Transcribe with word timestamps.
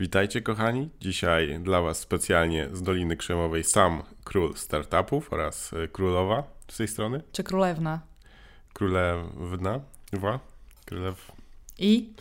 Witajcie 0.00 0.42
kochani. 0.42 0.88
Dzisiaj 1.00 1.60
dla 1.60 1.82
Was 1.82 1.98
specjalnie 1.98 2.68
z 2.72 2.82
Doliny 2.82 3.16
Krzemowej 3.16 3.64
sam 3.64 4.02
król 4.24 4.54
startupów 4.54 5.32
oraz 5.32 5.72
y, 5.72 5.88
królowa 5.88 6.42
z 6.68 6.76
tej 6.76 6.88
strony. 6.88 7.22
Czy 7.32 7.42
królewna? 7.44 8.00
Królewna, 8.72 9.80
wła, 10.12 10.40
królew 10.84 11.32
I? 11.78 12.12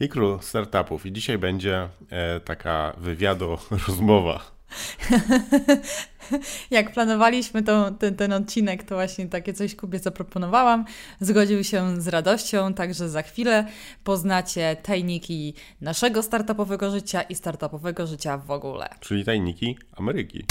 i 0.00 0.08
król 0.08 0.38
startupów. 0.40 1.06
I 1.06 1.12
dzisiaj 1.12 1.38
będzie 1.38 1.88
e, 2.10 2.40
taka 2.40 2.92
wywiado 2.98 3.58
rozmowa. 3.88 4.51
Jak 6.70 6.92
planowaliśmy 6.92 7.62
ten, 7.62 8.16
ten 8.16 8.32
odcinek, 8.32 8.82
to 8.82 8.94
właśnie 8.94 9.26
takie 9.26 9.52
coś 9.52 9.74
Kubie 9.74 9.98
zaproponowałam. 9.98 10.84
Zgodził 11.20 11.64
się 11.64 12.00
z 12.00 12.08
radością, 12.08 12.74
także 12.74 13.08
za 13.08 13.22
chwilę 13.22 13.66
poznacie 14.04 14.76
tajniki 14.82 15.54
naszego 15.80 16.22
startupowego 16.22 16.90
życia 16.90 17.22
i 17.22 17.34
startupowego 17.34 18.06
życia 18.06 18.38
w 18.38 18.50
ogóle. 18.50 18.88
Czyli 19.00 19.24
tajniki 19.24 19.78
Ameryki. 19.96 20.44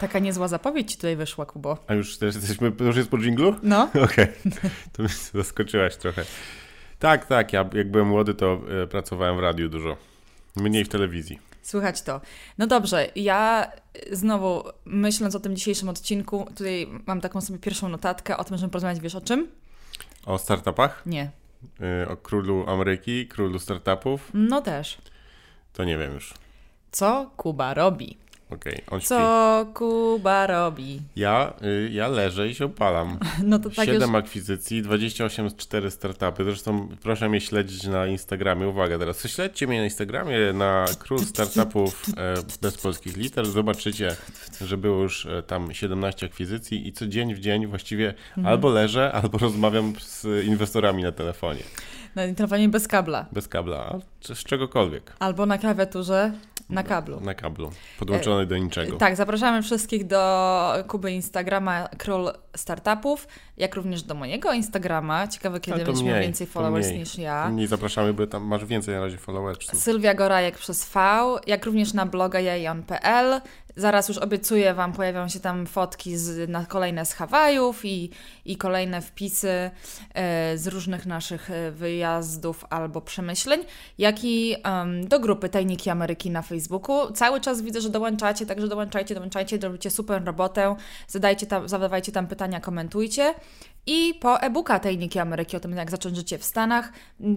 Taka 0.00 0.18
niezła 0.18 0.48
zapowiedź 0.48 0.90
ci 0.90 0.96
tutaj 0.96 1.16
wyszła, 1.16 1.46
Kubo. 1.46 1.78
A 1.86 1.94
już 1.94 2.18
też 2.18 2.34
jesteśmy, 2.34 2.72
już 2.80 2.96
jest 2.96 3.08
po 3.08 3.18
dżinglu? 3.18 3.54
No, 3.62 3.88
Okej, 4.04 4.26
to 4.92 5.02
mnie 5.02 5.12
zaskoczyłaś 5.34 5.96
trochę. 5.96 6.24
Tak, 7.00 7.26
tak, 7.26 7.52
ja 7.52 7.68
jak 7.72 7.90
byłem 7.90 8.06
młody, 8.08 8.34
to 8.34 8.60
e, 8.82 8.86
pracowałem 8.86 9.36
w 9.36 9.40
radiu 9.40 9.68
dużo. 9.68 9.96
Mniej 10.56 10.84
w 10.84 10.88
telewizji. 10.88 11.38
słychać 11.62 12.02
to. 12.02 12.20
No 12.58 12.66
dobrze, 12.66 13.08
ja 13.16 13.72
znowu 14.12 14.64
myśląc 14.84 15.34
o 15.34 15.40
tym 15.40 15.56
dzisiejszym 15.56 15.88
odcinku, 15.88 16.46
tutaj 16.56 16.88
mam 17.06 17.20
taką 17.20 17.40
sobie 17.40 17.58
pierwszą 17.58 17.88
notatkę 17.88 18.36
o 18.36 18.44
tym, 18.44 18.56
żeby 18.58 18.70
porozmawiać, 18.70 19.00
wiesz 19.00 19.14
o 19.14 19.20
czym? 19.20 19.48
O 20.26 20.38
startupach? 20.38 21.02
Nie. 21.06 21.30
Y, 22.04 22.08
O 22.08 22.16
królu 22.16 22.64
Ameryki, 22.70 23.26
królu 23.28 23.58
startupów? 23.58 24.30
No 24.34 24.62
też. 24.62 24.98
To 25.72 25.84
nie 25.84 25.98
wiem 25.98 26.14
już. 26.14 26.34
Co 26.92 27.30
Kuba 27.36 27.74
robi? 27.74 28.16
Okej, 28.50 28.82
śpi. 28.98 29.06
Co 29.06 29.66
Kuba 29.74 30.46
robi? 30.46 31.00
Ja, 31.16 31.52
y, 31.62 31.90
ja 31.92 32.08
leżę 32.08 32.48
i 32.48 32.54
się 32.54 32.64
opalam. 32.64 33.18
No 33.44 33.58
to 33.58 33.70
tak 33.70 33.86
7 33.86 34.02
już... 34.02 34.18
akwizycji, 34.18 34.82
28 34.82 35.50
4 35.56 35.90
startupy. 35.90 36.44
Zresztą 36.44 36.88
proszę 37.02 37.28
mnie 37.28 37.40
śledzić 37.40 37.84
na 37.86 38.06
Instagramie. 38.06 38.68
Uwaga 38.68 38.98
teraz, 38.98 39.26
śledźcie 39.28 39.66
mnie 39.66 39.78
na 39.78 39.84
Instagramie 39.84 40.52
na 40.52 40.84
król 40.98 41.18
startupów 41.18 42.02
e, 42.16 42.34
bez 42.62 42.76
polskich 42.78 43.16
liter. 43.16 43.46
Zobaczycie, 43.46 44.16
że 44.60 44.76
było 44.76 45.02
już 45.02 45.26
e, 45.26 45.42
tam 45.42 45.72
17 45.74 46.26
akwizycji 46.26 46.88
i 46.88 46.92
co 46.92 47.06
dzień 47.06 47.34
w 47.34 47.40
dzień 47.40 47.66
właściwie 47.66 48.14
Mhm. 48.36 48.46
albo 48.46 48.68
leżę, 48.70 49.12
albo 49.12 49.38
rozmawiam 49.48 49.92
z 50.00 50.46
inwestorami 50.46 51.02
na 51.02 51.12
telefonie. 51.12 51.62
Na 52.14 52.34
telefonie 52.34 52.68
bez 52.68 52.88
kabla. 52.88 53.26
Bez 53.32 53.48
kabla, 53.48 53.98
z 54.20 54.44
czegokolwiek. 54.44 55.12
Albo 55.18 55.46
na 55.46 55.58
klawiaturze 55.58 56.32
na 56.70 56.82
kablu. 56.82 57.20
Na 57.20 57.34
kablu. 57.34 57.70
Podłączony 57.98 58.46
do 58.46 58.58
niczego. 58.58 58.96
Tak, 58.96 59.16
zapraszamy 59.16 59.62
wszystkich 59.62 60.06
do 60.06 60.72
Kuby 60.88 61.12
Instagrama 61.12 61.88
Król 61.98 62.30
Startupów, 62.56 63.28
jak 63.56 63.74
również 63.74 64.02
do 64.02 64.14
mojego 64.14 64.52
Instagrama. 64.52 65.28
Ciekawe, 65.28 65.60
kiedy 65.60 65.84
będziesz 65.84 66.04
miał 66.04 66.20
więcej 66.20 66.46
followers 66.46 66.86
mniej. 66.86 66.98
niż 66.98 67.18
ja. 67.18 67.50
Nie 67.50 67.68
zapraszamy, 67.68 68.12
bo 68.14 68.26
tam 68.26 68.42
masz 68.42 68.64
więcej 68.64 68.94
na 68.94 69.00
razie 69.00 69.16
followersów. 69.18 69.80
Sylwia 69.80 70.14
Gorajek 70.14 70.58
przez 70.58 70.88
V, 70.88 71.00
jak 71.46 71.66
również 71.66 71.92
na 71.92 72.06
bloga 72.06 72.40
jajon.pl. 72.40 73.40
Zaraz 73.76 74.08
już 74.08 74.18
obiecuję 74.18 74.74
Wam, 74.74 74.92
pojawią 74.92 75.28
się 75.28 75.40
tam 75.40 75.66
fotki 75.66 76.16
z, 76.16 76.50
na 76.50 76.66
kolejne 76.66 77.06
z 77.06 77.12
Hawajów 77.12 77.84
i, 77.84 78.10
i 78.44 78.56
kolejne 78.56 79.00
wpisy 79.00 79.70
e, 80.14 80.58
z 80.58 80.66
różnych 80.66 81.06
naszych 81.06 81.50
e, 81.50 81.70
wyjazdów 81.70 82.64
albo 82.70 83.00
przemyśleń, 83.00 83.60
jak 83.98 84.24
i 84.24 84.56
em, 84.62 85.08
do 85.08 85.20
grupy 85.20 85.48
Tajniki 85.48 85.90
Ameryki 85.90 86.30
na 86.30 86.42
Facebooku. 86.42 87.12
Cały 87.12 87.40
czas 87.40 87.62
widzę, 87.62 87.80
że 87.80 87.88
dołączacie, 87.88 88.46
także 88.46 88.68
dołączajcie, 88.68 89.14
dołączajcie, 89.14 89.58
robicie 89.58 89.90
super 89.90 90.24
robotę, 90.24 90.76
zadajcie 91.08 91.46
tam, 91.46 91.68
zadawajcie 91.68 92.12
tam 92.12 92.26
pytania, 92.26 92.60
komentujcie. 92.60 93.34
I 93.86 94.14
po 94.20 94.40
e-booka 94.40 94.78
Tajniki 94.78 95.18
Ameryki 95.18 95.56
o 95.56 95.60
tym, 95.60 95.76
jak 95.76 95.90
zacząć 95.90 96.16
życie 96.16 96.38
w 96.38 96.44
Stanach, 96.44 96.92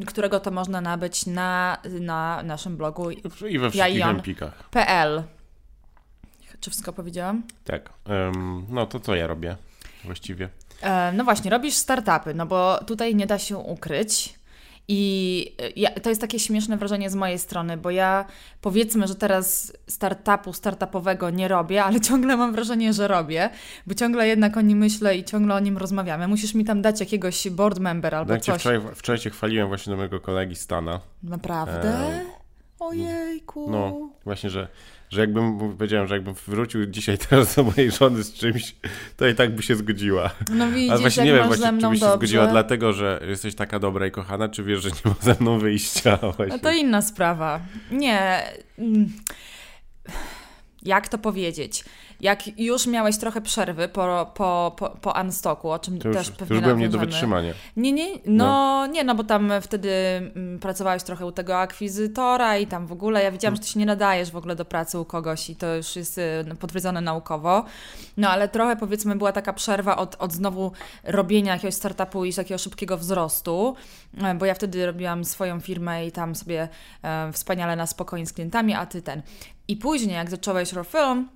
którego 0.06 0.40
to 0.40 0.52
można 0.52 0.82
nabyć 0.82 1.26
na, 1.26 1.78
na 2.00 2.44
naszym 2.44 2.78
blogu 2.78 3.12
I 3.12 3.22
we 3.22 3.30
wszystkich 3.30 3.76
Jajon. 3.78 4.22
Czy 6.64 6.70
wszystko 6.70 6.94
powiedziałam? 6.94 7.44
Tak. 7.64 7.90
Em, 8.06 8.66
no 8.70 8.86
to 8.86 9.00
co 9.00 9.16
ja 9.16 9.28
robię 9.28 9.56
właściwie? 10.04 10.50
E, 10.82 11.12
no 11.12 11.24
właśnie, 11.24 11.52
robisz 11.52 11.74
startupy, 11.74 12.34
no 12.34 12.46
bo 12.46 12.80
tutaj 12.88 13.16
nie 13.16 13.28
da 13.28 13.40
się 13.40 13.58
ukryć. 13.58 14.40
I 14.88 15.56
e, 15.62 15.70
ja, 15.76 15.90
to 15.90 16.10
jest 16.10 16.22
takie 16.22 16.40
śmieszne 16.40 16.78
wrażenie 16.78 17.10
z 17.10 17.16
mojej 17.16 17.40
strony, 17.40 17.78
bo 17.78 17.92
ja 17.92 18.26
powiedzmy, 18.62 19.08
że 19.08 19.16
teraz 19.16 19.74
startupu, 19.88 20.54
startupowego 20.54 21.30
nie 21.30 21.48
robię, 21.48 21.84
ale 21.84 22.02
ciągle 22.10 22.38
mam 22.38 22.54
wrażenie, 22.54 22.94
że 22.94 23.08
robię, 23.08 23.50
bo 23.88 23.94
ciągle 23.94 24.28
jednak 24.28 24.58
o 24.58 24.62
nim 24.62 24.78
myślę 24.78 25.18
i 25.18 25.24
ciągle 25.24 25.56
o 25.56 25.60
nim 25.60 25.78
rozmawiamy. 25.78 26.28
Musisz 26.28 26.54
mi 26.54 26.66
tam 26.66 26.82
dać 26.82 27.00
jakiegoś 27.00 27.50
board 27.50 27.80
member 27.80 28.16
albo 28.16 28.38
cię 28.38 28.52
coś. 28.52 28.62
wczoraj, 28.62 28.82
wczoraj 28.96 29.20
cię 29.20 29.30
chwaliłem 29.30 29.68
właśnie 29.68 29.92
do 29.92 29.98
mojego 29.98 30.20
kolegi 30.20 30.56
Stana. 30.56 31.00
Naprawdę? 31.24 31.90
E, 31.90 32.26
Ojejku. 32.88 33.72
No, 33.72 34.10
właśnie, 34.26 34.50
że, 34.50 34.68
że 35.10 35.22
jakbym, 35.22 35.60
powiedziałem, 35.78 36.08
że 36.08 36.16
jakbym 36.16 36.34
wrócił 36.48 36.86
dzisiaj 36.86 37.18
teraz 37.30 37.56
do 37.56 37.64
mojej 37.64 37.92
żony 37.92 38.24
z 38.24 38.34
czymś, 38.34 38.76
to 39.18 39.28
i 39.28 39.36
tak 39.36 39.56
by 39.56 39.64
się 39.64 39.76
zgodziła. 39.76 40.30
No 40.52 40.68
widzisz, 40.72 40.92
Ale 40.92 41.00
właśnie 41.00 41.24
nie 41.24 41.34
wiem, 41.34 41.48
właśnie, 41.48 41.66
czy 41.66 41.72
mną 41.72 41.90
byś 41.90 42.00
się 42.00 42.06
dobrze. 42.06 42.18
zgodziła 42.18 42.48
dlatego, 42.48 42.94
że 42.94 43.20
jesteś 43.28 43.56
taka 43.56 43.80
dobra 43.80 44.08
i 44.08 44.12
kochana, 44.12 44.50
czy 44.50 44.64
wiesz, 44.64 44.82
że 44.84 44.90
nie 44.90 45.12
ma 45.12 45.16
ze 45.22 45.36
mną 45.40 45.60
wyjścia 45.60 46.18
właśnie. 46.38 46.48
No 46.48 46.60
to 46.60 46.72
inna 46.72 47.02
sprawa. 47.02 47.60
Nie. 47.92 48.44
mm, 48.80 49.14
Jak 50.84 51.08
to 51.10 51.18
powiedzieć? 51.18 51.84
Jak 52.24 52.60
już 52.60 52.88
miałeś 52.88 53.18
trochę 53.18 53.42
przerwy 53.42 53.88
po, 53.88 54.32
po, 54.34 54.76
po, 54.78 54.90
po 54.90 55.22
Unstocku, 55.22 55.72
o 55.72 55.80
czym 55.80 56.00
to 56.00 56.08
już, 56.08 56.18
też 56.18 56.30
to 56.30 56.36
pewnie 56.36 56.56
już 56.56 56.64
byłem 56.64 56.80
nie 56.80 56.90
do 56.90 57.00
wytrzymania. 57.00 57.54
Nie, 57.78 57.92
nie, 57.92 58.08
no, 58.26 58.88
nie, 58.88 59.04
no 59.04 59.16
bo 59.16 59.24
tam 59.24 59.52
wtedy 59.62 59.92
mm, 60.36 60.60
pracowałeś 60.60 61.04
trochę 61.04 61.26
u 61.26 61.32
tego 61.32 61.58
akwizytora 61.58 62.58
i 62.58 62.68
tam 62.68 62.88
w 62.88 62.92
ogóle, 62.92 63.24
ja 63.24 63.32
widziałam, 63.32 63.56
że 63.56 63.62
ty 63.62 63.68
się 63.68 63.80
nie 63.80 63.86
nadajesz 63.86 64.32
w 64.32 64.36
ogóle 64.36 64.56
do 64.56 64.66
pracy 64.66 65.00
u 65.00 65.06
kogoś 65.06 65.50
i 65.50 65.56
to 65.56 65.76
już 65.76 65.96
jest 65.96 66.18
y, 66.18 66.56
potwierdzone 66.60 67.02
naukowo. 67.02 67.66
No 68.18 68.30
ale 68.30 68.50
trochę 68.50 68.76
powiedzmy 68.76 69.16
była 69.16 69.32
taka 69.32 69.54
przerwa 69.54 69.98
od, 69.98 70.16
od 70.20 70.32
znowu 70.32 70.72
robienia 71.04 71.54
jakiegoś 71.54 71.76
startupu 71.76 72.26
i 72.26 72.34
takiego 72.34 72.58
szybkiego 72.58 72.98
wzrostu, 72.98 73.76
e, 74.22 74.36
bo 74.36 74.46
ja 74.46 74.54
wtedy 74.54 74.86
robiłam 74.86 75.26
swoją 75.26 75.60
firmę 75.60 76.08
i 76.08 76.12
tam 76.12 76.36
sobie 76.36 76.68
e, 77.04 77.32
wspaniale 77.32 77.76
na 77.76 77.88
spokojnie 77.88 78.26
z 78.26 78.34
klientami, 78.34 78.74
a 78.74 78.86
ty 78.86 79.02
ten. 79.02 79.22
I 79.68 79.78
później 79.78 80.16
jak 80.16 80.30
zacząłeś 80.30 80.74
Rofilm, 80.74 81.28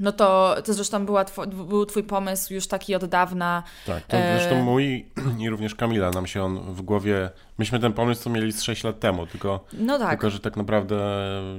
no 0.00 0.12
to, 0.12 0.56
to 0.64 0.74
zresztą 0.74 1.06
była 1.06 1.24
two, 1.24 1.46
był 1.46 1.86
twój 1.86 2.02
pomysł 2.02 2.54
już 2.54 2.66
taki 2.66 2.94
od 2.94 3.04
dawna, 3.04 3.62
Tak, 3.86 4.06
to 4.06 4.16
E, 4.16 4.38
zresztą 4.38 4.62
mój 4.62 5.06
i 5.42 5.48
również 5.48 5.74
Kamila 5.74 6.10
nam 6.10 6.26
się 6.26 6.42
on 6.42 6.74
w 6.74 6.82
głowie... 6.82 7.30
Myśmy 7.58 7.80
ten 7.80 7.92
pomysł 7.92 8.22
co 8.22 8.30
mieli 8.30 8.52
z 8.52 8.62
6 8.62 8.84
lat 8.84 9.00
temu, 9.00 9.26
tylko, 9.26 9.64
no 9.72 9.98
tak. 9.98 10.10
tylko 10.10 10.30
że 10.30 10.40
tak 10.40 10.56
naprawdę 10.56 10.96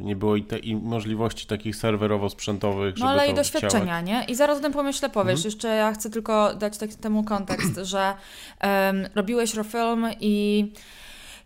nie 0.01 0.15
było 0.15 0.35
i, 0.35 0.43
te, 0.43 0.57
i 0.57 0.75
możliwości 0.75 1.47
takich 1.47 1.75
serwerowo-sprzętowych, 1.75 2.93
No 2.99 3.09
ale 3.09 3.27
i 3.27 3.33
doświadczenia, 3.33 4.01
nie? 4.01 4.25
I 4.27 4.35
zaraz 4.35 4.57
o 4.57 4.61
tym 4.61 4.73
pomyślę, 4.73 5.09
powiesz. 5.09 5.39
Mhm. 5.39 5.45
Jeszcze 5.45 5.67
ja 5.67 5.93
chcę 5.93 6.09
tylko 6.09 6.55
dać 6.55 6.77
tak, 6.77 6.93
temu 6.93 7.23
kontekst, 7.23 7.75
że 7.91 8.13
em, 8.59 9.07
robiłeś 9.15 9.53
Rofilm 9.53 10.07
i 10.19 10.65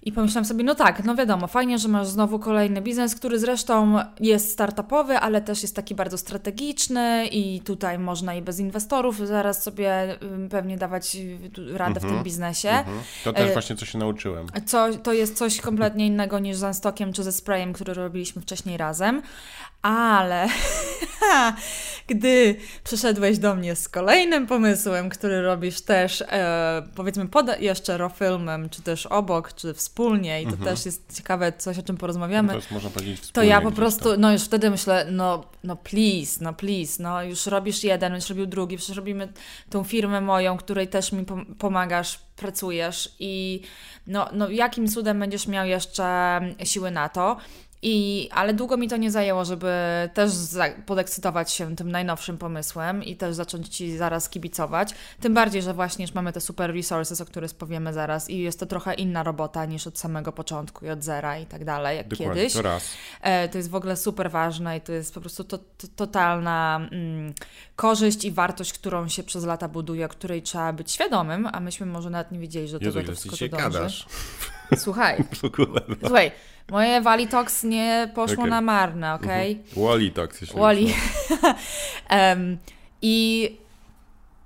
I 0.06 0.12
pomyślałam 0.12 0.46
sobie, 0.46 0.64
no 0.64 0.76
tak, 0.76 1.04
no 1.04 1.16
wiadomo, 1.16 1.48
fajnie, 1.48 1.78
że 1.78 1.88
masz 1.88 2.08
znowu 2.08 2.40
kolejny 2.40 2.82
biznes, 2.82 3.16
który 3.16 3.40
zresztą 3.40 4.00
jest 4.20 4.52
startupowy, 4.52 5.18
ale 5.18 5.42
też 5.42 5.62
jest 5.62 5.76
taki 5.76 5.96
bardzo 5.96 6.18
strategiczny 6.18 7.28
i 7.28 7.62
tutaj 7.62 8.00
można 8.00 8.36
i 8.36 8.42
bez 8.42 8.60
inwestorów 8.60 9.18
zaraz 9.18 9.64
sobie 9.64 10.18
pewnie 10.50 10.78
dawać 10.78 11.16
y, 11.16 11.78
radę 11.78 12.00
w 12.00 12.04
tym 12.04 12.24
biznesie. 12.24 12.70
Mhm. 12.70 12.98
To 13.24 13.34
też 13.34 13.50
E, 13.50 13.54
właśnie 13.54 13.76
co 13.76 13.86
się 13.86 13.98
nauczyłem. 13.98 14.48
Co, 14.66 14.94
to 14.94 15.14
jest 15.14 15.38
coś 15.38 15.62
kompletnie 15.62 16.08
innego 16.08 16.40
niż 16.40 16.58
z 16.58 16.64
Unstockiem 16.64 17.14
czy 17.14 17.24
ze 17.24 17.32
Sprayem, 17.32 17.74
który 17.74 17.94
robiliśmy 17.94 18.42
wcześniej 18.42 18.78
razem. 18.78 19.22
Ale 19.82 20.48
gdy 22.08 22.56
przyszedłeś 22.84 23.38
do 23.38 23.56
mnie 23.56 23.76
z 23.76 23.90
kolejnym 23.90 24.48
pomysłem, 24.48 25.10
który 25.10 25.42
robisz 25.42 25.82
też, 25.82 26.22
e, 26.22 26.84
powiedzmy, 26.96 27.28
pod 27.28 27.62
jeszcze 27.62 27.98
rofilmem, 27.98 28.70
czy 28.70 28.82
też 28.82 29.06
obok, 29.06 29.54
czy 29.54 29.74
wspólnie, 30.00 30.42
i 30.42 30.48
to 30.48 30.58
też 30.58 30.86
jest 30.86 31.18
ciekawe 31.18 31.54
coś, 31.58 31.80
o 31.80 31.84
czym 31.84 31.98
porozmawiamy. 31.98 32.50
To 32.50 32.56
jest, 32.56 32.72
można 32.72 32.90
powiedzieć, 32.90 33.32
To 33.32 33.44
ja 33.44 33.62
po 33.62 33.72
prostu, 33.72 34.12
tam. 34.12 34.22
no 34.22 34.32
już 34.32 34.44
wtedy 34.44 34.70
myślę, 34.70 35.08
no, 35.12 35.44
no 35.64 35.76
please, 35.76 36.44
no 36.44 36.54
please, 36.54 37.04
no 37.04 37.24
już 37.24 37.46
robisz 37.46 37.84
jeden, 37.84 38.16
już 38.16 38.30
robił 38.30 38.46
drugi, 38.46 38.78
przecież 38.78 38.96
robimy 38.96 39.34
tą 39.70 39.84
firmę 39.84 40.22
moją, 40.22 40.58
której 40.58 40.88
też 40.88 41.12
mi 41.12 41.24
pom- 41.24 41.46
pomagasz, 41.60 42.20
pracujesz 42.36 43.16
i 43.20 43.62
no, 44.08 44.30
no 44.34 44.50
jakim 44.50 44.88
cudem 44.88 45.20
będziesz 45.20 45.48
miał 45.48 45.66
jeszcze 45.66 46.40
siły 46.64 46.92
na 46.92 47.10
to? 47.10 47.38
I, 47.88 48.30
ale 48.32 48.54
długo 48.54 48.78
mi 48.78 48.90
to 48.90 48.98
nie 48.98 49.12
zajęło, 49.12 49.46
żeby 49.46 49.72
też 50.14 50.32
podekscytować 50.86 51.52
się 51.52 51.76
tym 51.76 51.92
najnowszym 51.92 52.38
pomysłem 52.38 53.04
i 53.04 53.16
też 53.16 53.36
zacząć 53.36 53.68
Ci 53.68 53.98
zaraz 53.98 54.30
kibicować. 54.30 54.90
Tym 55.22 55.34
bardziej, 55.34 55.62
że 55.62 55.74
właśnie 55.74 56.06
już 56.06 56.14
mamy 56.14 56.34
te 56.34 56.42
super 56.42 56.74
resources, 56.74 57.22
o 57.22 57.26
których 57.26 57.54
powiemy 57.54 57.94
zaraz 57.94 58.30
i 58.30 58.38
jest 58.40 58.60
to 58.60 58.66
trochę 58.66 58.94
inna 58.94 59.24
robota 59.24 59.66
niż 59.66 59.88
od 59.88 60.00
samego 60.00 60.32
początku 60.32 60.86
i 60.86 60.90
od 60.90 61.04
zera 61.04 61.40
i 61.40 61.46
tak 61.46 61.66
dalej, 61.66 61.98
jak 61.98 62.08
Dokładnie, 62.08 62.36
kiedyś. 62.36 62.54
to 62.54 62.62
raz. 62.62 62.90
E, 63.22 63.50
to 63.50 63.58
jest 63.58 63.70
w 63.70 63.76
ogóle 63.76 63.98
super 63.98 64.32
ważne 64.32 64.78
i 64.78 64.82
to 64.82 64.92
jest 64.92 65.14
po 65.14 65.22
prostu 65.22 65.44
to, 65.44 65.58
to, 65.58 65.88
totalna 65.96 66.88
mm, 66.92 67.34
korzyść 67.76 68.26
i 68.26 68.32
wartość, 68.32 68.74
którą 68.74 69.08
się 69.08 69.24
przez 69.24 69.46
lata 69.46 69.68
buduje, 69.68 70.06
o 70.06 70.10
której 70.10 70.42
trzeba 70.42 70.74
być 70.74 70.92
świadomym, 70.92 71.50
a 71.52 71.60
myśmy 71.60 71.86
może 71.86 72.10
nawet 72.10 72.32
nie 72.32 72.40
wiedzieli, 72.40 72.68
że 72.68 72.80
do 72.80 72.86
Jezu, 72.86 73.00
tego 73.00 73.12
to 73.12 73.16
wszystko 73.16 73.36
się 73.36 73.50
dąży. 73.50 73.64
gadasz 73.64 74.06
Słuchaj, 74.78 75.24
w 75.42 75.44
ogóle. 75.44 75.82
No. 75.88 75.96
słuchaj, 76.00 76.32
moje 76.72 77.02
Walitox 77.02 77.64
nie 77.64 78.12
poszło 78.16 78.38
Okej. 78.38 78.50
na 78.50 78.62
marne, 78.62 79.14
okej? 79.14 79.52
Mhm. 79.52 79.70
Jeśli 80.42 80.60
Wally. 80.60 80.82
już, 80.88 80.94
Em, 82.10 82.58
I, 83.02 83.52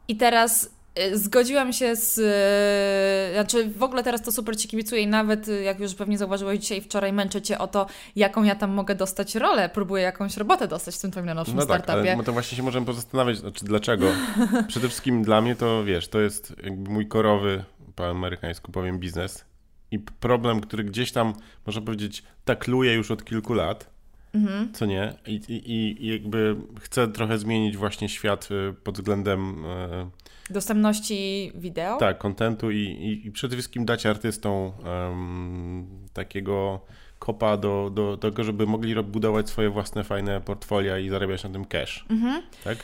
I 0.07 0.15
teraz 0.17 0.69
y, 0.99 1.17
zgodziłam 1.17 1.73
się 1.73 1.95
z. 1.95 2.17
y, 2.17 3.33
Znaczy, 3.33 3.69
w 3.77 3.83
ogóle 3.83 4.03
teraz 4.03 4.21
to 4.21 4.31
super 4.31 4.57
ci 4.57 4.67
kibicuję 4.67 5.01
i 5.01 5.07
nawet, 5.07 5.47
y, 5.47 5.61
jak 5.63 5.79
już 5.79 5.95
pewnie 5.95 6.17
zauważyłeś 6.17 6.59
dzisiaj, 6.59 6.81
wczoraj 6.81 7.13
męczę 7.13 7.41
cię 7.41 7.57
o 7.59 7.67
to, 7.67 7.85
jaką 8.15 8.43
ja 8.43 8.55
tam 8.55 8.71
mogę 8.71 8.95
dostać 8.95 9.35
rolę. 9.35 9.69
Próbuję 9.73 10.03
jakąś 10.03 10.37
robotę 10.37 10.67
dostać 10.67 10.95
w 10.95 10.99
tym 11.01 11.11
twoim 11.11 11.25
najnowszym 11.25 11.55
No 11.55 11.65
tak, 11.65 11.83
startupie. 11.83 12.13
ale 12.13 12.23
to 12.23 12.33
właśnie 12.33 12.57
się 12.57 12.63
możemy 12.63 12.85
pozastanawiać, 12.85 13.37
znaczy 13.37 13.65
dlaczego. 13.65 14.05
Przede 14.67 14.87
wszystkim 14.87 15.23
dla 15.23 15.41
mnie 15.41 15.55
to, 15.55 15.83
wiesz, 15.83 16.07
to 16.07 16.19
jest 16.19 16.53
jakby 16.63 16.91
mój 16.91 17.07
korowy, 17.07 17.63
po 17.95 18.09
amerykańsku 18.09 18.71
powiem, 18.71 18.99
biznes. 18.99 19.45
I 19.91 19.99
problem, 19.99 20.61
który 20.61 20.83
gdzieś 20.83 21.11
tam, 21.11 21.33
można 21.65 21.81
powiedzieć, 21.81 22.23
takluje 22.45 22.93
już 22.93 23.11
od 23.11 23.23
kilku 23.25 23.53
lat, 23.53 23.89
Mhm. 24.33 24.73
co 24.73 24.85
nie? 24.85 25.13
I, 25.27 25.33
i, 25.47 25.71
I 26.03 26.07
jakby 26.07 26.55
chcę 26.81 27.07
trochę 27.07 27.37
zmienić 27.37 27.77
właśnie 27.77 28.09
świat 28.09 28.49
y, 28.51 28.73
pod 28.83 28.95
względem 28.95 29.65
e, 29.65 30.09
Dostępności 30.49 31.51
wideo? 31.55 31.97
tak, 31.97 32.17
kontentu 32.17 32.71
i, 32.71 32.77
i, 32.77 33.27
i 33.27 33.31
przede 33.31 33.55
wszystkim 33.55 33.85
dać 33.85 34.05
artystom 34.05 34.71
em, 34.85 35.87
takiego 36.13 36.81
kopa 37.19 37.57
do, 37.57 37.91
do 37.93 38.17
tego, 38.17 38.43
żeby 38.43 38.67
mogli 38.67 38.95
budować 38.95 39.49
swoje 39.49 39.69
własne 39.69 40.03
fajne 40.03 40.41
portfolia 40.41 40.99
i 40.99 41.09
zarabiać 41.09 41.43
na 41.43 41.49
tym 41.49 41.65
cash. 41.65 42.05
Mhm. 42.09 42.41
Tak? 42.63 42.77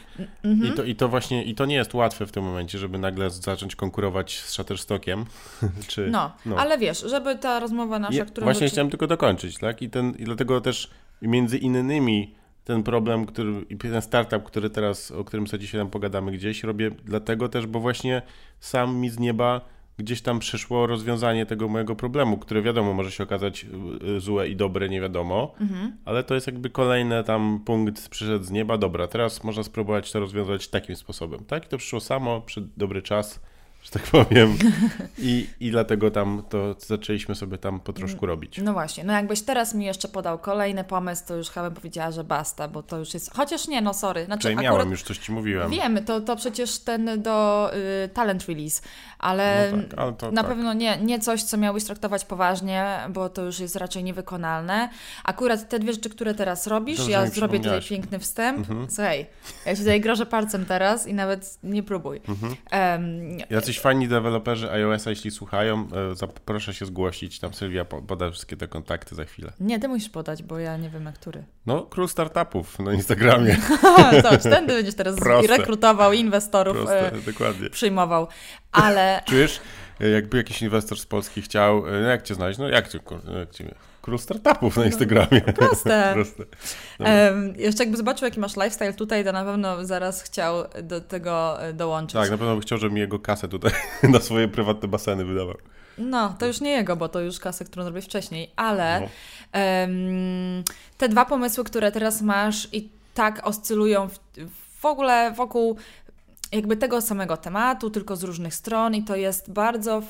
Mhm. 0.43 0.73
I, 0.73 0.75
to, 0.75 0.83
I 0.83 0.95
to 0.95 1.09
właśnie, 1.09 1.43
i 1.43 1.55
to 1.55 1.65
nie 1.65 1.75
jest 1.75 1.93
łatwe 1.93 2.25
w 2.25 2.31
tym 2.31 2.43
momencie, 2.43 2.77
żeby 2.77 2.97
nagle 2.97 3.29
zacząć 3.29 3.75
konkurować 3.75 4.39
z 4.39 4.51
Shutterstockiem. 4.51 5.25
Czy, 5.87 6.09
No, 6.11 6.31
ale 6.57 6.77
wiesz, 6.77 7.01
żeby 7.01 7.35
ta 7.35 7.59
rozmowa 7.59 7.99
nasza, 7.99 8.25
którą 8.25 8.45
Właśnie 8.45 8.67
chciałem 8.67 8.89
tylko 8.89 9.07
dokończyć, 9.07 9.57
tak? 9.57 9.81
I, 9.81 9.89
ten, 9.89 10.13
I 10.19 10.23
dlatego 10.23 10.61
też 10.61 10.89
między 11.21 11.57
innymi 11.57 12.35
ten 12.63 12.83
problem, 12.83 13.25
który, 13.25 13.65
i 13.69 13.77
ten 13.77 14.01
startup, 14.01 14.43
który 14.43 14.69
teraz, 14.69 15.11
o 15.11 15.23
którym 15.23 15.47
sobie 15.47 15.61
dzisiaj 15.61 15.81
tam 15.81 15.89
pogadamy 15.89 16.31
gdzieś, 16.31 16.63
robię 16.63 16.91
dlatego 17.05 17.49
też, 17.49 17.67
bo 17.67 17.79
właśnie 17.79 18.21
sam 18.59 18.97
mi 18.97 19.09
z 19.09 19.19
nieba 19.19 19.61
gdzieś 19.97 20.21
tam 20.21 20.39
przyszło 20.39 20.87
rozwiązanie 20.87 21.45
tego 21.45 21.67
mojego 21.67 21.95
problemu, 21.95 22.37
które 22.37 22.61
wiadomo 22.61 22.93
może 22.93 23.11
się 23.11 23.23
okazać 23.23 23.65
y, 24.03 24.05
y, 24.07 24.19
złe 24.19 24.49
i 24.49 24.55
dobre, 24.55 24.89
nie 24.89 25.01
wiadomo, 25.01 25.53
Mhm. 25.61 25.97
ale 26.05 26.23
to 26.23 26.35
jest 26.35 26.47
jakby 26.47 26.69
kolejny 26.69 27.23
tam 27.23 27.59
punkt 27.65 28.09
przyszedł 28.09 28.45
z 28.45 28.51
nieba, 28.51 28.77
dobra, 28.77 29.07
teraz 29.07 29.43
można 29.43 29.63
spróbować 29.63 30.11
to 30.11 30.19
rozwiązać 30.19 30.67
takim 30.67 30.95
sposobem, 30.95 31.45
tak? 31.45 31.65
I 31.65 31.67
to 31.69 31.77
przyszło 31.77 31.99
samo, 31.99 32.41
przy 32.41 32.61
dobry 32.77 33.01
czas, 33.01 33.39
że 33.85 33.91
tak 33.91 34.03
powiem 34.03 34.57
i, 35.17 35.47
i 35.59 35.71
dlatego 35.71 36.11
tam 36.11 36.43
to 36.49 36.75
zaczęliśmy 36.79 37.35
sobie 37.35 37.57
tam 37.57 37.79
po 37.79 37.93
troszku 37.93 38.25
robić. 38.25 38.57
No 38.63 38.73
właśnie, 38.73 39.03
no 39.03 39.13
jakbyś 39.13 39.41
teraz 39.41 39.73
mi 39.73 39.85
jeszcze 39.85 40.07
podał 40.07 40.39
kolejny 40.39 40.83
pomysł, 40.83 41.23
to 41.27 41.35
już 41.35 41.49
chyba 41.49 41.69
bym 41.69 41.73
powiedziała, 41.75 42.11
że 42.11 42.23
basta, 42.23 42.67
bo 42.67 42.83
to 42.83 42.97
już 42.97 43.13
jest. 43.13 43.33
Chociaż 43.33 43.67
nie, 43.67 43.81
no 43.81 43.93
sorry. 43.93 44.25
Znaczy, 44.25 44.41
Czyli 44.41 44.55
miałem, 44.55 44.91
już 44.91 45.03
coś 45.03 45.17
ci 45.17 45.31
mówiłem. 45.31 45.71
Wiemy, 45.71 46.01
to, 46.01 46.21
to 46.21 46.35
przecież 46.35 46.79
ten 46.79 47.21
do 47.21 47.71
y, 48.05 48.09
talent 48.09 48.45
release, 48.45 48.81
ale, 49.19 49.71
No 49.71 49.83
tak, 49.83 49.99
ale 49.99 50.13
to 50.13 50.31
na 50.31 50.41
tak. 50.41 50.51
pewno 50.51 50.73
nie, 50.73 50.97
nie 50.97 51.19
coś, 51.19 51.43
co 51.43 51.57
miałbyś 51.57 51.83
traktować 51.83 52.25
poważnie, 52.25 52.99
bo 53.09 53.29
to 53.29 53.41
już 53.41 53.59
jest 53.59 53.75
raczej 53.75 54.03
niewykonalne. 54.03 54.89
Akurat 55.23 55.69
te 55.69 55.79
dwie 55.79 55.93
rzeczy, 55.93 56.09
które 56.09 56.33
teraz 56.33 56.67
robisz, 56.67 56.97
Dobrze, 56.97 57.11
ja 57.11 57.27
zrobię 57.27 57.59
tutaj 57.59 57.81
piękny 57.81 58.19
wstęp. 58.19 58.57
Mhm. 58.57 58.87
Słuchaj, 58.89 59.25
ja 59.65 59.73
ci 59.73 59.79
tutaj 59.79 60.01
grożę 60.01 60.25
palcem 60.25 60.65
teraz 60.65 61.07
i 61.07 61.13
nawet 61.13 61.57
nie 61.63 61.83
próbuj. 61.83 62.21
Mhm. 62.27 62.55
Em, 62.71 63.37
Jacyś 63.49 63.74
fajni 63.79 64.07
deweloperzy 64.07 64.71
iOS-a, 64.71 65.09
jeśli 65.09 65.31
słuchają, 65.31 65.87
e, 66.23 66.27
proszę 66.45 66.73
się 66.73 66.85
zgłosić. 66.85 67.39
Tam 67.39 67.53
Sylwia 67.53 67.85
po- 67.85 68.01
poda 68.01 68.31
wszystkie 68.31 68.57
te 68.57 68.67
kontakty 68.67 69.15
za 69.15 69.25
chwilę. 69.25 69.51
nie, 69.59 69.79
ty 69.79 69.87
musisz 69.87 70.09
podać, 70.09 70.43
bo 70.43 70.59
ja 70.59 70.77
nie 70.77 70.89
wiem, 70.89 71.03
na 71.03 71.11
który. 71.11 71.43
No, 71.65 71.81
król 71.83 72.07
startupów 72.07 72.79
na 72.79 72.93
Instagramie. 72.93 73.57
Zobacz, 74.23 74.43
tędy 74.43 74.73
będziesz 74.73 74.95
teraz 74.95 75.15
Proste. 75.15 75.57
rekrutował 75.57 76.13
inwestorów, 76.13 76.75
Proste, 76.77 77.11
e, 77.13 77.21
dokładnie. 77.21 77.69
przyjmował. 77.69 78.27
Ale 78.71 79.21
Czujesz, 79.29 79.61
e, 80.01 80.09
jakby 80.09 80.37
jakiś 80.37 80.61
inwestor 80.61 80.99
z 80.99 81.05
Polski 81.05 81.41
chciał, 81.41 81.83
no 81.85 81.91
jak 81.91 82.23
cię 82.23 82.35
znaleźć? 82.35 82.59
No 82.59 82.69
jak 82.69 82.87
cię, 82.87 82.99
kur- 82.99 83.37
jak 83.39 83.51
cię 83.51 83.75
król 84.05 84.19
startupów 84.19 84.77
na 84.77 84.85
Instagramie. 84.85 85.41
No, 85.47 85.53
proste. 85.53 86.11
Proste. 86.13 86.43
Em, 86.99 87.53
jeszcze 87.57 87.83
jakby 87.83 87.97
zobaczył, 87.97 88.25
jaki 88.25 88.39
masz 88.39 88.55
lifestyle 88.55 88.93
tutaj, 88.93 89.25
to 89.25 89.31
na 89.31 89.43
pewno 89.45 89.85
zaraz 89.85 90.21
chciał 90.21 90.55
do 90.83 91.01
tego 91.01 91.61
e, 91.63 91.73
dołączyć. 91.73 92.13
Tak, 92.13 92.31
na 92.31 92.37
pewno 92.37 92.55
by 92.55 92.61
chciał, 92.61 92.77
żeby 92.77 92.93
mi 92.95 93.01
jego 93.01 93.19
kasę 93.19 93.47
tutaj 93.47 93.71
na 94.13 94.19
swoje 94.19 94.47
prywatne 94.47 94.87
baseny 94.87 95.25
wydawał. 95.25 95.55
No, 95.97 96.35
to 96.39 96.45
już 96.45 96.61
nie 96.61 96.71
jego, 96.71 96.95
bo 96.95 97.09
to 97.09 97.19
już 97.19 97.39
kasę, 97.39 97.65
którą 97.65 97.83
zrobiłeś 97.83 98.05
wcześniej, 98.05 98.51
ale 98.55 99.01
No. 99.01 99.07
em, 99.51 100.63
te 100.97 101.09
dwa 101.09 101.25
pomysły, 101.25 101.63
które 101.63 101.91
teraz 101.91 102.21
masz 102.21 102.67
i 102.73 102.89
tak 103.13 103.47
oscylują 103.47 104.09
w, 104.09 104.19
w 104.81 104.85
ogóle 104.85 105.31
wokół 105.31 105.77
jakby 106.51 106.77
tego 106.77 107.01
samego 107.01 107.37
tematu, 107.37 107.89
tylko 107.89 108.15
z 108.15 108.23
różnych 108.23 108.55
stron 108.55 108.95
i 108.95 109.03
to 109.03 109.15
jest 109.15 109.51
bardzo, 109.51 110.01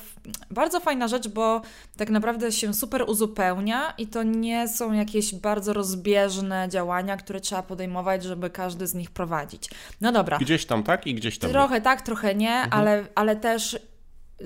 bardzo 0.50 0.80
fajna 0.80 1.08
rzecz, 1.08 1.28
bo 1.28 1.60
tak 1.96 2.10
naprawdę 2.10 2.52
się 2.52 2.74
super 2.74 3.04
uzupełnia 3.06 3.94
i 3.98 4.06
to 4.06 4.22
nie 4.22 4.68
są 4.68 4.92
jakieś 4.92 5.34
bardzo 5.34 5.72
rozbieżne 5.72 6.68
działania, 6.68 7.16
które 7.16 7.40
trzeba 7.40 7.62
podejmować, 7.62 8.24
żeby 8.24 8.50
każdy 8.50 8.86
z 8.86 8.94
nich 8.94 9.10
prowadzić. 9.10 9.70
No 10.00 10.12
dobra, 10.12 10.38
Gdzieś 10.38 10.66
tam 10.66 10.82
tak 10.82 11.06
i 11.06 11.14
gdzieś 11.14 11.38
tam 11.38 11.48
nie. 11.48 11.52
Trochę 11.54 11.80
tak, 11.80 12.02
trochę 12.02 12.34
nie, 12.34 12.50
Mhm. 12.54 12.72
ale, 12.72 13.06
ale 13.14 13.36
też 13.36 13.78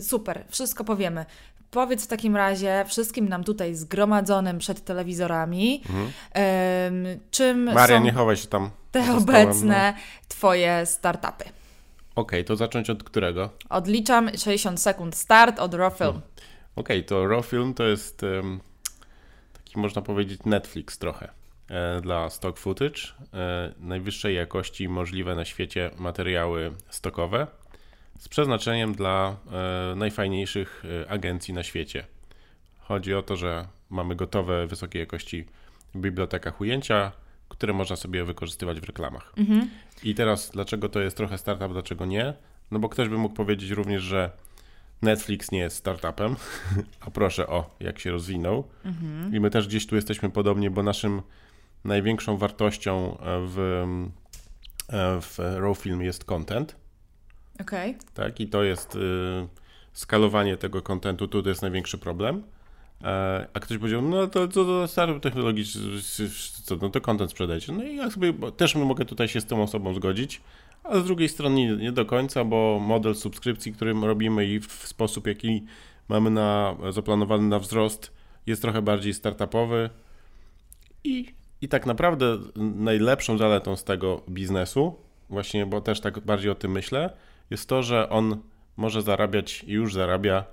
super, 0.01 0.45
wszystko 0.49 0.85
powiemy. 0.85 1.27
Powiedz 1.71 2.05
w 2.05 2.07
takim 2.07 2.37
razie 2.37 2.85
wszystkim 2.89 3.29
nam 3.29 3.45
tutaj 3.45 3.75
zgromadzonym 3.75 4.59
przed 4.59 4.85
telewizorami, 4.85 5.83
em, 6.33 7.05
czym 7.31 7.63
Maria, 7.65 7.99
są 7.99 8.05
nie 8.05 8.13
chowaj 8.13 8.37
się 8.37 8.47
tam. 8.49 8.71
te 8.93 9.13
obecne 9.17 9.95
Twoje 10.29 10.87
startupy. 10.87 11.45
Okej, 12.15 12.45
to 12.45 12.57
zacząć 12.57 12.91
od 12.91 13.05
którego? 13.05 13.51
Odliczam 13.69 14.31
60 14.37 14.81
sekund 14.81 15.17
start 15.17 15.59
od 15.59 15.75
Raw 15.75 15.99
Film. 15.99 16.21
Okej, 16.77 17.05
to 17.05 17.27
Raw 17.27 17.47
Film 17.47 17.75
to 17.75 17.85
jest 17.85 18.23
em, 18.23 18.61
taki, 19.53 19.79
można 19.79 20.03
powiedzieć, 20.03 20.45
Netflix 20.45 20.99
trochę 20.99 21.29
e, 21.69 22.01
dla 22.01 22.31
stock 22.31 22.59
footage. 22.59 23.01
E, 23.35 23.75
najwyższej 23.79 24.35
jakości 24.37 24.89
możliwe 24.89 25.35
na 25.35 25.45
świecie 25.45 25.91
materiały 25.99 26.73
stokowe 26.89 27.47
z 28.21 28.29
przeznaczeniem 28.29 28.95
dla 28.95 29.37
e, 29.93 29.95
najfajniejszych 29.97 30.85
e, 31.03 31.11
agencji 31.11 31.55
na 31.55 31.63
świecie. 31.63 32.07
Chodzi 32.79 33.15
o 33.15 33.23
to, 33.23 33.37
że 33.37 33.67
mamy 33.91 34.17
gotowe, 34.17 34.67
wysokiej 34.67 35.01
jakości 35.01 35.47
w 35.95 35.99
bibliotekach 35.99 36.61
ujęcia, 36.61 37.13
które 37.51 37.73
można 37.73 37.97
sobie 37.97 38.25
wykorzystywać 38.25 38.81
w 38.81 38.85
reklamach. 38.85 39.33
Mhm. 39.37 39.71
I 40.05 40.15
teraz, 40.15 40.51
dlaczego 40.51 40.89
to 40.89 41.01
jest 41.01 41.17
trochę 41.17 41.39
startup, 41.39 41.73
dlaczego 41.73 42.07
nie? 42.07 42.35
No 42.71 42.79
bo 42.79 42.89
ktoś 42.89 43.09
by 43.09 43.19
mógł 43.19 43.35
powiedzieć 43.35 43.71
również, 43.71 44.03
że 44.03 44.31
Netflix 45.03 45.51
nie 45.51 45.59
jest 45.59 45.77
startupem, 45.77 46.37
a 47.07 47.11
proszę 47.11 47.47
o, 47.47 47.77
jak 47.81 47.99
się 47.99 48.11
rozwinął. 48.11 48.69
Mhm. 48.85 49.35
I 49.35 49.41
my 49.41 49.51
też 49.51 49.69
gdzieś 49.69 49.87
tu 49.87 49.97
jesteśmy 49.97 50.31
podobnie, 50.31 50.71
bo 50.71 50.83
naszym 50.83 51.23
największą 51.85 52.37
wartością 52.37 53.19
w, 53.47 53.85
e, 54.89 55.21
w 55.21 55.39
Raw 55.39 55.79
Film 55.79 56.03
jest 56.03 56.25
content, 56.25 56.77
Okej. 57.61 57.97
tak? 58.15 58.41
I 58.41 58.49
to 58.49 58.63
jest 58.63 58.97
y, 58.97 58.99
skalowanie 59.93 60.57
tego 60.57 60.83
kontentu, 60.83 61.29
tu 61.29 61.43
to 61.43 61.49
jest 61.49 61.63
największy 61.63 61.99
problem. 61.99 62.43
E, 63.05 63.47
A 63.55 63.61
ktoś 63.61 63.79
powiedział, 63.79 64.03
no 64.03 64.27
to 64.27 64.49
co 64.49 64.65
to 64.65 64.89
startup 64.89 65.23
technologiczny, 65.23 65.83
co, 66.65 66.77
no 66.83 66.91
to 66.91 67.01
content 67.01 67.31
sprzedajcie. 67.31 67.73
No 67.73 67.85
i 67.85 67.97
ja 67.97 68.11
sobie 68.11 68.33
też 68.57 68.75
mogę 68.75 69.05
tutaj 69.05 69.29
się 69.29 69.41
z 69.41 69.47
tą 69.47 69.63
osobą 69.63 69.95
zgodzić, 69.95 70.41
a 70.85 70.99
z 70.99 71.05
drugiej 71.05 71.29
strony 71.29 71.55
nie, 71.55 71.77
nie 71.77 71.93
do 71.93 72.07
końca, 72.07 72.45
bo 72.45 72.79
model 72.83 73.15
subskrypcji, 73.15 73.73
który 73.73 73.93
robimy 73.93 74.47
i 74.47 74.61
w 74.61 74.73
sposób, 74.73 75.27
jaki 75.27 75.65
mamy 76.09 76.31
na, 76.31 76.77
zaplanowany 76.91 77.49
na 77.49 77.59
wzrost, 77.59 78.13
jest 78.47 78.63
trochę 78.63 78.83
bardziej 78.83 79.15
startupowy. 79.15 79.91
I, 81.05 81.35
I 81.61 81.69
tak 81.69 81.87
naprawdę 81.87 82.39
najlepszą 82.57 83.39
zaletą 83.39 83.77
z 83.77 83.85
tego 83.85 84.23
biznesu, 84.29 84.97
właśnie, 85.31 85.67
bo 85.67 85.81
też 85.81 86.01
tak 86.01 86.21
bardziej 86.21 86.51
o 86.51 86.55
tym 86.55 86.71
myślę, 86.71 87.11
jest 87.51 87.69
to, 87.69 87.83
że 87.83 88.11
on 88.11 88.41
może 88.77 89.03
zarabiać 89.03 89.65
i 89.65 89.73
już 89.73 89.95
zarabia 89.95 90.45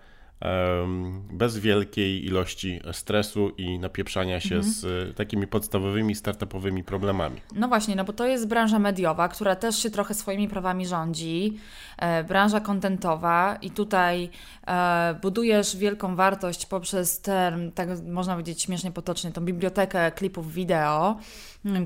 bez 1.31 1.57
wielkiej 1.57 2.25
ilości 2.25 2.79
stresu 2.91 3.49
i 3.49 3.79
napieprzania 3.79 4.39
się 4.39 4.55
mhm. 4.55 4.73
z 4.73 5.15
takimi 5.15 5.47
podstawowymi 5.47 6.15
startupowymi 6.15 6.83
problemami. 6.83 7.41
No 7.55 7.67
właśnie, 7.67 7.95
no 7.95 8.03
bo 8.03 8.13
to 8.13 8.25
jest 8.25 8.47
branża 8.47 8.79
mediowa, 8.79 9.27
która 9.27 9.55
też 9.55 9.83
się 9.83 9.89
trochę 9.89 10.13
swoimi 10.13 10.47
prawami 10.47 10.87
rządzi, 10.87 11.57
e, 11.97 12.23
branża 12.23 12.59
kontentowa 12.59 13.57
i 13.61 13.71
tutaj 13.71 14.29
e, 14.67 15.15
budujesz 15.21 15.77
wielką 15.77 16.15
wartość 16.15 16.65
poprzez 16.65 17.21
ten, 17.21 17.71
tak 17.71 17.89
można 18.05 18.33
powiedzieć 18.33 18.61
śmiesznie 18.61 18.91
potocznie, 18.91 19.31
tą 19.31 19.41
bibliotekę 19.41 20.11
klipów 20.11 20.53
wideo, 20.53 21.17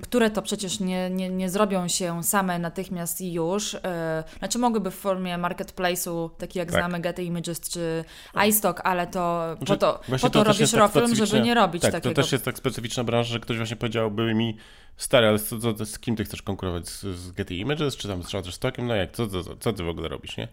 które 0.01 0.29
to 0.29 0.41
przecież 0.41 0.79
nie, 0.79 1.09
nie, 1.09 1.29
nie 1.29 1.49
zrobią 1.49 1.87
się 1.87 2.23
same 2.23 2.59
natychmiast 2.59 3.21
i 3.21 3.33
już. 3.33 3.75
E, 3.75 4.23
znaczy 4.39 4.59
mogłyby 4.59 4.91
w 4.91 4.95
formie 4.95 5.37
marketplace'u, 5.37 6.29
taki 6.37 6.59
jak 6.59 6.71
tak. 6.71 6.79
znamy 6.79 6.99
Getty 6.99 7.23
Images 7.23 7.69
czy 7.69 8.03
iStock, 8.47 8.81
ale 8.83 9.07
to 9.07 9.55
znaczy, 9.57 9.73
po 9.73 9.77
to, 9.77 9.99
po 10.11 10.17
to, 10.17 10.29
to 10.29 10.43
robisz 10.43 10.71
tak 10.71 11.25
żeby 11.25 11.41
nie 11.41 11.53
robić 11.53 11.81
tak, 11.81 11.91
takiego. 11.91 12.15
to 12.15 12.21
też 12.21 12.31
jest 12.31 12.45
tak 12.45 12.57
specyficzna 12.57 13.03
branża, 13.03 13.33
że 13.33 13.39
ktoś 13.39 13.57
właśnie 13.57 13.75
powiedziałby 13.75 14.33
mi 14.33 14.57
stary, 14.97 15.27
ale 15.27 15.39
co, 15.39 15.73
co, 15.73 15.85
z 15.85 15.99
kim 15.99 16.15
ty 16.15 16.23
chcesz 16.23 16.41
konkurować? 16.41 16.89
Z, 16.89 17.01
z 17.01 17.31
Getty 17.31 17.55
Images 17.55 17.97
czy 17.97 18.07
tam 18.07 18.23
z 18.23 18.29
Shutterstockiem? 18.29 18.87
No 18.87 18.95
jak, 18.95 19.11
co, 19.11 19.27
co, 19.27 19.55
co 19.55 19.73
ty 19.73 19.83
w 19.83 19.89
ogóle 19.89 20.09
robisz, 20.09 20.37
nie? 20.37 20.47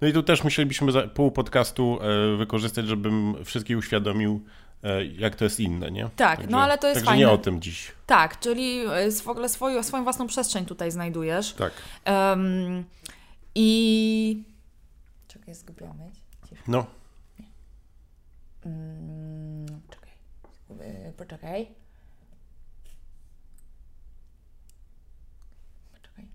No 0.00 0.08
i 0.08 0.12
tu 0.12 0.22
też 0.22 0.44
musielibyśmy 0.44 0.92
za 0.92 1.02
pół 1.02 1.30
podcastu 1.30 1.98
e, 2.02 2.36
wykorzystać, 2.36 2.86
żebym 2.86 3.44
wszystkich 3.44 3.78
uświadomił, 3.78 4.44
E, 4.84 5.04
jak 5.04 5.36
to 5.36 5.44
jest 5.44 5.60
inne, 5.60 5.90
nie? 5.90 6.10
Tak, 6.16 6.36
także, 6.36 6.50
no 6.50 6.62
ale 6.62 6.78
to 6.78 6.86
jest 6.86 6.94
także 6.94 7.10
fajne. 7.10 7.26
nie 7.26 7.30
o 7.30 7.38
tym 7.38 7.60
dziś. 7.60 7.92
Tak, 8.06 8.40
czyli 8.40 8.78
e, 8.86 9.10
w 9.10 9.28
ogóle 9.28 9.48
swoją, 9.48 9.82
swoją 9.82 10.04
własną 10.04 10.26
przestrzeń 10.26 10.66
tutaj 10.66 10.90
znajdujesz. 10.90 11.52
Tak. 11.52 11.72
Um, 12.06 12.84
I... 13.54 14.42
Czekaj, 15.28 15.54
zgubiłam. 15.54 15.98
No. 16.68 16.86
Um, 18.64 19.66
czekaj. 19.90 20.10
Poczekaj. 21.16 21.68
Poczekaj. 25.92 26.28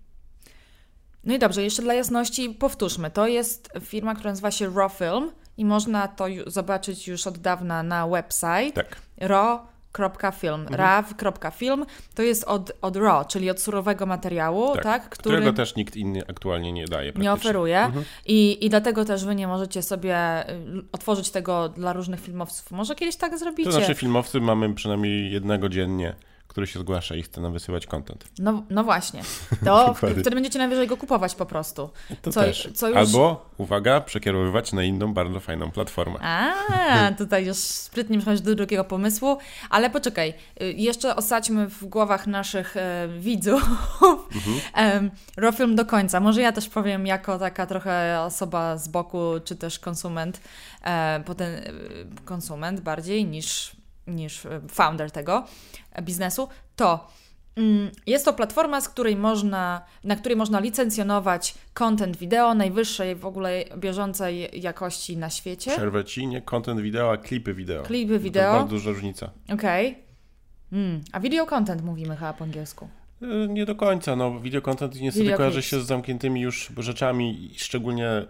No 1.24 1.34
i 1.34 1.38
dobrze, 1.38 1.62
jeszcze 1.62 1.82
dla 1.82 1.94
jasności 1.94 2.50
powtórzmy. 2.50 3.10
To 3.10 3.26
jest 3.26 3.72
firma, 3.80 4.14
która 4.14 4.30
nazywa 4.30 4.50
się 4.50 4.74
Raw 4.74 4.92
Film 4.92 5.32
i 5.56 5.64
można 5.64 6.08
to 6.08 6.26
zobaczyć 6.46 7.08
już 7.08 7.26
od 7.26 7.38
dawna 7.38 7.82
na 7.82 8.08
website 8.08 8.72
tak. 8.72 8.96
raw.film. 9.98 10.60
Mhm. 10.60 10.74
raw.film 10.74 11.86
to 12.14 12.22
jest 12.22 12.44
od, 12.44 12.72
od 12.82 12.96
raw, 12.96 13.26
czyli 13.26 13.50
od 13.50 13.60
surowego 13.60 14.06
materiału, 14.06 14.74
tak, 14.74 14.82
tak 14.84 15.08
który, 15.08 15.36
którego 15.36 15.56
też 15.56 15.76
nikt 15.76 15.96
inny 15.96 16.22
aktualnie 16.28 16.72
nie 16.72 16.84
daje. 16.84 17.12
Nie 17.16 17.32
oferuje 17.32 17.78
mhm. 17.80 18.04
I, 18.26 18.66
i 18.66 18.70
dlatego 18.70 19.04
też 19.04 19.24
wy 19.24 19.34
nie 19.34 19.46
możecie 19.46 19.82
sobie 19.82 20.50
y, 20.50 20.82
otworzyć 20.92 21.30
tego 21.30 21.68
dla 21.68 21.92
różnych 21.92 22.20
filmowców. 22.20 22.70
Może 22.70 22.94
kiedyś 22.94 23.16
tak 23.16 23.38
zrobicie. 23.38 23.70
To 23.70 23.76
znaczy 23.76 23.94
filmowcy 23.94 24.40
mamy 24.40 24.74
przynajmniej 24.74 25.32
jednego 25.32 25.68
dziennie 25.68 26.14
który 26.50 26.66
się 26.66 26.80
zgłasza 26.80 27.14
i 27.14 27.22
chce 27.22 27.40
nam 27.40 27.52
wysyłać 27.52 27.86
content. 27.86 28.24
No, 28.38 28.62
no 28.70 28.84
właśnie. 28.84 29.22
To 29.64 29.94
wtedy 29.94 30.30
będziecie 30.30 30.58
najwyżej 30.58 30.86
go 30.86 30.96
kupować 30.96 31.34
po 31.34 31.46
prostu. 31.46 31.90
To 32.22 32.32
co, 32.32 32.40
też. 32.40 32.68
Co 32.74 32.88
już... 32.88 32.96
Albo, 32.96 33.50
uwaga, 33.58 34.00
przekierowywać 34.00 34.72
na 34.72 34.82
inną, 34.82 35.14
bardzo 35.14 35.40
fajną 35.40 35.70
platformę. 35.70 36.18
A, 36.22 36.52
tutaj 37.18 37.46
już 37.46 37.56
sprytnie 37.56 38.18
przechodzisz 38.18 38.40
do 38.40 38.54
drugiego 38.54 38.84
pomysłu. 38.84 39.38
Ale 39.70 39.90
poczekaj, 39.90 40.34
y, 40.62 40.72
jeszcze 40.72 41.16
osadźmy 41.16 41.68
w 41.68 41.84
głowach 41.84 42.26
naszych 42.26 42.76
e, 42.76 43.08
widzów 43.18 43.62
mhm. 44.34 45.10
Rofilm 45.36 45.76
do 45.76 45.86
końca. 45.86 46.20
Może 46.20 46.40
ja 46.40 46.52
też 46.52 46.68
powiem 46.68 47.06
jako 47.06 47.38
taka 47.38 47.66
trochę 47.66 48.20
osoba 48.20 48.78
z 48.78 48.88
boku, 48.88 49.18
czy 49.44 49.56
też 49.56 49.78
konsument, 49.78 50.40
e, 50.82 51.22
potem 51.26 51.54
e, 51.54 51.62
konsument 52.24 52.80
bardziej 52.80 53.24
niż 53.24 53.79
niż 54.06 54.46
e, 54.46 54.60
founder 54.68 55.10
tego 55.10 55.44
e, 55.92 56.02
biznesu, 56.02 56.48
to 56.76 57.08
mm, 57.56 57.90
jest 58.06 58.24
to 58.24 58.32
platforma, 58.32 58.80
z 58.80 58.88
której 58.88 59.16
można, 59.16 59.82
na 60.04 60.16
której 60.16 60.36
można 60.36 60.60
licencjonować 60.60 61.54
content 61.74 62.16
wideo 62.16 62.54
najwyższej 62.54 63.16
w 63.16 63.26
ogóle 63.26 63.64
bieżącej 63.76 64.60
jakości 64.60 65.16
na 65.16 65.30
świecie. 65.30 65.70
Przerwę 65.70 66.04
ci, 66.04 66.26
nie 66.26 66.42
content 66.42 66.80
wideo, 66.80 67.12
a 67.12 67.16
klipy 67.16 67.54
wideo. 67.54 67.82
Klipy 67.82 68.18
wideo. 68.18 68.52
To 68.52 68.58
bardzo 68.58 68.70
duża 68.70 68.90
różnica. 68.90 69.30
Okej. 69.52 69.88
Okay. 69.88 70.10
Mm. 70.72 71.00
A 71.12 71.20
video 71.20 71.46
content 71.46 71.82
mówimy 71.82 72.16
chyba 72.16 72.32
po 72.32 72.44
angielsku. 72.44 72.88
E, 73.22 73.48
nie 73.48 73.66
do 73.66 73.74
końca, 73.74 74.16
no 74.16 74.40
video 74.40 74.62
content 74.62 75.00
niestety 75.00 75.24
video 75.24 75.36
kojarzy 75.36 75.62
się 75.62 75.80
z 75.80 75.86
zamkniętymi 75.86 76.40
już 76.40 76.72
rzeczami, 76.76 77.50
szczególnie 77.56 78.26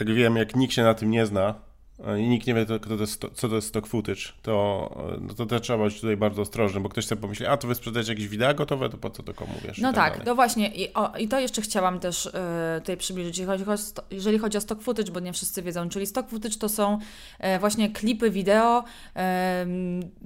jak 0.00 0.14
wiem, 0.14 0.36
jak 0.36 0.56
nikt 0.56 0.74
się 0.74 0.82
na 0.82 0.94
tym 0.94 1.10
nie 1.10 1.26
zna, 1.26 1.54
i 2.18 2.28
nikt 2.28 2.46
nie 2.46 2.54
wie, 2.54 2.66
to, 2.66 2.78
to 2.78 2.94
jest, 2.94 3.24
co 3.34 3.48
to 3.48 3.54
jest 3.54 3.68
stock 3.68 3.86
footage, 3.86 4.20
to, 4.42 4.90
no 5.20 5.34
to 5.34 5.46
też 5.46 5.60
trzeba 5.60 5.84
być 5.84 6.00
tutaj 6.00 6.16
bardzo 6.16 6.42
ostrożny, 6.42 6.80
bo 6.80 6.88
ktoś 6.88 7.06
sobie 7.06 7.20
pomyśli, 7.20 7.46
a 7.46 7.56
to 7.56 7.68
wy 7.68 7.74
sprzedajecie 7.74 8.12
jakieś 8.12 8.28
wideo 8.28 8.54
gotowe, 8.54 8.88
to 8.88 8.96
po 8.96 9.10
co 9.10 9.22
to 9.22 9.34
komu 9.34 9.52
wiesz? 9.64 9.78
No 9.78 9.92
tak, 9.92 10.16
tak 10.16 10.26
no 10.26 10.34
właśnie 10.34 10.68
I, 10.68 10.94
o, 10.94 11.16
i 11.16 11.28
to 11.28 11.40
jeszcze 11.40 11.62
chciałam 11.62 12.00
też 12.00 12.26
y, 12.26 12.32
tutaj 12.78 12.96
przybliżyć, 12.96 13.38
jeżeli 13.38 13.64
chodzi, 13.64 13.82
o, 13.82 14.02
jeżeli 14.10 14.38
chodzi 14.38 14.58
o 14.58 14.60
stock 14.60 14.82
footage, 14.82 15.12
bo 15.12 15.20
nie 15.20 15.32
wszyscy 15.32 15.62
wiedzą, 15.62 15.88
czyli 15.88 16.06
stock 16.06 16.28
footage 16.28 16.56
to 16.58 16.68
są 16.68 16.98
właśnie 17.60 17.90
klipy 17.90 18.30
wideo, 18.30 18.84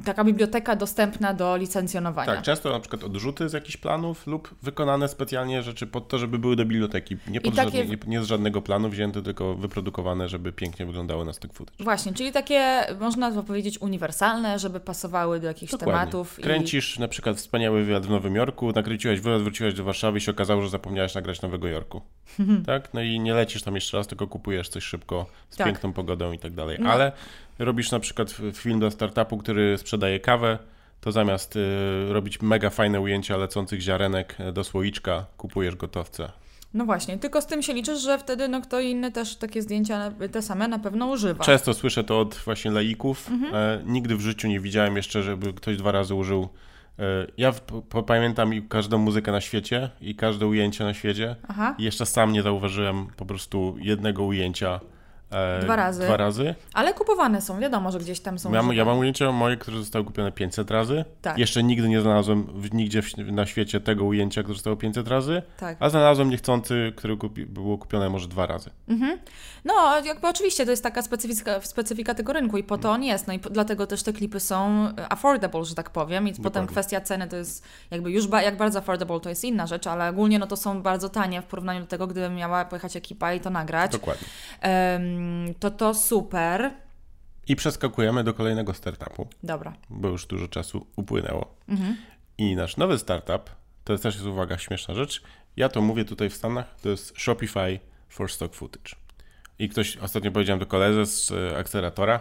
taka 0.04 0.25
biblioteka 0.25 0.76
dostępna 0.76 1.35
do 1.35 1.56
licencjonowania. 1.56 2.35
Tak, 2.35 2.42
często 2.42 2.71
na 2.71 2.80
przykład 2.80 3.04
odrzuty 3.04 3.49
z 3.49 3.52
jakichś 3.52 3.76
planów 3.76 4.26
lub 4.26 4.54
wykonane 4.62 5.09
specjalnie 5.09 5.62
rzeczy 5.62 5.87
pod 5.87 6.09
to, 6.09 6.18
żeby 6.18 6.38
były 6.38 6.56
do 6.56 6.64
biblioteki, 6.64 7.16
nie, 7.28 7.40
pod 7.40 7.54
takie... 7.54 7.78
żadne, 7.78 7.97
nie, 7.97 7.99
nie 8.06 8.23
z 8.23 8.26
żadnego 8.26 8.62
planu 8.62 8.88
wzięte, 8.88 9.23
tylko 9.23 9.54
wyprodukowane, 9.54 10.28
żeby 10.28 10.52
pięknie 10.52 10.87
wyglądały 10.87 11.25
na 11.25 11.33
stock 11.33 11.54
footage. 11.54 11.66
Właśnie, 11.81 12.13
czyli 12.15 12.33
takie, 12.33 12.87
można 13.01 13.43
powiedzieć, 13.43 13.81
uniwersalne, 13.81 14.59
żeby 14.59 14.81
pasowały 14.81 15.41
do 15.41 15.47
jakichś 15.47 15.73
Dokładnie. 15.73 15.93
tematów. 15.93 16.37
Kręcisz 16.43 16.97
i... 16.97 17.01
na 17.01 17.09
przykład 17.09 17.37
wspaniały 17.37 17.85
wywiad 17.85 18.07
w 18.07 18.11
Nowym 18.11 18.35
Jorku, 18.35 18.73
nakręciłeś 18.73 19.21
wywiad, 19.21 19.43
wróciłeś 19.43 19.75
do 19.75 19.85
Warszawy 19.85 20.19
i 20.19 20.21
się 20.21 20.31
okazało, 20.31 20.63
że 20.63 20.69
zapomniałeś 20.69 21.15
nagrać 21.15 21.43
Nowego 21.43 21.69
Jorku. 21.69 22.01
tak? 22.67 22.95
No 22.95 23.01
i 23.01 23.21
nie 23.21 23.35
lecisz 23.35 23.63
tam 23.63 23.75
jeszcze 23.75 23.97
raz, 23.97 24.07
tylko 24.07 24.27
kupujesz 24.27 24.69
coś 24.69 24.85
szybko, 24.85 25.27
z 25.51 25.57
tak. 25.57 25.67
piękną 25.67 25.93
pogodą 25.93 26.33
i 26.33 26.39
tak 26.39 26.53
dalej. 26.53 26.79
No. 26.81 26.91
Ale 26.91 27.13
robisz 27.59 27.91
na 27.91 28.01
przykład 28.01 28.35
film 28.55 28.81
do 28.81 28.91
startupu, 28.91 29.39
który 29.39 29.79
sprzedaje 29.79 30.21
kawę, 30.21 30.59
to 31.01 31.13
zamiast 31.13 31.57
y, 31.57 31.61
robić 32.09 32.43
mega 32.43 32.71
fajne 32.71 33.01
ujęcia 33.01 33.37
lecących 33.37 33.81
ziarenek 33.81 34.37
do 34.53 34.65
słoiczka, 34.65 35.27
kupujesz 35.37 35.77
gotowce. 35.77 36.33
No 36.76 36.85
właśnie, 36.85 37.18
tylko 37.18 37.42
z 37.42 37.47
tym 37.47 37.62
się 37.62 37.73
liczysz, 37.73 38.00
że 38.00 38.18
wtedy 38.18 38.49
no, 38.49 38.61
kto 38.61 38.80
inny 38.80 39.12
też 39.12 39.37
takie 39.37 39.62
zdjęcia 39.62 40.12
te 40.33 40.42
same 40.42 40.68
na 40.68 40.78
pewno 40.78 41.06
używa. 41.06 41.45
Często 41.45 41.75
słyszę 41.75 42.04
to 42.04 42.21
od 42.21 42.35
właśnie 42.35 42.71
laików. 42.71 43.30
Mhm. 43.30 43.54
E, 43.54 43.83
nigdy 43.85 44.16
w 44.16 44.21
życiu 44.21 44.49
nie 44.49 44.61
widziałem 44.61 44.97
jeszcze, 44.97 45.23
żeby 45.23 45.52
ktoś 45.52 45.76
dwa 45.76 45.92
razy 45.92 46.14
użył. 46.14 46.49
E, 46.99 47.02
ja 47.37 47.52
pamiętam 48.06 48.50
każdą 48.68 48.99
muzykę 48.99 49.33
na 49.33 49.40
świecie 49.40 49.90
i 50.00 50.14
każde 50.14 50.47
ujęcie 50.47 50.85
na 50.85 50.95
świecie. 50.95 51.37
Aha. 51.49 51.75
I 51.78 51.85
jeszcze 51.85 52.06
sam 52.06 52.33
nie 52.33 52.42
zauważyłem 52.42 53.06
po 53.16 53.26
prostu 53.26 53.76
jednego 53.78 54.25
ujęcia 54.25 54.80
E, 55.30 55.61
dwa 55.61 55.76
razy. 55.76 56.02
Dwa 56.02 56.16
razy. 56.16 56.54
Ale 56.75 56.95
kupowane 56.95 57.40
są, 57.40 57.61
wiadomo, 57.61 57.92
że 57.92 57.99
gdzieś 57.99 58.21
tam 58.21 58.38
są. 58.38 58.52
Ja, 58.52 58.62
ja 58.73 58.85
mam 58.85 58.99
ujęcia 58.99 59.33
moje, 59.33 59.56
które 59.56 59.78
zostały 59.78 60.04
kupione 60.04 60.33
500 60.33 60.71
razy. 60.71 61.04
Tak. 61.23 61.38
Jeszcze 61.38 61.62
nigdy 61.62 61.88
nie 61.88 62.00
znalazłem 62.00 62.47
w, 62.54 62.75
nigdzie 62.75 63.02
w, 63.02 63.18
na 63.18 63.47
świecie 63.47 63.80
tego 63.80 64.04
ujęcia, 64.04 64.42
które 64.42 64.54
zostało 64.54 64.76
500 64.76 65.09
razy. 65.09 65.42
Tak. 65.56 65.76
A 65.80 65.88
znalazłem 65.88 66.30
niechcący, 66.30 66.92
które 66.97 67.16
kupi, 67.16 67.47
było 67.47 67.78
kupione 67.78 68.09
może 68.09 68.28
dwa 68.28 68.47
razy. 68.47 68.71
Mhm. 68.88 69.18
No, 69.64 70.00
jakby 70.04 70.28
oczywiście 70.28 70.64
to 70.64 70.71
jest 70.71 70.83
taka 70.83 71.02
specyfika, 71.02 71.61
specyfika 71.61 72.14
tego 72.14 72.33
rynku 72.33 72.59
i 72.59 72.64
po 72.64 72.78
to 72.78 72.90
on 72.90 73.04
jest. 73.04 73.26
No 73.26 73.33
i 73.33 73.38
po, 73.38 73.50
dlatego 73.50 73.87
też 73.87 74.02
te 74.02 74.12
klipy 74.12 74.40
są 74.40 74.88
affordable, 75.09 75.64
że 75.64 75.75
tak 75.75 75.90
powiem. 75.90 76.28
I 76.28 76.30
Dokładnie. 76.30 76.45
potem 76.45 76.66
kwestia 76.66 77.00
ceny 77.00 77.28
to 77.28 77.37
jest 77.37 77.64
jakby 77.90 78.11
już 78.11 78.26
ba, 78.26 78.42
jak 78.42 78.56
bardzo 78.56 78.78
affordable 78.78 79.21
to 79.21 79.28
jest 79.28 79.45
inna 79.45 79.66
rzecz, 79.66 79.87
ale 79.87 80.09
ogólnie 80.09 80.38
no 80.38 80.47
to 80.47 80.56
są 80.56 80.83
bardzo 80.83 81.09
tanie 81.09 81.42
w 81.42 81.45
porównaniu 81.45 81.80
do 81.80 81.87
tego, 81.87 82.06
gdybym 82.06 82.35
miała 82.35 82.64
pojechać 82.64 82.97
ekipa 82.97 83.35
i 83.35 83.40
to 83.40 83.50
nagrać. 83.50 83.92
Dokładnie. 83.92 84.28
Um, 84.64 85.16
to 85.59 85.71
to 85.71 85.95
super. 85.95 86.71
I 87.49 87.57
przeskakujemy 87.57 88.25
do 88.25 88.35
kolejnego 88.35 88.75
startupu. 88.75 89.29
Dobra. 89.43 89.73
Bo 89.91 90.09
już 90.09 90.27
dużo 90.27 90.49
czasu 90.49 90.87
upłynęło. 90.97 91.55
Mhm. 91.69 91.97
I 92.39 92.57
nasz 92.57 92.77
nowy 92.77 92.99
startup, 92.99 93.51
to 93.85 93.99
też 93.99 94.15
jest 94.15 94.27
uwaga, 94.27 94.59
śmieszna 94.59 94.95
rzecz. 94.95 95.23
Ja 95.57 95.69
to 95.69 95.81
mówię 95.81 96.05
tutaj 96.05 96.31
w 96.31 96.35
Stanach, 96.35 96.81
to 96.81 96.89
jest 96.89 97.19
Shopify 97.19 97.81
for 98.09 98.31
Stock 98.31 98.55
Footage. 98.55 98.97
I 99.59 99.69
ktoś, 99.69 99.97
ostatnio 99.97 100.31
powiedziałem 100.31 100.61
do 100.61 100.67
koledze 100.67 101.07
z 101.07 101.33
e, 101.33 101.59
akceleratora, 101.59 102.21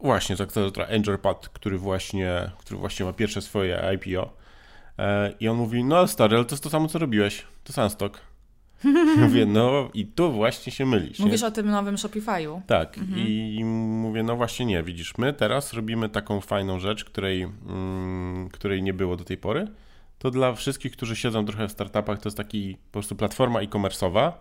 właśnie 0.00 0.36
z 0.36 0.40
akceleratora 0.40 0.86
AngelPad, 0.86 1.48
który 1.48 1.78
właśnie, 1.78 2.50
który 2.58 2.80
właśnie 2.80 3.06
ma 3.06 3.12
pierwsze 3.12 3.42
swoje 3.42 3.82
IPO. 3.94 4.36
E, 4.98 5.34
I 5.40 5.48
on 5.48 5.56
mówi, 5.56 5.84
no 5.84 6.06
stary, 6.06 6.36
ale 6.36 6.44
to 6.44 6.54
jest 6.54 6.64
to 6.64 6.70
samo, 6.70 6.88
co 6.88 6.98
robiłeś. 6.98 7.44
To 7.64 7.72
sam 7.72 7.90
stok. 7.90 8.20
mówię, 9.18 9.46
no 9.46 9.90
i 9.94 10.06
tu 10.06 10.32
właśnie 10.32 10.72
się 10.72 10.86
mylisz. 10.86 11.18
Mówisz 11.18 11.40
nie? 11.42 11.46
o 11.48 11.50
tym 11.50 11.66
nowym 11.66 11.94
Shopify'u. 11.94 12.60
Tak. 12.66 12.98
Mhm. 12.98 13.28
I 13.28 13.64
mówię, 13.64 14.22
no 14.22 14.36
właśnie 14.36 14.66
nie, 14.66 14.82
widzisz, 14.82 15.18
my 15.18 15.32
teraz 15.32 15.72
robimy 15.72 16.08
taką 16.08 16.40
fajną 16.40 16.78
rzecz, 16.78 17.04
której, 17.04 17.42
mm, 17.42 18.48
której 18.48 18.82
nie 18.82 18.94
było 18.94 19.16
do 19.16 19.24
tej 19.24 19.36
pory. 19.36 19.68
To 20.18 20.30
dla 20.30 20.52
wszystkich, 20.52 20.92
którzy 20.92 21.16
siedzą 21.16 21.46
trochę 21.46 21.68
w 21.68 21.72
startupach, 21.72 22.18
to 22.18 22.28
jest 22.28 22.36
taki 22.36 22.76
po 22.86 22.92
prostu 22.92 23.16
platforma 23.16 23.60
e-commerce'owa, 23.60 24.32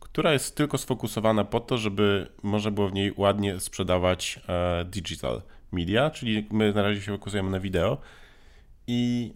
która 0.00 0.32
jest 0.32 0.56
tylko 0.56 0.78
sfokusowana 0.78 1.44
po 1.44 1.60
to, 1.60 1.78
żeby 1.78 2.28
można 2.42 2.70
było 2.70 2.88
w 2.88 2.92
niej 2.92 3.12
ładnie 3.16 3.60
sprzedawać 3.60 4.40
e, 4.48 4.84
digital 4.84 5.42
media, 5.72 6.10
czyli 6.10 6.46
my 6.50 6.72
na 6.72 6.82
razie 6.82 7.00
się 7.00 7.12
fokusujemy 7.12 7.50
na 7.50 7.60
wideo 7.60 7.98
i 8.86 9.32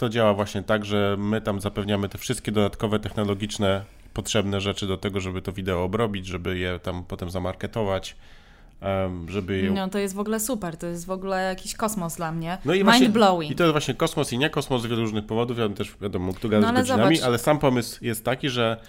to 0.00 0.08
działa 0.08 0.34
właśnie 0.34 0.62
tak, 0.62 0.84
że 0.84 1.16
my 1.18 1.40
tam 1.40 1.60
zapewniamy 1.60 2.08
te 2.08 2.18
wszystkie 2.18 2.52
dodatkowe 2.52 2.98
technologiczne 2.98 3.84
potrzebne 4.14 4.60
rzeczy 4.60 4.86
do 4.86 4.96
tego, 4.96 5.20
żeby 5.20 5.42
to 5.42 5.52
wideo 5.52 5.84
obrobić, 5.84 6.26
żeby 6.26 6.58
je 6.58 6.78
tam 6.78 7.04
potem 7.04 7.30
zamarketować, 7.30 8.16
żeby 9.28 9.58
je... 9.58 9.70
No 9.70 9.88
to 9.88 9.98
jest 9.98 10.14
w 10.14 10.18
ogóle 10.18 10.40
super, 10.40 10.76
to 10.76 10.86
jest 10.86 11.06
w 11.06 11.10
ogóle 11.10 11.42
jakiś 11.42 11.74
kosmos 11.74 12.16
dla 12.16 12.32
mnie. 12.32 12.58
No 12.64 12.74
i 12.74 12.84
Mind 12.84 13.08
blowing. 13.08 13.52
I 13.52 13.54
to 13.54 13.64
jest 13.64 13.72
właśnie 13.72 13.94
kosmos 13.94 14.32
i 14.32 14.38
nie 14.38 14.50
kosmos 14.50 14.82
z 14.82 14.86
wielu 14.86 15.00
różnych 15.00 15.26
powodów, 15.26 15.58
ja 15.58 15.68
też 15.68 15.96
wiadomo, 16.00 16.32
tu 16.32 16.48
gadać 16.48 16.62
no, 16.62 16.68
ale 16.68 16.80
godzinami, 16.80 17.16
zobacz. 17.16 17.28
ale 17.28 17.38
sam 17.38 17.58
pomysł 17.58 18.04
jest 18.04 18.24
taki, 18.24 18.48
że 18.48 18.80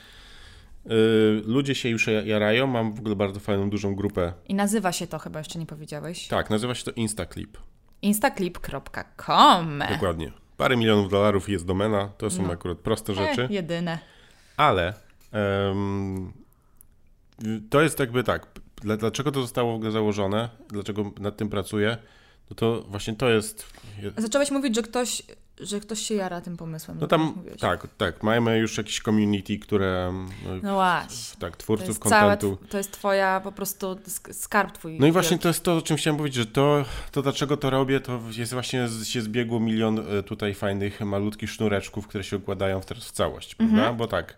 Yy, 0.86 1.44
ludzie 1.46 1.75
się 1.75 1.89
już 1.89 2.08
jarają, 2.25 2.68
mam 2.68 2.94
w 2.94 3.00
ogóle 3.00 3.15
bardzo 3.15 3.39
fajną, 3.39 3.70
dużą 3.70 3.96
grupę. 3.96 4.34
I 4.48 4.56
nazywa 4.56 4.91
się 4.91 5.08
to 5.08 5.20
chyba, 5.20 5.39
jeszcze 5.39 5.60
nie 5.60 5.65
powiedziałeś. 5.65 6.27
Tak, 6.27 6.50
nazywa 6.50 6.75
się 6.75 6.84
to 6.84 6.91
Instaclip. 6.91 7.58
Instaclip.com 8.01 9.84
Dokładnie. 9.89 10.32
Parę 10.62 10.77
milionów 10.77 11.10
dolarów 11.10 11.50
jest 11.50 11.65
domena, 11.65 12.08
to 12.18 12.30
są 12.30 12.44
no. 12.44 12.51
akurat 12.51 12.77
proste 12.77 13.13
rzeczy. 13.13 13.41
E, 13.44 13.53
jedyne. 13.53 14.00
Ale 14.58 14.94
um, 15.34 16.34
to 17.70 17.82
jest 17.82 18.00
jakby 18.00 18.24
tak, 18.24 18.48
dlaczego 18.82 19.32
to 19.32 19.41
zostało 19.41 19.72
w 19.72 19.75
ogóle 19.75 19.91
założone, 19.91 20.50
dlaczego 20.70 21.12
nad 21.20 21.38
tym 21.38 21.50
pracuję, 21.50 21.98
no 22.50 22.56
to 22.56 22.82
właśnie 22.82 23.15
to 23.15 23.30
jest... 23.30 23.65
Zacząłeś 24.18 24.51
mówić, 24.51 24.75
że 24.75 24.82
ktoś 24.82 25.24
że 25.62 25.80
ktoś 25.80 26.00
się 26.00 26.15
jara 26.15 26.41
tym 26.41 26.58
pomysłem. 26.58 26.98
No 27.01 27.08
tam, 27.08 27.44
tak, 27.60 27.88
tak. 27.98 28.24
Mamy 28.24 28.58
już 28.58 28.77
jakieś 28.77 29.01
community, 29.01 29.60
które... 29.60 30.13
No, 30.63 30.74
właśnie. 30.74 31.39
Tak, 31.39 31.58
twórców 31.58 32.00
kontentu. 32.00 32.58
To 32.70 32.77
jest 32.77 32.91
twoja 32.91 33.41
po 33.44 33.51
prostu 33.51 34.00
skarb 34.32 34.72
twój. 34.72 35.00
No 35.00 35.08
i 35.08 35.12
właśnie 35.12 35.38
to 35.38 35.48
jest 35.48 35.63
to, 35.63 35.77
o 35.77 35.82
czym 35.82 35.98
chciałem 35.98 36.18
powiedzieć, 36.18 36.36
że 36.36 36.46
to, 36.46 36.86
to 37.12 37.22
dlaczego 37.22 37.58
to 37.58 37.70
robię, 37.70 38.00
to 38.00 38.20
jest 38.38 38.53
właśnie 38.53 38.88
się 39.03 39.22
zbiegło 39.22 39.60
milion 39.60 40.00
e, 40.00 40.24
tutaj 40.24 40.53
fajnych, 40.53 41.01
malutkich 41.01 41.51
sznureczków, 41.51 42.08
które 42.08 42.24
się 42.24 42.38
układają 42.38 42.82
w, 42.82 42.86
teraz 42.86 43.06
w 43.06 43.12
całość, 43.12 43.56
mhm. 43.60 43.80
prawda? 43.80 43.98
Bo 43.98 44.08
tak, 44.08 44.38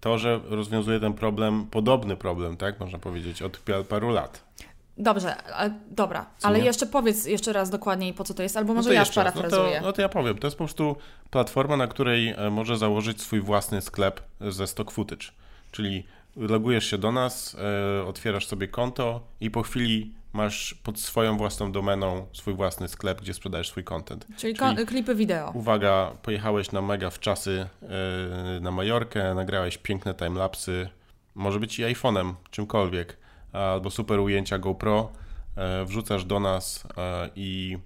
to, 0.00 0.18
że 0.18 0.40
rozwiązuje 0.44 1.00
ten 1.00 1.12
problem, 1.12 1.66
podobny 1.66 2.16
problem, 2.16 2.56
tak, 2.56 2.80
można 2.80 2.98
powiedzieć, 2.98 3.42
od 3.42 3.58
paru 3.88 4.10
lat. 4.10 4.43
Dobrze, 4.98 5.36
ale, 5.36 5.74
dobra, 5.90 6.26
co 6.38 6.48
ale 6.48 6.58
nie? 6.58 6.64
jeszcze 6.64 6.86
powiedz 6.86 7.26
jeszcze 7.26 7.52
raz 7.52 7.70
dokładniej 7.70 8.14
po 8.14 8.24
co 8.24 8.34
to 8.34 8.42
jest, 8.42 8.56
albo 8.56 8.74
może 8.74 8.88
no 8.88 8.94
ja 8.94 9.04
sparafrazuję. 9.04 9.74
No 9.74 9.80
to, 9.80 9.86
no 9.86 9.92
to 9.92 10.02
ja 10.02 10.08
powiem, 10.08 10.38
to 10.38 10.46
jest 10.46 10.56
po 10.56 10.64
prostu 10.64 10.96
platforma, 11.30 11.76
na 11.76 11.86
której 11.86 12.28
e, 12.28 12.50
może 12.50 12.78
założyć 12.78 13.22
swój 13.22 13.40
własny 13.40 13.82
sklep 13.82 14.20
ze 14.40 14.66
stock 14.66 14.90
footage, 14.90 15.26
czyli 15.72 16.04
logujesz 16.36 16.90
się 16.90 16.98
do 16.98 17.12
nas, 17.12 17.56
e, 18.00 18.04
otwierasz 18.04 18.46
sobie 18.46 18.68
konto 18.68 19.20
i 19.40 19.50
po 19.50 19.62
chwili 19.62 20.14
masz 20.32 20.74
pod 20.74 21.00
swoją 21.00 21.36
własną 21.36 21.72
domeną 21.72 22.26
swój 22.32 22.54
własny 22.54 22.88
sklep, 22.88 23.20
gdzie 23.20 23.34
sprzedajesz 23.34 23.68
swój 23.68 23.84
content. 23.84 24.26
Czyli, 24.36 24.54
Czyli 24.54 24.86
klipy 24.86 25.14
wideo. 25.14 25.50
Uwaga, 25.50 26.12
pojechałeś 26.22 26.72
na 26.72 26.82
mega 26.82 27.10
w 27.10 27.20
czasy 27.20 27.66
e, 27.82 28.60
na 28.60 28.70
Majorkę, 28.70 29.34
nagrałeś 29.34 29.78
piękne 29.78 30.14
timelapsy, 30.14 30.88
może 31.34 31.60
być 31.60 31.78
i 31.78 31.82
iPhone'em, 31.82 32.34
czymkolwiek 32.50 33.23
albo 33.54 33.90
super 33.90 34.20
ujęcia 34.20 34.58
GoPro, 34.58 35.12
e, 35.56 35.84
wrzucasz 35.84 36.24
do 36.24 36.40
nas 36.40 36.86
e, 36.96 37.30
i, 37.36 37.78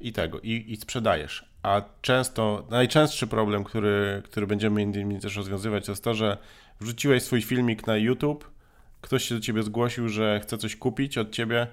i 0.00 0.12
tego, 0.12 0.40
i, 0.40 0.64
i 0.68 0.76
sprzedajesz. 0.76 1.44
A 1.62 1.82
często, 2.02 2.66
najczęstszy 2.70 3.26
problem, 3.26 3.64
który, 3.64 4.22
który 4.24 4.46
będziemy 4.46 4.82
innymi 4.82 5.20
też 5.20 5.36
rozwiązywać, 5.36 5.86
to 5.86 5.92
jest 5.92 6.04
to, 6.04 6.14
że 6.14 6.38
wrzuciłeś 6.80 7.22
swój 7.22 7.42
filmik 7.42 7.86
na 7.86 7.96
YouTube, 7.96 8.50
ktoś 9.00 9.24
się 9.24 9.34
do 9.34 9.40
ciebie 9.40 9.62
zgłosił, 9.62 10.08
że 10.08 10.40
chce 10.40 10.58
coś 10.58 10.76
kupić 10.76 11.18
od 11.18 11.30
ciebie 11.30 11.66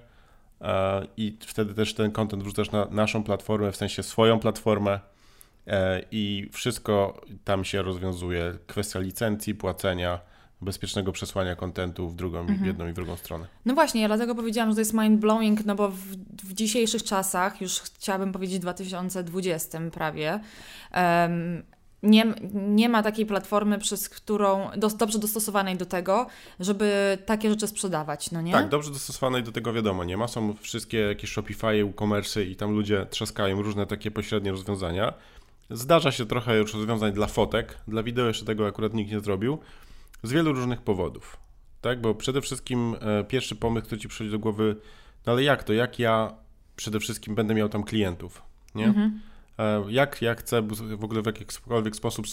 e, 0.61 1.07
i 1.17 1.37
wtedy 1.41 1.73
też 1.73 1.93
ten 1.93 2.11
content 2.11 2.43
wrzucasz 2.43 2.71
na 2.71 2.85
naszą 2.85 3.23
platformę, 3.23 3.71
w 3.71 3.75
sensie 3.75 4.03
swoją 4.03 4.39
platformę 4.39 4.99
i 6.11 6.49
wszystko 6.51 7.21
tam 7.43 7.65
się 7.65 7.81
rozwiązuje. 7.81 8.57
Kwestia 8.67 8.99
licencji, 8.99 9.55
płacenia, 9.55 10.19
bezpiecznego 10.61 11.11
przesłania 11.11 11.55
kontentu 11.55 12.09
w 12.09 12.15
drugą, 12.15 12.39
mhm. 12.39 12.65
jedną 12.65 12.87
i 12.87 12.91
w 12.91 12.95
drugą 12.95 13.15
stronę. 13.15 13.47
No 13.65 13.73
właśnie, 13.73 14.01
ja 14.01 14.07
dlatego 14.07 14.35
powiedziałam, 14.35 14.69
że 14.69 14.75
to 14.75 14.81
jest 14.81 14.93
mind-blowing, 14.93 15.65
no 15.65 15.75
bo 15.75 15.89
w, 15.89 15.97
w 16.43 16.53
dzisiejszych 16.53 17.03
czasach, 17.03 17.61
już 17.61 17.79
chciałabym 17.79 18.31
powiedzieć 18.31 18.59
2020 18.59 19.79
prawie, 19.91 20.39
um, 20.93 21.63
nie, 22.03 22.33
nie 22.53 22.89
ma 22.89 23.03
takiej 23.03 23.25
platformy, 23.25 23.79
przez 23.79 24.09
którą 24.09 24.69
do, 24.77 24.89
dobrze 24.89 25.19
dostosowanej 25.19 25.77
do 25.77 25.85
tego, 25.85 26.27
żeby 26.59 27.17
takie 27.25 27.49
rzeczy 27.49 27.67
sprzedawać, 27.67 28.31
no 28.31 28.41
nie? 28.41 28.51
Tak, 28.51 28.69
dobrze 28.69 28.91
dostosowanej 28.91 29.43
do 29.43 29.51
tego 29.51 29.73
wiadomo, 29.73 30.03
nie 30.03 30.17
ma. 30.17 30.27
Są 30.27 30.53
wszystkie 30.53 30.97
jakieś 30.97 31.29
Shopify, 31.29 31.67
e-commerce 31.67 32.43
i 32.43 32.55
tam 32.55 32.71
ludzie 32.71 33.05
trzaskają 33.09 33.61
różne 33.61 33.85
takie 33.85 34.11
pośrednie 34.11 34.51
rozwiązania. 34.51 35.13
Zdarza 35.69 36.11
się 36.11 36.25
trochę 36.25 36.57
już 36.57 36.73
rozwiązań 36.73 37.13
dla 37.13 37.27
fotek, 37.27 37.77
dla 37.87 38.03
wideo 38.03 38.27
jeszcze 38.27 38.45
tego 38.45 38.67
akurat 38.67 38.93
nikt 38.93 39.11
nie 39.11 39.19
zrobił. 39.19 39.59
Z 40.23 40.31
wielu 40.31 40.53
różnych 40.53 40.81
powodów. 40.81 41.37
Tak, 41.81 42.01
bo 42.01 42.15
przede 42.15 42.41
wszystkim 42.41 42.95
e, 43.01 43.23
pierwszy 43.23 43.55
pomysł, 43.55 43.85
który 43.85 44.01
ci 44.01 44.07
przychodzi 44.07 44.31
do 44.31 44.39
głowy, 44.39 44.75
no 45.25 45.31
ale 45.31 45.43
jak 45.43 45.63
to? 45.63 45.73
Jak 45.73 45.99
ja 45.99 46.33
przede 46.75 46.99
wszystkim 46.99 47.35
będę 47.35 47.53
miał 47.53 47.69
tam 47.69 47.83
klientów? 47.83 48.41
Nie? 48.75 48.85
Mhm. 48.85 49.19
E, 49.59 49.83
jak 49.89 50.21
ja 50.21 50.35
chcę 50.35 50.61
w 50.97 51.03
ogóle 51.03 51.21
w 51.21 51.25
jakikolwiek 51.25 51.95
sposób 51.95 52.25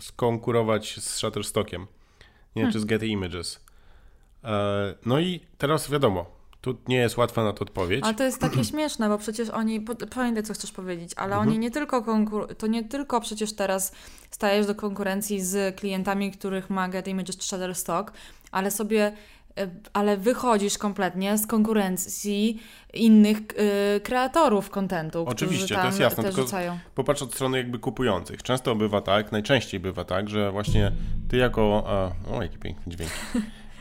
skonkurować 0.00 1.00
z 1.00 1.16
Shutterstockiem, 1.16 1.86
nie? 2.56 2.62
Hmm. 2.62 2.72
czy 2.72 2.80
z 2.80 2.84
Getty 2.84 3.06
Images? 3.06 3.64
E, 4.44 4.94
no 5.06 5.20
i 5.20 5.40
teraz 5.58 5.90
wiadomo, 5.90 6.26
tu 6.64 6.76
nie 6.88 6.96
jest 6.96 7.16
łatwa 7.16 7.44
na 7.44 7.52
to 7.52 7.62
odpowiedź. 7.62 8.04
Ale 8.04 8.14
to 8.14 8.24
jest 8.24 8.40
takie 8.40 8.64
śmieszne, 8.70 9.08
bo 9.08 9.18
przecież 9.18 9.48
oni, 9.50 9.80
pamiętaj 10.14 10.42
co 10.42 10.54
chcesz 10.54 10.72
powiedzieć, 10.72 11.12
ale 11.16 11.32
mhm. 11.32 11.48
oni 11.48 11.58
nie 11.58 11.70
tylko 11.70 12.00
konkur- 12.00 12.54
to 12.54 12.66
nie 12.66 12.84
tylko 12.84 13.20
przecież 13.20 13.52
teraz 13.52 13.92
stajesz 14.30 14.66
do 14.66 14.74
konkurencji 14.74 15.40
z 15.40 15.76
klientami, 15.76 16.30
których 16.30 16.70
ma 16.70 16.88
Get 16.88 17.08
Images 17.08 17.36
czy 17.36 17.48
Shutterstock, 17.48 18.12
ale 18.52 18.70
sobie 18.70 19.12
e, 19.58 19.70
ale 19.92 20.16
wychodzisz 20.16 20.78
kompletnie 20.78 21.38
z 21.38 21.46
konkurencji 21.46 22.62
innych 22.94 23.38
y, 23.38 24.00
kreatorów 24.00 24.70
kontentu. 24.70 25.24
Oczywiście, 25.28 25.74
to 25.74 25.86
jest 25.86 26.00
jasne, 26.00 26.24
tylko 26.24 26.42
rzucają. 26.42 26.78
popatrz 26.94 27.22
od 27.22 27.34
strony 27.34 27.58
jakby 27.58 27.78
kupujących. 27.78 28.42
Często 28.42 28.74
bywa 28.74 29.00
tak, 29.00 29.32
najczęściej 29.32 29.80
bywa 29.80 30.04
tak, 30.04 30.28
że 30.28 30.52
właśnie 30.52 30.92
ty 31.28 31.36
jako, 31.36 31.62
o 32.32 32.42
jaki 32.42 32.58
piękny 32.58 32.92
dźwięk, 32.92 33.10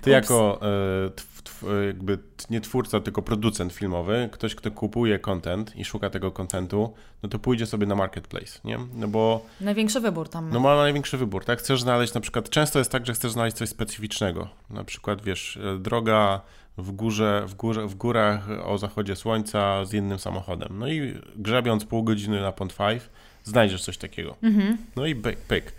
ty 0.01 0.09
jako 0.09 0.59
y, 1.07 1.33
E, 1.42 1.42
jakby 1.87 2.17
nie 2.49 2.61
twórca, 2.61 2.99
tylko 2.99 3.21
producent 3.21 3.73
filmowy, 3.73 4.29
ktoś, 4.31 4.55
kto 4.55 4.71
kupuje 4.71 5.19
content 5.19 5.75
i 5.75 5.85
szuka 5.85 6.09
tego 6.09 6.31
contentu, 6.31 6.93
no 7.23 7.29
to 7.29 7.39
pójdzie 7.39 7.65
sobie 7.65 7.87
na 7.87 7.95
marketplace, 7.95 8.59
nie? 8.63 8.79
No 8.93 9.07
bo... 9.07 9.45
Największy 9.61 9.99
wybór 9.99 10.29
tam. 10.29 10.49
No 10.49 10.59
ma 10.59 10.75
największy 10.75 11.17
wybór, 11.17 11.45
tak? 11.45 11.59
Chcesz 11.59 11.81
znaleźć 11.81 12.13
na 12.13 12.21
przykład, 12.21 12.49
często 12.49 12.79
jest 12.79 12.91
tak, 12.91 13.05
że 13.05 13.13
chcesz 13.13 13.31
znaleźć 13.31 13.57
coś 13.57 13.69
specyficznego. 13.69 14.49
Na 14.69 14.83
przykład, 14.83 15.21
wiesz, 15.21 15.57
e, 15.57 15.79
droga 15.79 16.41
w 16.77 16.91
górze, 16.91 17.43
w, 17.47 17.55
górze, 17.55 17.87
w 17.87 17.95
górach 17.95 18.47
o 18.63 18.77
zachodzie 18.77 19.15
słońca 19.15 19.85
z 19.85 19.93
innym 19.93 20.19
samochodem. 20.19 20.79
No 20.79 20.87
i 20.87 21.19
grzebiąc 21.35 21.85
pół 21.85 22.03
godziny 22.03 22.41
na 22.41 22.51
Pond 22.51 22.77
5, 22.77 23.03
znajdziesz 23.43 23.83
coś 23.83 23.97
takiego. 23.97 24.35
Mhm. 24.43 24.77
No 24.95 25.05
i 25.05 25.15
pyk, 25.15 25.39
pyk. 25.39 25.73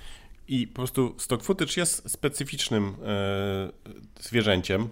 I 0.48 0.66
po 0.66 0.74
prostu 0.74 1.14
stock 1.18 1.42
footage 1.42 1.72
jest 1.76 2.10
specyficznym 2.10 2.94
e, 3.06 3.92
zwierzęciem, 4.20 4.88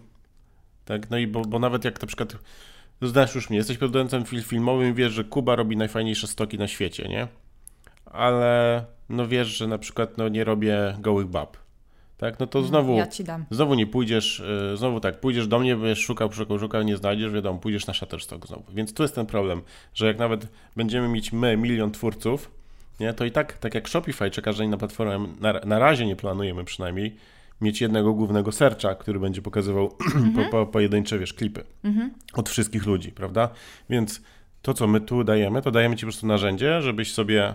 tak? 0.85 1.11
No 1.11 1.18
i 1.18 1.27
bo, 1.27 1.42
bo 1.42 1.59
nawet 1.59 1.85
jak 1.85 2.03
na 2.03 2.07
przykład 2.07 2.37
znasz 3.03 3.35
już 3.35 3.51
mnie, 3.51 3.59
jesteś 3.59 3.79
producentem 3.79 4.25
film 4.25 4.42
filmowym, 4.42 4.95
wiesz, 4.95 5.12
że 5.12 5.25
Kuba 5.25 5.57
robi 5.57 5.77
najfajniejsze 5.77 6.27
stoki 6.27 6.59
na 6.59 6.68
świecie, 6.68 7.09
nie? 7.09 7.29
Ale 8.05 8.85
no 9.09 9.29
wiesz, 9.29 9.49
że 9.49 9.66
na 9.66 9.79
przykład 9.79 10.18
no, 10.18 10.29
nie 10.29 10.45
robię 10.45 10.97
gołych 10.99 11.27
bab. 11.27 11.57
Tak, 12.16 12.40
no 12.40 12.47
to 12.47 12.59
mm, 12.59 12.68
znowu, 12.68 12.97
ja 12.97 13.07
znowu 13.51 13.75
nie 13.75 13.87
pójdziesz, 13.87 14.40
y, 14.40 14.77
znowu 14.77 15.01
tak, 15.01 15.21
pójdziesz 15.21 15.47
do 15.47 15.59
mnie, 15.59 15.77
będziesz 15.77 15.99
szukał, 15.99 16.33
szukał, 16.33 16.59
szukał, 16.59 16.83
nie 16.83 16.97
znajdziesz, 16.97 17.33
wiadomo, 17.33 17.59
pójdziesz 17.59 17.87
na 17.87 17.95
Shutterstock 17.95 18.47
znowu. 18.47 18.64
Więc 18.73 18.95
tu 18.95 19.03
jest 19.03 19.14
ten 19.14 19.27
problem, 19.27 19.62
że 19.95 20.07
jak 20.07 20.18
nawet 20.18 20.47
będziemy 20.77 21.09
mieć 21.09 21.33
my 21.33 21.57
milion 21.57 21.90
twórców, 21.90 22.51
nie, 23.01 23.14
to 23.14 23.25
i 23.25 23.31
tak, 23.31 23.59
tak 23.59 23.75
jak 23.75 23.88
Shopify 23.88 24.31
czeka, 24.31 24.53
że 24.53 24.68
na 24.68 24.77
platformę, 24.77 25.27
na, 25.40 25.53
na 25.53 25.79
razie 25.79 26.07
nie 26.07 26.16
planujemy 26.16 26.64
przynajmniej, 26.64 27.16
mieć 27.62 27.81
jednego 27.81 28.14
głównego 28.14 28.53
serca, 28.53 28.94
który 28.94 29.20
będzie 29.20 29.42
pokazywał 29.42 29.88
po, 29.88 30.05
po, 30.35 30.40
mhm. 30.40 30.66
pojedyncze, 30.66 31.18
wiesz, 31.18 31.33
klipy 31.33 31.64
mhm. 31.85 32.11
od 32.35 32.48
wszystkich 32.48 32.87
ludzi, 32.87 33.12
prawda? 33.12 33.48
Więc 33.90 34.22
to, 34.62 34.75
co 34.75 34.87
my 34.87 35.01
tu 35.01 35.25
dajemy, 35.25 35.62
to 35.62 35.70
dajemy 35.70 35.96
ci 35.96 36.01
po 36.01 36.07
prostu 36.07 36.27
narzędzie, 36.27 36.83
żebyś 36.83 37.12
sobie 37.12 37.55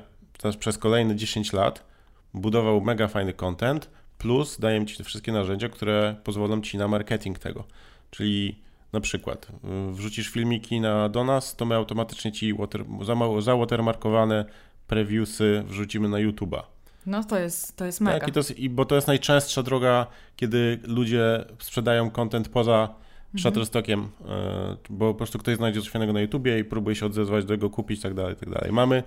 przez 0.60 0.78
kolejne 0.78 1.16
10 1.16 1.54
lat 1.54 1.86
budował 2.34 2.82
mega 2.82 3.08
fajny 3.08 3.34
content, 3.34 3.90
plus 4.18 4.60
dajemy 4.60 4.86
ci 4.86 4.98
te 4.98 5.04
wszystkie 5.04 5.32
narzędzia, 5.32 5.70
które 5.70 6.16
pozwolą 6.24 6.62
ci 6.62 6.78
na 6.78 6.88
marketing 6.88 7.40
tego. 7.40 7.64
Czyli 8.12 8.62
na 8.94 9.02
przykład 9.02 9.48
y, 9.90 9.94
wrzucisz 9.94 10.30
filmiki 10.30 10.82
na, 10.82 11.10
do 11.10 11.24
nas, 11.24 11.56
to 11.56 11.66
my 11.66 11.76
automatycznie 11.76 12.32
ci 12.32 12.54
water, 12.54 12.86
za, 13.02 13.42
za 13.42 13.56
watermarkowane 13.56 14.46
previewsy 14.88 15.64
wrzucimy 15.68 16.10
na 16.10 16.18
YouTube'a 16.18 16.77
No 17.08 17.24
to 17.24 17.40
jest, 17.40 17.78
to 17.78 17.86
jest 17.86 18.02
mega. 18.02 18.20
Tak, 18.20 18.30
i 18.30 18.32
to 18.32 18.40
jest, 18.40 18.60
i, 18.60 18.70
bo 18.70 18.86
to 18.86 18.96
jest 18.96 19.08
najczęstsza 19.08 19.64
droga, 19.64 20.08
kiedy 20.36 20.80
ludzie 20.88 21.46
sprzedają 21.60 22.10
content 22.12 22.50
poza 22.50 22.90
Mhm. 23.28 23.42
Shutterstockiem, 23.42 24.10
e, 24.30 24.78
bo 24.90 25.14
po 25.14 25.18
prostu 25.18 25.40
ktoś 25.40 25.58
znajdzie 25.58 25.82
coś 25.82 25.90
fajnego 25.90 26.14
na 26.14 26.22
YouTubie 26.22 26.60
i 26.60 26.64
próbuje 26.64 26.96
się 26.96 27.06
odezwać 27.06 27.46
do 27.46 27.54
tego, 27.54 27.70
kupić 27.70 28.00
i 28.00 28.04
tak 28.04 28.14
dalej, 28.14 28.36
tak 28.36 28.50
dalej. 28.50 28.72
Mamy, 28.72 29.04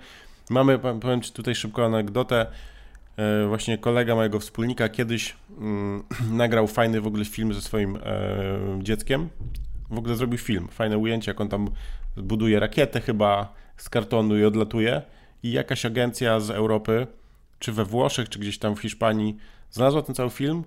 mamy, 0.51 0.79
powiem- 0.79 1.01
powiem 1.01 1.23
Ci 1.23 1.33
tutaj 1.33 1.55
szybko 1.55 1.85
anegdotę, 1.85 2.47
E, 3.17 3.47
właśnie 3.47 3.79
kolega 3.79 4.15
mojego 4.15 4.41
wspólnika 4.41 4.89
kiedyś 4.89 5.37
mm, 5.59 6.03
nagrał 6.43 6.67
fajny 6.67 7.01
w 7.01 7.07
ogóle 7.07 7.25
film 7.25 7.55
ze 7.55 7.61
swoim 7.61 7.97
e, 7.97 8.01
dzieckiem. 8.83 9.29
W 9.91 9.99
ogóle 9.99 10.17
zrobił 10.17 10.39
film, 10.39 10.69
fajne 10.71 10.99
ujęcie, 10.99 11.31
jak 11.31 11.41
on 11.41 11.49
tam 11.49 11.69
buduje 12.17 12.61
rakietę 12.61 13.01
chyba 13.01 13.55
z 13.77 13.89
kartonu 13.89 14.39
i 14.39 14.45
odlatuje. 14.45 15.03
I 15.43 15.53
jakaś 15.53 15.87
agencja 15.87 16.41
z 16.41 16.51
Europy, 16.51 17.07
czy 17.61 17.73
we 17.73 17.85
Włoszech, 17.85 18.29
czy 18.29 18.39
gdzieś 18.39 18.59
tam 18.59 18.77
w 18.77 18.81
Hiszpanii, 18.81 19.37
znalazła 19.71 20.03
ten 20.03 20.15
cały 20.15 20.31
film 20.31 20.65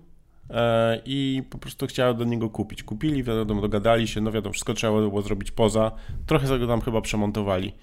e, 0.50 1.02
i 1.06 1.44
po 1.50 1.58
prostu 1.58 1.88
chciała 1.88 2.14
do 2.14 2.24
niego 2.24 2.50
kupić. 2.50 2.84
Kupili, 2.84 3.24
wiadomo, 3.24 3.62
dogadali 3.62 4.08
się, 4.08 4.22
no 4.22 4.32
wiadomo, 4.32 4.54
wszystko 4.54 4.74
trzeba 4.74 4.94
było 4.94 5.22
zrobić 5.22 5.52
poza. 5.52 5.92
Trochę 6.26 6.48
tego 6.48 6.68
tam 6.68 6.82
chyba 6.82 7.02
przemontowali. 7.02 7.74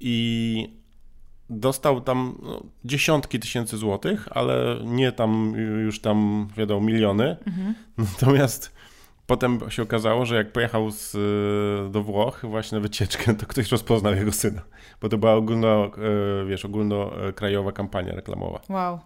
I 0.00 0.68
dostał 1.50 2.00
tam 2.00 2.38
no, 2.42 2.62
dziesiątki 2.84 3.40
tysięcy 3.40 3.76
złotych, 3.76 4.28
ale 4.30 4.78
nie 4.84 5.12
tam 5.12 5.54
już 5.84 6.00
tam, 6.00 6.48
wiadomo, 6.56 6.86
miliony. 6.86 7.36
Natomiast 7.98 8.75
potem 9.26 9.60
się 9.70 9.82
okazało, 9.82 10.26
że 10.26 10.34
jak 10.36 10.52
pojechał 10.52 10.90
z, 10.90 11.14
y, 11.88 11.90
do 11.92 12.02
Włoch 12.02 12.40
właśnie 12.42 12.76
na 12.78 12.82
wycieczkę, 12.82 13.34
to 13.34 13.46
ktoś 13.46 13.70
rozpoznał 13.70 14.14
jego 14.14 14.32
syna, 14.32 14.62
bo 15.00 15.08
to 15.08 15.18
była 15.18 15.32
ogólno, 15.34 15.84
e, 15.84 16.46
wiesz, 16.46 16.64
ogólnokrajowa 16.64 17.72
kampania 17.72 18.12
reklamowa. 18.14 18.60
Wow. 18.68 18.98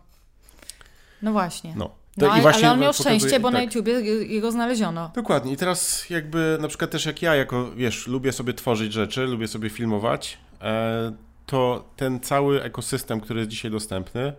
No 1.23 1.33
właśnie. 1.33 1.75
No. 1.77 1.91
No, 2.17 2.27
To- 2.27 2.33
ale, 2.33 2.43
ale 2.55 2.71
on 2.73 2.81
miał 2.81 2.93
pokazuje- 2.93 3.19
szczęście, 3.19 3.41
bo 3.41 3.51
na 3.51 3.59
tak. 3.59 3.67
YouTubie 3.75 3.93
jego 4.25 4.53
znaleziono. 4.53 5.11
Dokładnie. 5.15 5.53
I 5.53 5.57
teraz 5.57 6.11
jakby 6.11 6.59
na 6.61 6.69
przykład 6.69 6.91
też 6.91 7.07
jak 7.07 7.23
ja, 7.23 7.35
jako 7.35 7.71
wiesz, 7.71 8.07
lubię 8.07 8.33
sobie 8.33 8.55
tworzyć 8.55 8.93
rzeczy, 8.93 9.27
lubię 9.27 9.49
sobie 9.49 9.71
filmować, 9.71 10.39
e, 10.63 11.13
to 11.47 11.85
ten 11.97 12.21
cały 12.21 12.63
ekosystem, 12.63 13.21
który 13.21 13.41
jest 13.41 13.51
dzisiaj 13.51 13.71
dostępny, 13.71 14.33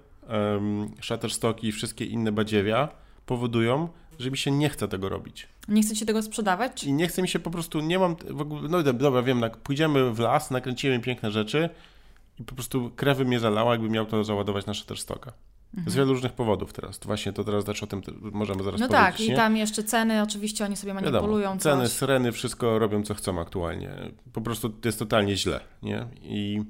Shutterstock 1.01 1.63
i 1.63 1.71
wszystkie 1.71 2.05
inne 2.05 2.31
badziewia 2.31 2.89
powodują, 3.25 3.87
że 4.21 4.31
mi 4.31 4.37
się 4.37 4.51
nie 4.51 4.69
chce 4.69 4.87
tego 4.87 5.09
robić. 5.09 5.47
Nie 5.67 5.81
chcecie 5.81 6.05
tego 6.05 6.21
sprzedawać? 6.21 6.83
I 6.83 6.93
nie 6.93 7.07
chce 7.07 7.21
mi 7.21 7.27
się 7.27 7.39
po 7.39 7.51
prostu, 7.51 7.79
nie 7.79 7.99
mam 7.99 8.15
w 8.29 8.41
ogóle, 8.41 8.61
no 8.69 8.83
dobra, 8.83 8.93
dobra, 9.03 9.21
wiem, 9.21 9.39
nak- 9.39 9.57
pójdziemy 9.57 10.11
w 10.13 10.19
las, 10.19 10.51
nakręcimy 10.51 10.99
piękne 10.99 11.31
rzeczy 11.31 11.69
i 12.39 12.43
po 12.43 12.55
prostu 12.55 12.91
krewy 12.95 13.25
mnie 13.25 13.39
zalała, 13.39 13.71
jakbym 13.71 13.91
miał 13.91 14.05
to 14.05 14.23
załadować 14.23 14.65
na 14.65 14.73
Shutterstocka. 14.73 15.33
Z 15.87 15.95
wielu 15.95 16.13
różnych 16.13 16.33
powodów 16.33 16.73
teraz. 16.73 16.99
Właśnie 17.05 17.33
to 17.33 17.43
teraz 17.43 17.65
też 17.65 17.83
o 17.83 17.87
tym 17.87 18.01
możemy 18.21 18.63
zaraz 18.63 18.79
No 18.81 18.87
powiedzieć. 18.87 19.05
tak, 19.11 19.19
i 19.21 19.29
nie? 19.29 19.35
tam 19.35 19.57
jeszcze 19.57 19.83
ceny, 19.83 20.21
oczywiście 20.21 20.65
oni 20.65 20.75
sobie 20.75 20.93
manipulują 20.93 21.41
Wiadomo, 21.43 21.59
ceny, 21.61 21.83
coś. 21.83 21.91
syreny, 21.91 22.31
wszystko 22.31 22.79
robią 22.79 23.03
co 23.03 23.13
chcą 23.13 23.39
aktualnie. 23.41 23.91
Po 24.33 24.41
prostu 24.41 24.69
to 24.69 24.87
jest 24.87 24.99
totalnie 24.99 25.37
źle, 25.37 25.59
nie? 25.83 26.07
I, 26.21 26.61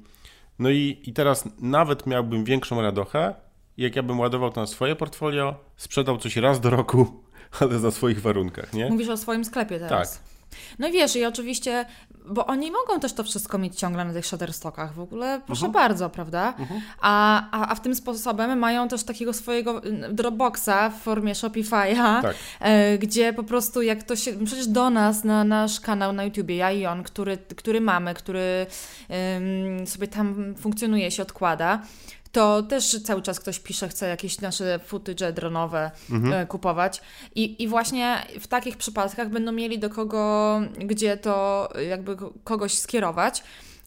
no 0.58 0.70
i, 0.70 0.98
i 1.04 1.12
teraz 1.12 1.48
nawet 1.60 2.06
miałbym 2.06 2.44
większą 2.44 2.82
radochę, 2.82 3.34
jak 3.76 3.96
ja 3.96 4.02
bym 4.02 4.20
ładował 4.20 4.50
to 4.52 4.60
na 4.60 4.66
swoje 4.66 4.96
portfolio, 4.96 5.54
sprzedał 5.76 6.18
coś 6.18 6.36
raz 6.36 6.60
do 6.60 6.70
roku, 6.70 7.21
ale 7.60 7.78
na 7.78 7.90
swoich 7.90 8.20
warunkach, 8.22 8.72
nie? 8.72 8.90
Mówisz 8.90 9.08
o 9.08 9.16
swoim 9.16 9.44
sklepie 9.44 9.78
teraz. 9.78 10.12
Tak. 10.12 10.20
No 10.78 10.88
i 10.88 10.92
wiesz, 10.92 11.16
i 11.16 11.24
oczywiście, 11.24 11.84
bo 12.26 12.46
oni 12.46 12.70
mogą 12.70 13.00
też 13.00 13.12
to 13.12 13.24
wszystko 13.24 13.58
mieć 13.58 13.78
ciągle 13.78 14.04
na 14.04 14.12
tych 14.12 14.26
Shutterstockach, 14.26 14.94
w 14.94 15.00
ogóle 15.00 15.40
proszę 15.46 15.66
Mhm. 15.66 15.72
bardzo, 15.72 16.10
prawda? 16.10 16.54
A, 17.00 17.42
a, 17.50 17.68
a 17.68 17.74
w 17.74 17.80
tym 17.80 17.94
sposobem 17.94 18.58
mają 18.58 18.88
też 18.88 19.04
takiego 19.04 19.32
swojego 19.32 19.80
Dropboxa 20.10 20.90
w 20.90 21.02
formie 21.02 21.32
Shopify'a, 21.34 22.22
Tak. 22.22 22.36
e, 22.60 22.98
gdzie 22.98 23.32
po 23.32 23.42
prostu 23.42 23.82
jak 23.82 24.02
to 24.02 24.16
się, 24.16 24.32
przecież 24.44 24.66
do 24.66 24.90
nas, 24.90 25.24
na 25.24 25.44
nasz 25.44 25.80
kanał 25.80 26.12
na 26.12 26.24
YouTubie, 26.24 26.56
ja 26.56 26.72
i 26.72 26.86
on, 26.86 27.02
który, 27.02 27.38
który 27.56 27.80
mamy, 27.80 28.14
który 28.14 28.66
ym, 29.80 29.86
sobie 29.86 30.08
tam 30.08 30.54
funkcjonuje, 30.58 31.10
się 31.10 31.22
odkłada, 31.22 31.82
to 32.32 32.62
też 32.62 33.02
cały 33.02 33.22
czas 33.22 33.40
ktoś 33.40 33.58
pisze, 33.58 33.88
chce 33.88 34.08
jakieś 34.08 34.40
nasze 34.40 34.78
footage 34.78 35.32
dronowe 35.32 35.90
e, 36.32 36.46
kupować. 36.46 37.00
I, 37.34 37.62
I 37.62 37.68
właśnie 37.68 38.26
w 38.40 38.46
takich 38.46 38.76
przypadkach 38.76 39.28
będą 39.30 39.52
mieli 39.52 39.78
do 39.78 39.90
kogo, 39.90 40.60
gdzie 40.78 41.16
to 41.16 41.68
jakby 41.88 42.16
ko- 42.16 42.32
kogoś 42.44 42.78
skierować. 42.78 43.42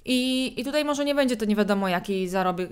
I, 0.08 0.54
I 0.58 0.64
tutaj 0.64 0.86
może 0.86 1.06
nie 1.06 1.16
będzie 1.16 1.38
to 1.38 1.46
nie 1.46 1.56
wiadomo 1.56 1.88
jaki 1.88 2.28
zarobek 2.30 2.70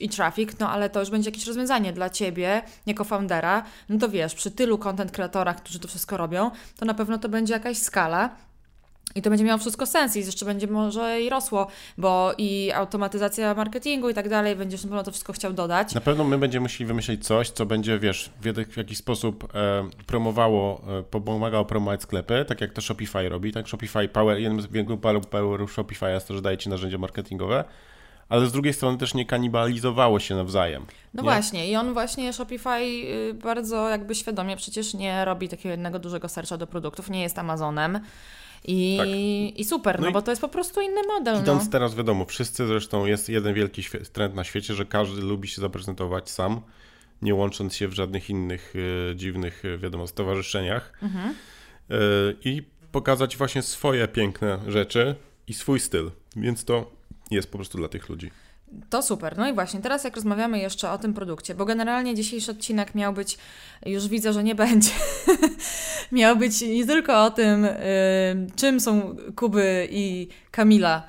i 0.00 0.08
traffic, 0.08 0.50
no 0.60 0.70
ale 0.70 0.90
to 0.90 1.00
już 1.00 1.10
będzie 1.10 1.30
jakieś 1.30 1.46
rozwiązanie 1.46 1.92
dla 1.92 2.10
Ciebie 2.10 2.62
jako 2.86 3.04
foundera. 3.04 3.62
No 3.88 3.98
to 3.98 4.08
wiesz, 4.08 4.34
przy 4.34 4.50
tylu 4.50 4.78
content 4.78 5.12
kreatorach, 5.12 5.56
którzy 5.56 5.78
to 5.78 5.88
wszystko 5.88 6.16
robią, 6.16 6.50
to 6.76 6.84
na 6.86 6.94
pewno 6.94 7.18
to 7.18 7.28
będzie 7.28 7.54
jakaś 7.54 7.78
skala. 7.78 8.30
I 9.16 9.22
to 9.22 9.30
będzie 9.30 9.44
miało 9.44 9.58
wszystko 9.58 9.86
sens 9.86 10.16
i 10.16 10.20
jeszcze 10.20 10.44
będzie 10.44 10.66
może 10.66 11.22
i 11.22 11.30
rosło, 11.30 11.66
bo 11.98 12.32
i 12.38 12.72
automatyzacja 12.74 13.54
marketingu 13.54 14.10
i 14.10 14.14
tak 14.14 14.28
dalej, 14.28 14.56
będziesz 14.56 14.84
na 14.84 14.88
pewno 14.88 15.02
to 15.02 15.10
wszystko 15.10 15.32
chciał 15.32 15.52
dodać. 15.52 15.94
Na 15.94 16.00
pewno 16.00 16.24
my 16.24 16.38
będziemy 16.38 16.62
musieli 16.62 16.88
wymyślić 16.88 17.26
coś, 17.26 17.50
co 17.50 17.66
będzie, 17.66 17.98
wiesz, 17.98 18.30
w, 18.40 18.76
jakiś 18.76 18.98
sposób 18.98 19.54
e, 19.54 19.88
promowało, 20.06 20.82
e, 21.14 21.20
pomagało 21.20 21.64
promować 21.64 22.02
sklepy, 22.02 22.44
tak 22.48 22.60
jak 22.60 22.72
to 22.72 22.80
Shopify 22.80 23.28
robi, 23.28 23.52
tak? 23.52 23.68
Shopify 23.68 24.08
Power, 24.08 24.38
jednym 24.38 24.62
z 24.62 24.66
wielu 24.66 24.98
powerów 24.98 25.26
power 25.26 25.68
Shopify 25.68 26.10
jest 26.10 26.28
to, 26.28 26.34
że 26.34 26.42
daje 26.42 26.58
Ci 26.58 26.68
narzędzia 26.68 26.98
marketingowe, 26.98 27.64
ale 28.28 28.46
z 28.46 28.52
drugiej 28.52 28.72
strony 28.72 28.98
też 28.98 29.14
nie 29.14 29.26
kanibalizowało 29.26 30.20
się 30.20 30.34
nawzajem. 30.34 30.86
No 31.14 31.22
nie? 31.22 31.24
właśnie, 31.24 31.70
i 31.70 31.76
on 31.76 31.92
właśnie 31.92 32.32
Shopify 32.32 32.80
y, 32.80 33.34
bardzo 33.34 33.88
jakby 33.88 34.14
świadomie 34.14 34.56
przecież 34.56 34.94
nie 34.94 35.24
robi 35.24 35.48
takiego 35.48 35.68
jednego 35.68 35.98
dużego 35.98 36.28
searcha 36.28 36.56
do 36.56 36.66
produktów, 36.66 37.10
nie 37.10 37.22
jest 37.22 37.38
Amazonem. 37.38 38.00
I, 38.66 38.96
Tak. 38.98 39.08
i 39.60 39.64
super, 39.64 40.00
no, 40.00 40.06
No 40.06 40.12
bo 40.12 40.22
to 40.22 40.30
jest 40.32 40.40
po 40.40 40.48
prostu 40.48 40.80
inny 40.80 41.02
model. 41.02 41.34
No. 41.34 41.40
Idąc 41.42 41.70
teraz 41.70 41.94
wiadomo, 41.94 42.24
wszyscy 42.24 42.66
zresztą 42.66 43.06
jest 43.06 43.28
jeden 43.28 43.54
wielki 43.54 43.82
trend 44.12 44.34
na 44.34 44.44
świecie, 44.44 44.74
że 44.74 44.84
każdy 44.86 45.20
lubi 45.22 45.48
się 45.48 45.60
zaprezentować 45.60 46.30
sam, 46.30 46.60
nie 47.22 47.34
łącząc 47.34 47.74
się 47.74 47.88
w 47.88 47.92
żadnych 47.92 48.30
innych 48.30 48.74
e, 49.12 49.16
dziwnych, 49.16 49.64
e, 49.64 49.78
wiadomo, 49.78 50.06
stowarzyszeniach 50.06 50.92
Mhm. 51.02 51.28
e, 51.90 51.94
i 52.44 52.62
pokazać 52.92 53.36
właśnie 53.36 53.62
swoje 53.62 54.08
piękne 54.08 54.58
rzeczy 54.68 55.14
i 55.48 55.54
swój 55.54 55.80
styl, 55.80 56.10
więc 56.36 56.64
to 56.64 56.90
jest 57.30 57.50
po 57.50 57.58
prostu 57.58 57.78
dla 57.78 57.88
tych 57.88 58.08
ludzi. 58.08 58.30
To 58.90 59.02
super. 59.02 59.38
No 59.38 59.48
i 59.48 59.54
właśnie, 59.54 59.80
teraz 59.80 60.04
jak 60.04 60.16
rozmawiamy 60.16 60.58
jeszcze 60.58 60.90
o 60.90 60.98
tym 60.98 61.14
produkcie, 61.14 61.54
bo 61.54 61.64
generalnie 61.64 62.14
dzisiejszy 62.14 62.50
odcinek 62.50 62.94
miał 62.94 63.12
być, 63.12 63.38
już 63.86 64.08
widzę, 64.08 64.32
że 64.32 64.44
nie 64.44 64.54
będzie, 64.54 64.90
miał 66.12 66.36
być 66.36 66.60
nie 66.60 66.86
tylko 66.86 67.24
o 67.24 67.30
tym, 67.30 67.64
y, 67.64 67.76
czym 68.56 68.80
są 68.80 69.16
Kuby 69.36 69.88
i 69.90 70.28
Kamila 70.50 71.02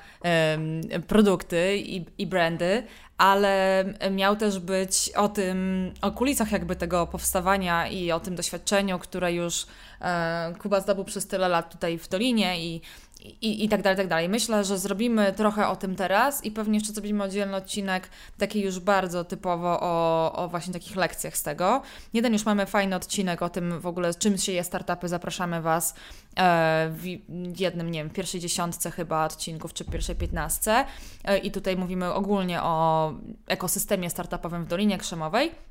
y, 0.94 1.00
produkty 1.00 1.76
i, 1.76 2.04
i 2.18 2.26
brandy, 2.26 2.82
ale 3.18 3.84
miał 4.10 4.36
też 4.36 4.58
być 4.58 5.10
o 5.16 5.28
tym, 5.28 5.90
o 6.02 6.10
kulisach 6.10 6.52
jakby 6.52 6.76
tego 6.76 7.06
powstawania 7.06 7.88
i 7.88 8.12
o 8.12 8.20
tym 8.20 8.36
doświadczeniu, 8.36 8.98
które 8.98 9.32
już 9.32 9.66
e, 10.00 10.54
Kuba 10.58 10.80
zdobył 10.80 11.04
przez 11.04 11.26
tyle 11.26 11.48
lat 11.48 11.72
tutaj 11.72 11.98
w 11.98 12.08
Dolinie 12.08 12.60
i, 12.60 12.80
i, 13.20 13.64
i 13.64 13.68
tak 13.68 13.82
dalej, 13.82 13.96
tak 13.96 14.08
dalej. 14.08 14.28
Myślę, 14.28 14.64
że 14.64 14.78
zrobimy 14.78 15.32
trochę 15.32 15.68
o 15.68 15.76
tym 15.76 15.96
teraz 15.96 16.44
i 16.44 16.50
pewnie 16.50 16.78
jeszcze 16.78 16.92
zrobimy 16.92 17.24
oddzielny 17.24 17.56
odcinek, 17.56 18.08
taki 18.38 18.60
już 18.60 18.80
bardzo 18.80 19.24
typowo 19.24 19.80
o, 19.80 20.32
o 20.32 20.48
właśnie 20.48 20.72
takich 20.72 20.96
lekcjach 20.96 21.36
z 21.36 21.42
tego. 21.42 21.82
Jeden 22.12 22.32
już 22.32 22.44
mamy 22.44 22.66
fajny 22.66 22.96
odcinek 22.96 23.42
o 23.42 23.48
tym 23.48 23.80
w 23.80 23.86
ogóle, 23.86 24.14
czym 24.14 24.38
się 24.38 24.52
je 24.52 24.64
startupy, 24.64 25.08
zapraszamy 25.08 25.62
Was 25.62 25.94
e, 26.36 26.90
w 26.92 27.60
jednym, 27.60 27.90
nie 27.90 28.00
wiem, 28.00 28.10
pierwszej 28.10 28.40
dziesiątce 28.40 28.90
chyba 28.90 29.24
odcinków, 29.24 29.72
czy 29.72 29.84
pierwszej 29.84 30.16
piętnastce 30.16 30.84
e, 31.24 31.38
i 31.38 31.50
tutaj 31.50 31.76
mówimy 31.76 32.12
ogólnie 32.14 32.62
o 32.62 33.12
ekosystemie 33.46 34.10
startupowym 34.10 34.64
w 34.64 34.68
Dolinie 34.68 34.98
Krzemowej. 34.98 35.67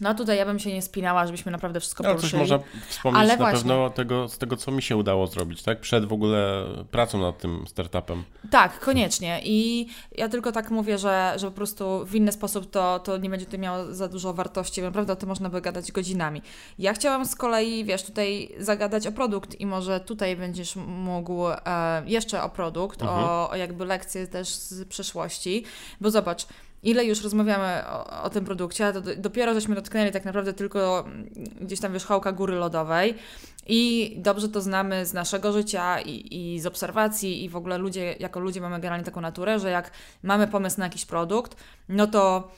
No 0.00 0.14
tutaj 0.14 0.36
ja 0.36 0.46
bym 0.46 0.58
się 0.58 0.72
nie 0.72 0.82
spinała, 0.82 1.26
żebyśmy 1.26 1.52
naprawdę 1.52 1.80
wszystko 1.80 2.04
Ale 2.04 2.12
coś 2.14 2.20
poruszyli. 2.20 2.40
można 2.40 2.58
wspomnieć 2.88 3.20
Ale 3.20 3.28
na 3.32 3.36
właśnie. 3.36 3.58
pewno 3.58 3.90
tego, 3.90 4.28
z 4.28 4.38
tego, 4.38 4.56
co 4.56 4.70
mi 4.72 4.82
się 4.82 4.96
udało 4.96 5.26
zrobić, 5.26 5.62
tak? 5.62 5.80
Przed 5.80 6.04
w 6.04 6.12
ogóle 6.12 6.64
pracą 6.90 7.18
nad 7.20 7.38
tym 7.38 7.64
startupem. 7.66 8.24
Tak, 8.50 8.80
koniecznie. 8.80 9.40
I 9.44 9.86
ja 10.12 10.28
tylko 10.28 10.52
tak 10.52 10.70
mówię, 10.70 10.98
że, 10.98 11.32
że 11.36 11.46
po 11.46 11.52
prostu 11.56 12.06
w 12.06 12.14
inny 12.14 12.32
sposób 12.32 12.70
to, 12.70 12.98
to 12.98 13.16
nie 13.16 13.30
będzie 13.30 13.46
to 13.46 13.58
miało 13.58 13.94
za 13.94 14.08
dużo 14.08 14.34
wartości. 14.34 14.82
Naprawdę 14.82 15.12
o 15.12 15.16
tym 15.16 15.28
można 15.28 15.48
by 15.48 15.60
gadać 15.60 15.92
godzinami. 15.92 16.42
Ja 16.78 16.92
chciałam 16.94 17.26
z 17.26 17.34
kolei, 17.36 17.84
wiesz, 17.84 18.02
tutaj 18.02 18.48
zagadać 18.58 19.06
o 19.06 19.12
produkt 19.12 19.60
i 19.60 19.66
może 19.66 20.00
tutaj 20.00 20.36
będziesz 20.36 20.76
mógł 20.76 21.48
e, 21.48 21.56
jeszcze 22.06 22.42
o 22.42 22.48
produkt, 22.48 23.02
Mhm. 23.02 23.24
o, 23.24 23.50
o 23.50 23.56
jakby 23.56 23.84
lekcje 23.84 24.26
też 24.26 24.48
z 24.48 24.88
przeszłości, 24.88 25.64
bo 26.00 26.10
zobacz, 26.10 26.46
ile 26.82 27.04
już 27.04 27.22
rozmawiamy 27.22 27.82
o, 27.88 28.22
o 28.22 28.30
tym 28.30 28.44
produkcie, 28.44 28.92
to 28.92 29.00
do- 29.00 29.16
dopiero 29.16 29.54
żeśmy 29.54 29.74
dotknęli 29.74 30.10
tak 30.12 30.24
naprawdę 30.24 30.52
tylko 30.52 31.00
mm, 31.00 31.30
gdzieś 31.60 31.80
tam 31.80 31.92
wierzchołka 31.92 32.32
góry 32.32 32.54
lodowej. 32.54 33.14
I 33.66 34.14
dobrze 34.16 34.48
to 34.48 34.60
znamy 34.60 35.06
z 35.06 35.12
naszego 35.12 35.52
życia 35.52 36.00
i, 36.00 36.54
i 36.54 36.60
z 36.60 36.66
obserwacji 36.66 37.44
i 37.44 37.48
w 37.48 37.56
ogóle 37.56 37.78
ludzie, 37.78 38.16
jako 38.20 38.40
ludzie 38.40 38.60
mamy 38.60 38.76
generalnie 38.76 39.04
taką 39.04 39.20
naturę, 39.20 39.58
że 39.58 39.70
jak 39.70 39.90
mamy 40.22 40.48
pomysł 40.48 40.78
na 40.78 40.84
jakiś 40.84 41.06
produkt, 41.06 41.56
no 41.88 42.06
to 42.06 42.50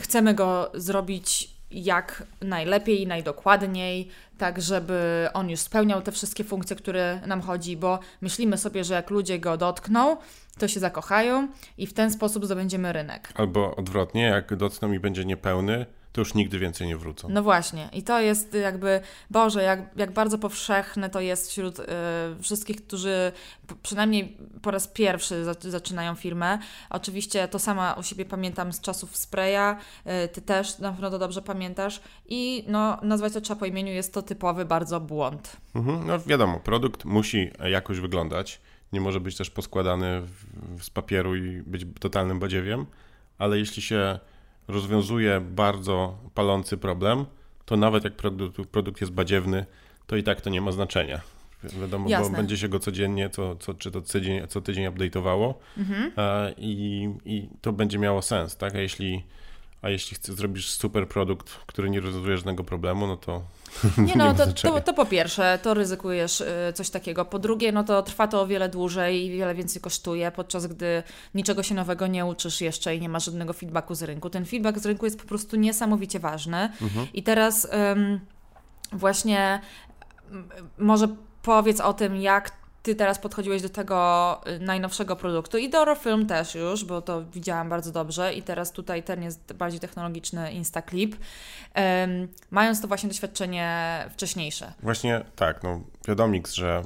chcemy 0.00 0.34
go 0.34 0.70
zrobić 0.74 1.57
jak 1.70 2.22
najlepiej, 2.42 3.06
najdokładniej, 3.06 4.08
tak 4.38 4.62
żeby 4.62 5.28
on 5.34 5.50
już 5.50 5.60
spełniał 5.60 6.02
te 6.02 6.12
wszystkie 6.12 6.44
funkcje, 6.44 6.76
które 6.76 7.20
nam 7.26 7.40
chodzi, 7.40 7.76
bo 7.76 7.98
myślimy 8.20 8.58
sobie, 8.58 8.84
że 8.84 8.94
jak 8.94 9.10
ludzie 9.10 9.38
go 9.38 9.56
dotkną, 9.56 10.16
to 10.58 10.68
się 10.68 10.80
zakochają 10.80 11.48
i 11.78 11.86
w 11.86 11.92
ten 11.92 12.10
sposób 12.10 12.46
zdobędziemy 12.46 12.92
rynek. 12.92 13.32
Albo 13.34 13.76
odwrotnie, 13.76 14.22
jak 14.22 14.56
dotkną 14.56 14.92
i 14.92 15.00
będzie 15.00 15.24
niepełny, 15.24 15.86
to 16.18 16.22
już 16.22 16.34
nigdy 16.34 16.58
więcej 16.58 16.86
nie 16.86 16.96
wrócą. 16.96 17.28
No 17.28 17.42
właśnie. 17.42 17.88
I 17.92 18.02
to 18.02 18.20
jest 18.20 18.54
jakby, 18.54 19.00
Boże, 19.30 19.62
jak, 19.62 19.80
jak 19.96 20.12
bardzo 20.12 20.38
powszechne 20.38 21.10
to 21.10 21.20
jest 21.20 21.50
wśród 21.50 21.78
y, 21.78 21.84
wszystkich, 22.42 22.86
którzy 22.86 23.32
przynajmniej 23.82 24.36
po 24.62 24.70
raz 24.70 24.88
pierwszy 24.88 25.44
za, 25.44 25.54
zaczynają 25.60 26.14
firmę. 26.14 26.58
Oczywiście 26.90 27.48
to 27.48 27.58
sama 27.58 27.94
u 27.94 28.02
siebie 28.02 28.24
pamiętam 28.24 28.72
z 28.72 28.80
czasów 28.80 29.16
Spraya, 29.16 29.76
y, 30.24 30.28
ty 30.28 30.42
też 30.42 30.78
na 30.78 30.92
pewno 30.92 31.10
to 31.10 31.18
dobrze 31.18 31.42
pamiętasz. 31.42 32.00
I 32.26 32.64
no, 32.68 32.98
nazwać 33.02 33.32
to 33.32 33.40
trzeba 33.40 33.60
po 33.60 33.66
imieniu, 33.66 33.92
jest 33.92 34.14
to 34.14 34.22
typowy 34.22 34.64
bardzo 34.64 35.00
błąd. 35.00 35.56
Mhm, 35.74 36.06
no 36.06 36.18
wiadomo, 36.18 36.60
produkt 36.60 37.04
musi 37.04 37.50
jakoś 37.70 38.00
wyglądać. 38.00 38.60
Nie 38.92 39.00
może 39.00 39.20
być 39.20 39.36
też 39.36 39.50
poskładany 39.50 40.20
w, 40.20 40.84
z 40.84 40.90
papieru 40.90 41.36
i 41.36 41.62
być 41.62 41.86
totalnym 42.00 42.38
badziewiem, 42.38 42.86
ale 43.38 43.58
jeśli 43.58 43.82
się 43.82 44.18
rozwiązuje 44.68 45.40
bardzo 45.40 46.18
palący 46.34 46.76
problem, 46.76 47.24
to 47.64 47.76
nawet 47.76 48.04
jak 48.04 48.16
produkt, 48.16 48.66
produkt 48.70 49.00
jest 49.00 49.12
badziewny, 49.12 49.66
to 50.06 50.16
i 50.16 50.22
tak 50.22 50.40
to 50.40 50.50
nie 50.50 50.60
ma 50.60 50.72
znaczenia. 50.72 51.20
Wiadomo, 51.64 52.08
Jasne. 52.08 52.30
bo 52.30 52.36
będzie 52.36 52.56
się 52.56 52.68
go 52.68 52.78
codziennie, 52.78 53.30
co, 53.30 53.56
co, 53.56 53.74
czy 53.74 53.90
to 53.90 54.00
tydzień, 54.00 54.48
co 54.48 54.60
tydzień 54.60 54.86
update'owało 54.86 55.54
mhm. 55.78 56.12
i, 56.56 57.08
i 57.24 57.48
to 57.60 57.72
będzie 57.72 57.98
miało 57.98 58.22
sens, 58.22 58.56
tak? 58.56 58.74
A 58.74 58.78
jeśli 58.78 59.24
a 59.82 59.90
jeśli 59.90 60.16
chcesz, 60.16 60.34
zrobisz 60.34 60.70
super 60.70 61.08
produkt, 61.08 61.50
który 61.66 61.90
nie 61.90 62.00
rozwiązuje 62.00 62.36
żadnego 62.36 62.64
problemu, 62.64 63.06
no 63.06 63.16
to. 63.16 63.42
Nie, 64.06 64.16
no, 64.16 64.34
to, 64.34 64.52
to, 64.52 64.80
to, 64.80 64.92
po 64.94 65.06
pierwsze, 65.06 65.58
to 65.62 65.74
ryzykujesz 65.74 66.40
y, 66.40 66.72
coś 66.74 66.90
takiego. 66.90 67.24
Po 67.24 67.38
drugie, 67.38 67.72
no 67.72 67.84
to 67.84 68.02
trwa 68.02 68.28
to 68.28 68.40
o 68.40 68.46
wiele 68.46 68.68
dłużej 68.68 69.24
i 69.24 69.30
wiele 69.30 69.54
więcej 69.54 69.82
kosztuje, 69.82 70.30
podczas 70.30 70.66
gdy 70.66 71.02
niczego 71.34 71.62
się 71.62 71.74
nowego 71.74 72.06
nie 72.06 72.26
uczysz 72.26 72.60
jeszcze 72.60 72.96
i 72.96 73.00
nie 73.00 73.08
ma 73.08 73.20
żadnego 73.20 73.52
feedbacku 73.52 73.94
z 73.94 74.02
rynku. 74.02 74.30
Ten 74.30 74.44
feedback 74.46 74.78
z 74.78 74.86
rynku 74.86 75.04
jest 75.04 75.20
po 75.20 75.28
prostu 75.28 75.56
niesamowicie 75.56 76.18
ważny. 76.18 76.56
Mhm. 76.82 77.06
I 77.14 77.22
teraz 77.22 77.68
właśnie 78.92 79.60
może 80.78 81.08
powiedz 81.42 81.80
o 81.80 81.92
tym, 81.92 82.16
jak 82.16 82.52
ty 82.88 82.94
teraz 82.94 83.18
podchodziłeś 83.18 83.62
do 83.62 83.68
tego 83.68 84.40
y, 84.46 84.58
najnowszego 84.58 85.16
produktu 85.16 85.58
i 85.58 85.70
do 85.70 85.94
Film 85.94 86.26
też 86.26 86.54
już, 86.54 86.84
bo 86.84 87.02
to 87.02 87.24
widziałam 87.24 87.68
bardzo 87.68 87.92
dobrze 87.92 88.34
i 88.34 88.42
teraz 88.42 88.72
tutaj 88.72 89.02
ten 89.02 89.22
jest 89.22 89.52
bardziej 89.52 89.80
technologiczny 89.80 90.52
Instaclip, 90.52 91.16
um, 91.76 92.28
mając 92.50 92.80
to 92.80 92.88
właśnie 92.88 93.08
doświadczenie 93.08 94.04
wcześniejsze. 94.10 94.72
Właśnie 94.82 95.24
tak, 95.36 95.62
no 95.62 95.80
wiadomix, 96.08 96.54
że 96.54 96.82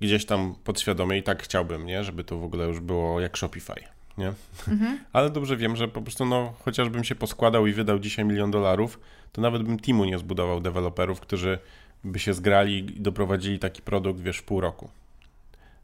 gdzieś 0.00 0.26
tam 0.26 0.54
podświadomie 0.64 1.18
i 1.18 1.22
tak 1.22 1.42
chciałbym, 1.42 1.86
nie, 1.86 2.04
żeby 2.04 2.24
to 2.24 2.38
w 2.38 2.44
ogóle 2.44 2.66
już 2.66 2.80
było 2.80 3.20
jak 3.20 3.36
Shopify. 3.36 3.84
Nie? 4.18 4.32
Mhm. 4.68 4.98
Ale 5.12 5.30
dobrze 5.30 5.56
wiem, 5.56 5.76
że 5.76 5.88
po 5.88 6.02
prostu 6.02 6.26
no, 6.26 6.54
chociażbym 6.64 7.04
się 7.04 7.14
poskładał 7.14 7.66
i 7.66 7.72
wydał 7.72 7.98
dzisiaj 7.98 8.24
milion 8.24 8.50
dolarów, 8.50 9.00
to 9.32 9.40
nawet 9.40 9.62
bym 9.62 9.78
teamu 9.78 10.04
nie 10.04 10.18
zbudował 10.18 10.60
deweloperów, 10.60 11.20
którzy 11.20 11.58
by 12.04 12.18
się 12.18 12.34
zgrali 12.34 12.78
i 12.96 13.00
doprowadzili 13.00 13.58
taki 13.58 13.82
produkt, 13.82 14.20
wiesz, 14.20 14.38
w 14.38 14.42
pół 14.42 14.60
roku. 14.60 14.90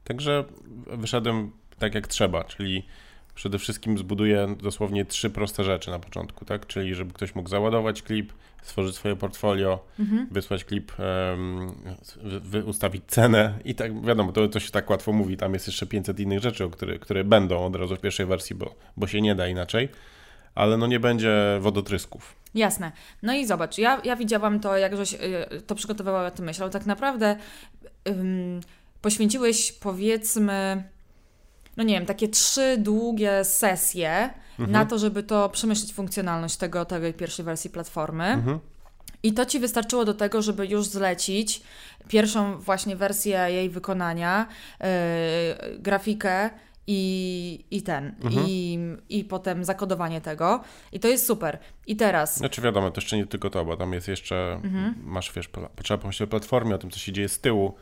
Także 0.04 0.44
wyszedłem 0.86 1.50
tak 1.78 1.94
jak 1.94 2.06
trzeba, 2.06 2.44
czyli 2.44 2.86
przede 3.34 3.58
wszystkim 3.58 3.98
zbuduję 3.98 4.54
dosłownie 4.62 5.04
trzy 5.04 5.30
proste 5.30 5.64
rzeczy 5.64 5.90
na 5.90 5.98
początku, 5.98 6.44
tak? 6.44 6.66
Czyli 6.66 6.94
żeby 6.94 7.12
ktoś 7.12 7.34
mógł 7.34 7.48
załadować 7.48 8.02
klip, 8.02 8.32
stworzyć 8.62 8.94
swoje 8.96 9.16
portfolio, 9.16 9.84
mhm. 9.98 10.26
wysłać 10.30 10.64
klip, 10.64 10.92
um, 10.98 11.72
wy, 12.22 12.64
ustawić 12.64 13.04
cenę 13.06 13.54
i 13.64 13.74
tak 13.74 14.04
wiadomo, 14.04 14.32
to, 14.32 14.48
to 14.48 14.60
się 14.60 14.70
tak 14.70 14.90
łatwo 14.90 15.12
mówi, 15.12 15.36
tam 15.36 15.54
jest 15.54 15.66
jeszcze 15.66 15.86
500 15.86 16.20
innych 16.20 16.38
rzeczy, 16.38 16.70
które, 16.70 16.98
które 16.98 17.24
będą 17.24 17.66
od 17.66 17.76
razu 17.76 17.96
w 17.96 18.00
pierwszej 18.00 18.26
wersji, 18.26 18.56
bo, 18.56 18.74
bo 18.96 19.06
się 19.06 19.20
nie 19.20 19.34
da 19.34 19.48
inaczej, 19.48 19.88
ale 20.54 20.76
no 20.76 20.86
nie 20.86 21.00
będzie 21.00 21.58
wodotrysków. 21.60 22.34
Jasne. 22.54 22.92
No 23.22 23.34
i 23.34 23.46
zobacz, 23.46 23.78
ja, 23.78 24.00
ja 24.04 24.16
widziałam 24.16 24.60
to, 24.60 24.76
jak 24.76 24.96
żeś 24.96 25.14
y, 25.14 25.18
to 25.66 25.74
przygotowywała 25.74 26.30
ty 26.30 26.42
myśl, 26.42 26.62
ale 26.62 26.72
tak 26.72 26.86
naprawdę 26.86 27.36
poświęciłeś 29.02 29.72
powiedzmy, 29.72 30.84
no 31.76 31.84
nie 31.84 31.94
wiem, 31.94 32.06
takie 32.06 32.28
trzy 32.28 32.76
długie 32.78 33.44
sesje 33.44 34.30
mhm. 34.50 34.70
na 34.70 34.86
to, 34.86 34.98
żeby 34.98 35.22
to 35.22 35.48
przemyśleć 35.48 35.92
funkcjonalność 35.92 36.56
tego, 36.56 36.84
tej 36.84 37.14
pierwszej 37.14 37.44
wersji 37.44 37.70
platformy. 37.70 38.24
Mhm. 38.24 38.58
I 39.22 39.32
to 39.32 39.46
ci 39.46 39.58
wystarczyło 39.58 40.04
do 40.04 40.14
tego, 40.14 40.42
żeby 40.42 40.66
już 40.66 40.86
zlecić 40.86 41.62
pierwszą 42.08 42.58
właśnie 42.58 42.96
wersję 42.96 43.46
jej 43.48 43.70
wykonania, 43.70 44.46
yy, 44.80 44.86
grafikę 45.78 46.50
i, 46.86 47.64
i 47.70 47.82
ten, 47.82 48.14
mhm. 48.22 48.46
i, 48.48 48.78
i 49.08 49.24
potem 49.24 49.64
zakodowanie 49.64 50.20
tego. 50.20 50.60
I 50.92 51.00
to 51.00 51.08
jest 51.08 51.26
super. 51.26 51.58
I 51.86 51.96
teraz. 51.96 52.36
Znaczy 52.36 52.60
wiadomo, 52.60 52.90
to 52.90 53.00
jeszcze 53.00 53.16
nie 53.16 53.26
tylko 53.26 53.50
to, 53.50 53.64
bo 53.64 53.76
tam 53.76 53.92
jest 53.92 54.08
jeszcze, 54.08 54.52
mhm. 54.64 54.94
masz, 55.04 55.32
wiesz, 55.32 55.48
potrzeba 55.76 55.98
pomyśleć 55.98 56.28
o 56.28 56.30
platformie, 56.30 56.74
o 56.74 56.78
tym, 56.78 56.90
co 56.90 56.98
się 56.98 57.12
dzieje 57.12 57.28
z 57.28 57.40
tyłu 57.40 57.74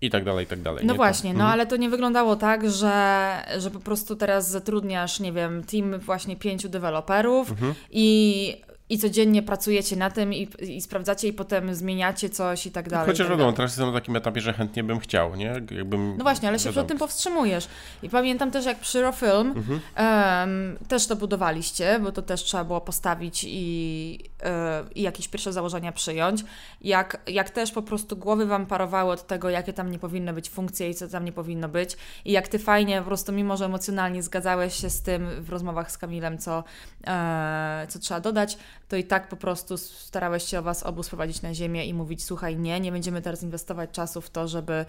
i 0.00 0.10
tak 0.10 0.24
dalej, 0.24 0.44
i 0.44 0.48
tak 0.48 0.62
dalej. 0.62 0.86
No 0.86 0.92
nie? 0.92 0.96
właśnie, 0.96 1.30
no 1.32 1.40
mhm. 1.40 1.52
ale 1.52 1.66
to 1.66 1.76
nie 1.76 1.90
wyglądało 1.90 2.36
tak, 2.36 2.70
że, 2.70 3.36
że 3.58 3.70
po 3.70 3.80
prostu 3.80 4.16
teraz 4.16 4.50
zatrudniasz, 4.50 5.20
nie 5.20 5.32
wiem, 5.32 5.64
team 5.64 5.98
właśnie 5.98 6.36
pięciu 6.36 6.68
deweloperów 6.68 7.50
mhm. 7.50 7.74
i 7.90 8.66
i 8.90 8.98
codziennie 8.98 9.42
pracujecie 9.42 9.96
na 9.96 10.10
tym 10.10 10.34
i, 10.34 10.48
i, 10.60 10.80
sprawdzacie 10.80 11.28
i 11.28 11.32
potem 11.32 11.74
zmieniacie 11.74 12.30
coś 12.30 12.66
i 12.66 12.70
tak 12.70 12.88
dalej. 12.88 13.06
Chociaż 13.06 13.26
tak 13.26 13.36
wiadomo, 13.36 13.52
teraz 13.52 13.70
jestem 13.70 13.86
na 13.86 13.92
takim 13.92 14.16
etapie, 14.16 14.40
że 14.40 14.52
chętnie 14.52 14.84
bym 14.84 14.98
chciał, 14.98 15.36
nie? 15.36 15.60
Jakbym, 15.70 16.16
no 16.16 16.24
właśnie, 16.24 16.48
ale 16.48 16.58
się 16.58 16.70
przed 16.70 16.86
tym 16.86 16.98
powstrzymujesz. 16.98 17.68
I 18.02 18.08
pamiętam 18.08 18.50
też, 18.50 18.64
jak 18.64 18.78
przy 18.78 19.02
Rofilm 19.02 19.54
mhm. 19.56 19.80
um, 19.98 20.78
też 20.88 21.06
to 21.06 21.16
budowaliście, 21.16 21.98
bo 22.02 22.12
to 22.12 22.22
też 22.22 22.42
trzeba 22.42 22.64
było 22.64 22.80
postawić 22.80 23.44
i, 23.48 24.12
yy, 24.12 24.48
i 24.94 25.02
jakieś 25.02 25.28
pierwsze 25.28 25.52
założenia 25.52 25.92
przyjąć. 25.92 26.44
Jak, 26.80 27.22
jak 27.26 27.50
też 27.50 27.72
po 27.72 27.82
prostu 27.82 28.16
głowy 28.16 28.46
wam 28.46 28.66
parowały 28.66 29.12
od 29.12 29.26
tego, 29.26 29.50
jakie 29.50 29.72
tam 29.72 29.90
nie 29.90 29.98
powinny 29.98 30.32
być 30.32 30.50
funkcje 30.50 30.90
i 30.90 30.94
co 30.94 31.08
tam 31.08 31.24
nie 31.24 31.32
powinno 31.32 31.68
być. 31.68 31.96
I 32.24 32.32
jak 32.32 32.48
ty 32.48 32.58
fajnie, 32.58 32.98
po 32.98 33.06
prostu 33.06 33.32
mimo, 33.32 33.56
że 33.56 33.64
emocjonalnie 33.64 34.22
zgadzałeś 34.22 34.74
się 34.74 34.90
z 34.90 35.02
tym 35.02 35.28
w 35.40 35.50
rozmowach 35.50 35.92
z 35.92 35.98
Kamilem, 35.98 36.38
co, 36.38 36.64
yy, 37.00 37.86
co 37.88 37.98
trzeba 37.98 38.20
dodać, 38.20 38.58
to 38.88 38.96
i 38.96 39.04
tak 39.04 39.28
po 39.28 39.36
prostu 39.36 39.76
starałeś 39.76 40.42
się 40.44 40.58
o 40.58 40.62
Was 40.62 40.82
obu 40.82 41.02
sprowadzić 41.02 41.42
na 41.42 41.54
ziemię 41.54 41.86
i 41.86 41.94
mówić, 41.94 42.24
słuchaj, 42.24 42.56
nie, 42.56 42.80
nie 42.80 42.92
będziemy 42.92 43.22
teraz 43.22 43.42
inwestować 43.42 43.90
czasu 43.90 44.20
w 44.20 44.30
to, 44.30 44.48
żeby 44.48 44.84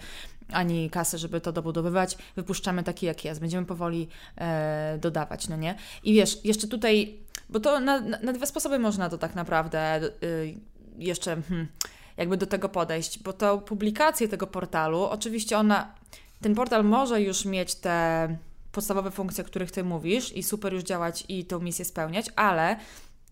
ani 0.52 0.90
kasy, 0.90 1.18
żeby 1.18 1.40
to 1.40 1.52
dobudowywać, 1.52 2.18
wypuszczamy 2.36 2.82
taki 2.82 3.06
jak 3.06 3.24
jest, 3.24 3.40
będziemy 3.40 3.66
powoli 3.66 4.08
e, 4.36 4.98
dodawać, 5.00 5.48
no 5.48 5.56
nie? 5.56 5.74
I 6.02 6.14
wiesz, 6.14 6.44
jeszcze 6.44 6.68
tutaj, 6.68 7.18
bo 7.48 7.60
to 7.60 7.80
na, 7.80 8.00
na 8.00 8.32
dwa 8.32 8.46
sposoby 8.46 8.78
można 8.78 9.10
to 9.10 9.18
tak 9.18 9.34
naprawdę 9.34 10.00
y, 10.22 10.54
jeszcze 10.98 11.42
hmm, 11.42 11.68
jakby 12.16 12.36
do 12.36 12.46
tego 12.46 12.68
podejść, 12.68 13.22
bo 13.22 13.32
to 13.32 13.58
publikację 13.58 14.28
tego 14.28 14.46
portalu, 14.46 15.02
oczywiście 15.02 15.58
ona, 15.58 15.94
ten 16.40 16.54
portal 16.54 16.84
może 16.84 17.22
już 17.22 17.44
mieć 17.44 17.74
te 17.74 18.36
podstawowe 18.72 19.10
funkcje, 19.10 19.44
o 19.44 19.46
których 19.46 19.70
Ty 19.70 19.84
mówisz 19.84 20.32
i 20.32 20.42
super 20.42 20.72
już 20.72 20.82
działać 20.82 21.24
i 21.28 21.44
tą 21.44 21.60
misję 21.60 21.84
spełniać, 21.84 22.26
ale 22.36 22.76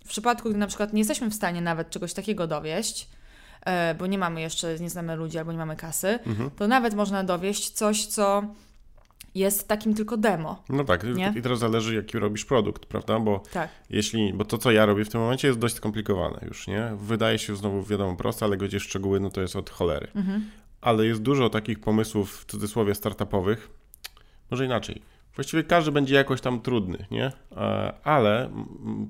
w 0.06 0.08
przypadku, 0.08 0.50
gdy 0.50 0.58
na 0.58 0.66
przykład 0.66 0.92
nie 0.92 0.98
jesteśmy 0.98 1.30
w 1.30 1.34
stanie 1.34 1.60
nawet 1.60 1.90
czegoś 1.90 2.14
takiego 2.14 2.46
dowieść, 2.46 3.08
e, 3.64 3.94
bo 3.94 4.06
nie 4.06 4.18
mamy 4.18 4.40
jeszcze, 4.40 4.78
nie 4.80 4.90
znamy 4.90 5.16
ludzi 5.16 5.38
albo 5.38 5.52
nie 5.52 5.58
mamy 5.58 5.76
kasy, 5.76 6.18
mhm. 6.26 6.50
to 6.50 6.68
nawet 6.68 6.94
można 6.94 7.24
dowieść 7.24 7.70
coś, 7.70 8.06
co 8.06 8.42
jest 9.34 9.68
takim 9.68 9.94
tylko 9.94 10.16
demo. 10.16 10.62
No 10.68 10.84
tak, 10.84 11.04
nie? 11.04 11.34
i 11.36 11.42
teraz 11.42 11.58
zależy, 11.58 11.94
jaki 11.94 12.18
robisz 12.18 12.44
produkt, 12.44 12.86
prawda? 12.86 13.20
Bo 13.20 13.42
tak. 13.52 13.70
jeśli, 13.90 14.32
bo 14.32 14.44
to, 14.44 14.58
co 14.58 14.70
ja 14.70 14.86
robię 14.86 15.04
w 15.04 15.08
tym 15.08 15.20
momencie, 15.20 15.48
jest 15.48 15.60
dość 15.60 15.74
skomplikowane 15.74 16.40
już, 16.48 16.66
nie? 16.66 16.90
Wydaje 17.00 17.38
się 17.38 17.56
znowu 17.56 17.82
wiadomo 17.82 18.16
proste, 18.16 18.44
ale 18.44 18.56
gdzieś 18.56 18.82
szczegóły, 18.82 19.20
no 19.20 19.30
to 19.30 19.40
jest 19.40 19.56
od 19.56 19.70
cholery. 19.70 20.08
Mhm. 20.14 20.50
Ale 20.80 21.06
jest 21.06 21.22
dużo 21.22 21.50
takich 21.50 21.80
pomysłów, 21.80 22.40
w 22.40 22.44
cudzysłowie, 22.44 22.94
startupowych, 22.94 23.70
może 24.50 24.64
inaczej 24.64 25.02
Właściwie 25.36 25.64
każdy 25.64 25.92
będzie 25.92 26.14
jakoś 26.14 26.40
tam 26.40 26.60
trudny, 26.60 27.06
nie? 27.10 27.32
E, 27.56 27.92
ale 28.04 28.50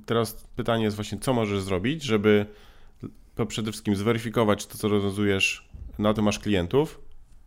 teraz 0.06 0.46
pytanie 0.56 0.84
jest 0.84 0.96
właśnie, 0.96 1.18
co 1.18 1.32
możesz 1.32 1.60
zrobić, 1.60 2.02
żeby 2.02 2.46
to 3.34 3.46
przede 3.46 3.72
wszystkim 3.72 3.96
zweryfikować 3.96 4.66
to, 4.66 4.78
co 4.78 4.88
rozwiązujesz, 4.88 5.68
na 5.98 6.14
to 6.14 6.22
masz 6.22 6.38
klientów, 6.38 7.00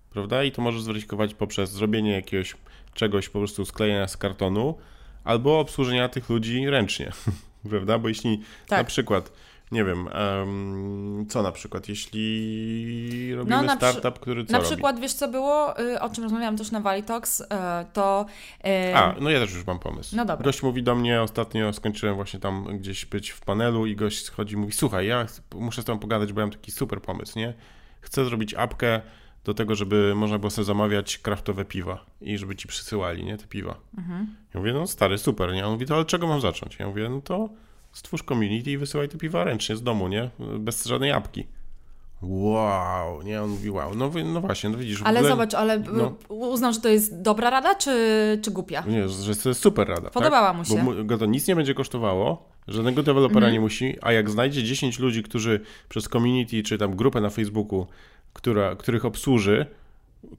prawda? 0.10 0.44
I 0.44 0.52
to 0.52 0.62
możesz 0.62 0.82
zweryfikować 0.82 1.34
poprzez 1.34 1.72
zrobienie 1.72 2.12
jakiegoś 2.12 2.56
czegoś, 2.94 3.30
po 3.30 3.40
prostu 3.40 3.66
sklejenia 3.66 4.08
z 4.08 4.18
kartonu, 4.18 4.78
albo 5.24 5.60
obsłużenia 5.60 6.10
tych 6.10 6.30
ludzi 6.30 6.70
ręcznie, 6.70 7.12
prawda? 7.70 8.00
Bo 8.00 8.08
jeśli 8.08 8.42
tak. 8.68 8.80
na 8.80 8.84
przykład 8.84 9.32
nie 9.72 9.84
wiem, 9.86 10.08
um, 10.08 11.26
co 11.30 11.44
na 11.44 11.52
przykład, 11.52 11.90
jeśli 11.90 13.36
robimy 13.36 13.56
No, 13.56 13.62
na 13.64 13.78
przy- 13.78 13.88
startup, 13.92 14.20
który 14.20 14.46
co 14.46 14.52
Na 14.52 14.58
robi? 14.58 14.70
przykład, 14.72 15.00
wiesz 15.00 15.14
co 15.14 15.28
było, 15.28 15.80
y, 15.82 16.00
o 16.02 16.10
czym 16.10 16.24
rozmawiałam 16.24 16.58
też 16.58 16.72
na 16.72 16.80
Valitox, 16.82 17.42
y, 17.42 17.46
to... 17.94 18.26
y, 18.92 18.96
A, 18.96 19.16
no 19.22 19.30
ja 19.30 19.40
też 19.40 19.54
już 19.54 19.66
mam 19.68 19.80
pomysł. 19.80 20.16
No 20.16 20.26
dobra. 20.26 20.44
Gość 20.46 20.64
mówi 20.64 20.84
do 20.84 20.96
mnie, 20.96 21.22
ostatnio 21.22 21.74
skończyłem 21.74 22.16
właśnie 22.16 22.40
tam 22.40 22.78
gdzieś 22.78 23.06
być 23.06 23.30
w 23.30 23.42
panelu 23.42 23.86
i 23.86 23.96
gość 23.96 24.26
schodzi 24.26 24.54
i 24.54 24.58
mówi, 24.58 24.74
słuchaj, 24.74 25.08
ja 25.08 25.26
muszę 25.56 25.82
z 25.82 25.86
tobą 25.86 26.00
pogadać, 26.00 26.34
bo 26.34 26.42
ja 26.42 26.48
mam 26.48 26.52
taki 26.54 26.72
super 26.72 27.02
pomysł, 27.02 27.40
nie? 27.40 27.54
Chcę 28.02 28.26
zrobić 28.26 28.54
apkę 28.54 29.02
do 29.44 29.54
tego, 29.54 29.76
żeby 29.76 30.14
można 30.16 30.40
było 30.40 30.50
sobie 30.50 30.66
zamawiać 30.66 31.18
kraftowe 31.18 31.66
piwa 31.66 32.06
i 32.22 32.38
żeby 32.38 32.56
ci 32.56 32.68
przysyłali, 32.68 33.24
nie, 33.24 33.38
te 33.38 33.48
piwa. 33.48 33.76
Mhm. 33.98 34.36
Ja 34.54 34.60
mówię, 34.60 34.74
no 34.74 34.88
stary, 34.88 35.18
super, 35.18 35.54
nie? 35.54 35.66
On 35.66 35.72
mówi, 35.74 35.86
to 35.86 35.96
ale 35.96 36.06
czego 36.06 36.28
mam 36.28 36.42
zacząć? 36.42 36.80
Ja 36.80 36.88
mówię, 36.88 37.10
no 37.10 37.22
to 37.22 37.50
stwórz 37.92 38.24
community 38.24 38.72
i 38.72 38.78
wysyłaj 38.78 39.10
te 39.10 39.18
piwa 39.18 39.44
ręcznie 39.44 39.76
z 39.76 39.84
domu, 39.84 40.08
nie? 40.08 40.30
Bez 40.60 40.86
żadnej 40.86 41.12
apki. 41.12 41.48
Wow, 42.22 43.22
nie? 43.24 43.42
On 43.42 43.50
mówi, 43.50 43.70
wow. 43.70 43.96
No, 43.96 44.12
no 44.26 44.42
właśnie, 44.42 44.70
no 44.70 44.78
widzisz. 44.78 45.02
Ale 45.04 45.20
ogóle- 45.20 45.30
zobacz, 45.32 45.54
ale 45.54 45.80
no. 45.80 46.14
uznał, 46.30 46.74
że 46.74 46.80
to 46.80 46.90
jest 46.90 47.22
dobra 47.22 47.50
rada, 47.50 47.76
czy, 47.76 48.40
czy 48.42 48.52
głupia? 48.52 48.84
Nie, 48.88 49.10
że 49.10 49.36
to 49.36 49.50
jest 49.50 49.62
super 49.62 49.88
rada. 49.88 50.10
Podobała 50.10 50.48
tak? 50.48 50.58
mu 50.58 50.66
się. 50.66 50.84
Bo 50.86 51.04
go 51.04 51.18
to 51.18 51.26
nic 51.26 51.48
nie 51.48 51.56
będzie 51.56 51.74
kosztowało, 51.74 52.50
żadnego 52.68 53.04
dewelopera 53.04 53.38
Mhm. 53.40 53.54
nie 53.54 53.60
musi, 53.60 53.96
a 54.02 54.12
jak 54.12 54.30
znajdzie 54.30 54.64
10 54.64 55.00
ludzi, 55.00 55.24
którzy 55.24 55.60
przez 55.90 56.04
community 56.08 56.64
czy 56.64 56.78
tam 56.78 56.96
grupę 56.96 57.22
na 57.22 57.30
Facebooku, 57.30 57.88
która, 58.34 58.76
których 58.76 59.06
obsłuży, 59.06 59.66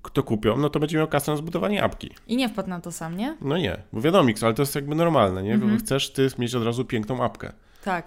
kto 0.03 0.23
kupią, 0.23 0.57
no 0.57 0.71
to 0.71 0.81
będzie 0.81 0.99
miał 0.99 1.09
kasę 1.09 1.31
na 1.31 1.37
zbudowanie 1.37 1.85
apki. 1.85 2.11
I 2.27 2.37
nie 2.37 2.49
wpadł 2.49 2.69
na 2.69 2.81
to 2.81 2.93
sam, 2.93 3.17
nie? 3.17 3.37
No 3.41 3.59
nie, 3.59 3.77
bo 3.93 4.01
wiadomo, 4.01 4.29
ale 4.43 4.55
to 4.55 4.63
jest 4.63 4.75
jakby 4.75 4.95
normalne, 4.95 5.43
nie? 5.43 5.55
Mhm. 5.55 5.79
Chcesz 5.79 6.11
ty 6.11 6.29
mieć 6.39 6.55
od 6.55 6.65
razu 6.65 6.85
piękną 6.85 7.25
apkę. 7.25 7.53
Tak. 7.85 8.05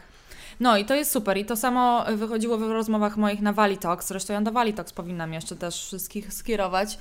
No 0.59 0.77
i 0.77 0.86
to 0.86 0.95
jest 0.95 1.12
super. 1.12 1.38
I 1.38 1.45
to 1.45 1.55
samo 1.55 2.05
wychodziło 2.17 2.57
w 2.57 2.62
rozmowach 2.62 3.17
moich 3.17 3.41
na 3.41 3.53
Valitox. 3.53 4.07
Zresztą 4.07 4.33
ja 4.33 4.41
do 4.41 4.51
Valitox 4.51 4.93
powinnam 4.93 5.33
jeszcze 5.33 5.55
też 5.55 5.86
wszystkich 5.86 6.33
skierować. 6.33 6.97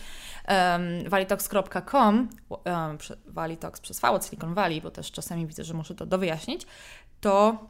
Um, 0.48 1.11
valitox.com 1.11 2.28
um, 2.48 2.98
Valitox 3.26 3.80
przez 3.80 4.00
V 4.00 4.11
od 4.11 4.24
Silicon 4.24 4.54
Valley, 4.54 4.80
bo 4.80 4.90
też 4.90 5.11
czasami 5.11 5.46
widzę, 5.46 5.64
że 5.64 5.74
muszę 5.74 5.94
to 5.94 6.06
dowyjaśnić. 6.06 6.66
To 7.20 7.66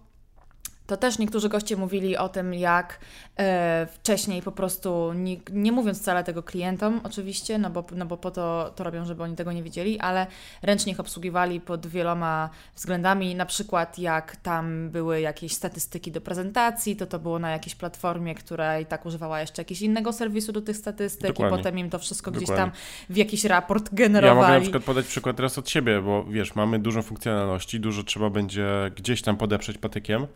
to 0.86 0.96
też 0.96 1.18
niektórzy 1.18 1.48
goście 1.48 1.76
mówili 1.76 2.16
o 2.16 2.28
tym, 2.28 2.54
jak 2.54 2.98
e, 3.38 3.86
wcześniej 3.86 4.42
po 4.42 4.52
prostu, 4.52 5.12
nie, 5.12 5.36
nie 5.52 5.72
mówiąc 5.72 5.98
wcale 6.00 6.24
tego 6.24 6.42
klientom 6.42 7.00
oczywiście, 7.04 7.58
no 7.58 7.70
bo, 7.70 7.84
no 7.96 8.06
bo 8.06 8.16
po 8.16 8.30
to 8.30 8.72
to 8.76 8.84
robią, 8.84 9.04
żeby 9.04 9.22
oni 9.22 9.36
tego 9.36 9.52
nie 9.52 9.62
wiedzieli, 9.62 10.00
ale 10.00 10.26
ręcznie 10.62 10.92
ich 10.92 11.00
obsługiwali 11.00 11.60
pod 11.60 11.86
wieloma 11.86 12.50
względami, 12.76 13.34
na 13.34 13.46
przykład 13.46 13.98
jak 13.98 14.36
tam 14.36 14.90
były 14.90 15.20
jakieś 15.20 15.52
statystyki 15.52 16.12
do 16.12 16.20
prezentacji, 16.20 16.96
to 16.96 17.06
to 17.06 17.18
było 17.18 17.38
na 17.38 17.50
jakiejś 17.50 17.74
platformie, 17.74 18.34
która 18.34 18.80
i 18.80 18.86
tak 18.86 19.06
używała 19.06 19.40
jeszcze 19.40 19.62
jakiegoś 19.62 19.82
innego 19.82 20.12
serwisu 20.12 20.52
do 20.52 20.60
tych 20.60 20.76
statystyk 20.76 21.28
Dokładnie. 21.28 21.56
i 21.56 21.58
potem 21.58 21.78
im 21.78 21.90
to 21.90 21.98
wszystko 21.98 22.30
gdzieś 22.30 22.48
Dokładnie. 22.48 22.72
tam 22.72 22.80
w 23.10 23.16
jakiś 23.16 23.44
raport 23.44 23.84
Ja 23.84 23.90
mogę 23.90 24.02
na 24.02 24.08
generowali. 24.08 24.62
przykład 24.62 24.84
podać 24.84 25.06
przykład 25.06 25.36
teraz 25.36 25.58
od 25.58 25.70
siebie, 25.70 26.00
bo 26.02 26.24
wiesz, 26.24 26.54
mamy 26.54 26.78
dużo 26.78 27.02
funkcjonalności, 27.02 27.80
dużo 27.80 28.02
trzeba 28.02 28.30
będzie 28.30 28.66
gdzieś 28.96 29.22
tam 29.22 29.36
podeprzeć 29.36 29.78
patykiem. 29.78 30.26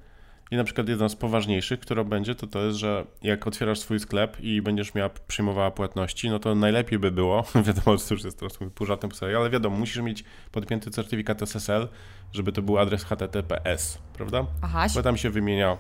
I 0.51 0.57
na 0.57 0.65
przykład 0.65 0.89
jedna 0.89 1.09
z 1.09 1.17
poważniejszych, 1.17 1.81
która 1.81 2.05
będzie, 2.05 2.35
to 2.35 2.47
to 2.47 2.63
jest, 2.63 2.79
że 2.79 3.05
jak 3.23 3.47
otwierasz 3.47 3.79
swój 3.79 4.01
sklep 4.01 4.41
i 4.41 4.63
będziesz 4.63 4.95
miała, 4.95 5.11
przyjmowała 5.29 5.71
płatności, 5.71 6.31
no 6.31 6.39
to 6.39 6.55
najlepiej 6.55 6.99
by 6.99 7.11
było, 7.11 7.45
wiadomo, 7.67 7.97
że 7.99 8.05
to 8.05 8.15
już 8.15 8.25
jest 8.25 8.39
teraz 8.39 8.59
pół 8.75 8.87
żartem 8.87 9.11
po 9.11 9.17
serii, 9.17 9.37
ale 9.37 9.51
wiadomo, 9.51 9.77
musisz 9.77 10.03
mieć 10.03 10.25
podpięty 10.53 10.91
certyfikat 10.91 11.43
SSL, 11.43 11.89
żeby 12.33 12.53
to 12.53 12.63
był 12.63 12.79
adres 12.79 13.05
HTTPS, 13.05 13.99
prawda? 14.15 14.47
Aha, 14.63 14.87
Bo 14.95 15.03
tam 15.03 15.17
się 15.17 15.31
wymienia, 15.31 15.77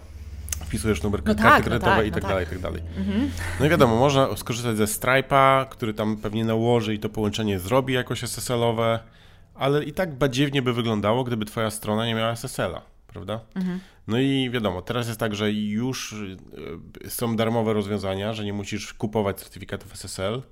wpisujesz 0.64 1.02
numer 1.02 1.20
No 1.20 1.35
karty 1.35 1.42
tak, 1.42 1.59
no 1.59 1.64
kredytowej 1.64 1.96
tak, 1.96 2.07
i 2.07 2.11
no 2.11 2.14
tak 2.14 2.22
tak. 2.22 2.31
dalej, 2.31 2.46
i 2.46 2.48
tak 2.48 2.59
dalej. 2.59 2.83
Mhm. 2.96 3.31
No 3.61 3.66
i 3.66 3.68
wiadomo, 3.68 3.96
można 3.96 4.37
skorzystać 4.37 4.76
ze 4.76 4.85
Stripe'a, 4.85 5.66
który 5.68 5.94
tam 5.94 6.16
pewnie 6.16 6.44
nałoży 6.44 6.94
i 6.94 6.98
to 6.98 7.09
połączenie 7.09 7.59
zrobi 7.59 7.94
jakoś 7.94 8.22
SSL-owe, 8.22 8.98
ale 9.55 9.85
i 9.85 9.92
tak 9.92 10.14
badziewnie 10.14 10.62
by 10.62 10.72
wyglądało, 10.72 11.24
gdyby 11.24 11.44
twoja 11.44 11.70
strona 11.70 12.07
nie 12.07 12.14
miała 12.14 12.31
SSL-a, 12.31 12.81
prawda? 13.07 13.40
Mhm. 13.55 13.81
No 14.07 14.19
i 14.19 14.51
wiadomo, 14.51 14.83
teraz 14.83 15.09
jest 15.09 15.21
tak, 15.21 15.35
że 15.35 15.53
już 15.53 16.12
y, 16.12 17.11
są 17.11 17.37
darmowe 17.37 17.73
rozwiązania, 17.73 18.33
że 18.33 18.45
nie 18.45 18.53
musisz 18.53 18.95
kupować 18.95 19.37
certyfikatów 19.37 19.92
SSL, 19.92 20.42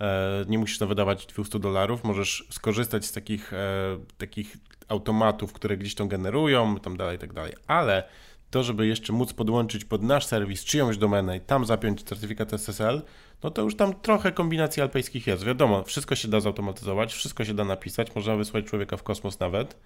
e, 0.00 0.44
nie 0.48 0.58
musisz 0.58 0.78
wydawać 0.78 1.26
200 1.26 1.58
dolarów, 1.58 2.04
możesz 2.04 2.46
skorzystać 2.50 3.06
z 3.06 3.12
takich, 3.12 3.52
e, 3.52 3.98
takich 4.18 4.56
automatów, 4.88 5.52
które 5.52 5.76
gdzieś 5.76 5.94
to 5.94 6.06
generują, 6.06 6.80
tam 6.80 6.96
dalej, 6.96 7.18
tak 7.18 7.32
dalej, 7.32 7.52
ale 7.66 8.04
to, 8.50 8.62
żeby 8.62 8.86
jeszcze 8.86 9.12
móc 9.12 9.32
podłączyć 9.32 9.84
pod 9.84 10.02
nasz 10.02 10.26
serwis 10.26 10.64
czyjąś 10.64 10.96
domenę 10.96 11.36
i 11.36 11.40
tam 11.40 11.64
zapiąć 11.64 12.02
certyfikat 12.02 12.52
SSL, 12.52 13.02
no 13.42 13.50
to 13.50 13.62
już 13.62 13.76
tam 13.76 13.94
trochę 13.94 14.32
kombinacji 14.32 14.82
alpejskich 14.82 15.26
jest. 15.26 15.44
Wiadomo, 15.44 15.84
wszystko 15.84 16.14
się 16.14 16.28
da 16.28 16.40
zautomatyzować, 16.40 17.12
wszystko 17.12 17.44
się 17.44 17.54
da 17.54 17.64
napisać, 17.64 18.14
można 18.14 18.36
wysłać 18.36 18.64
człowieka 18.64 18.96
w 18.96 19.02
kosmos 19.02 19.40
nawet, 19.40 19.76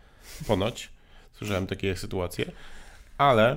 ponoć. 0.47 0.91
Słyszałem 1.33 1.67
takie 1.67 1.97
sytuacje, 1.97 2.53
ale 3.18 3.57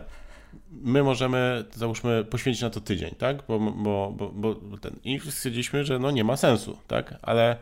my 0.71 1.03
możemy, 1.03 1.65
załóżmy, 1.73 2.25
poświęcić 2.25 2.61
na 2.61 2.69
to 2.69 2.81
tydzień, 2.81 3.15
tak? 3.17 3.43
Bo, 3.47 3.59
bo, 3.59 4.11
bo, 4.11 4.55
bo 4.55 4.77
ten. 4.77 4.95
I 5.03 5.19
stwierdziliśmy, 5.19 5.83
że 5.85 5.99
no 5.99 6.11
nie 6.11 6.23
ma 6.23 6.37
sensu, 6.37 6.77
tak? 6.87 7.13
Ale 7.21 7.57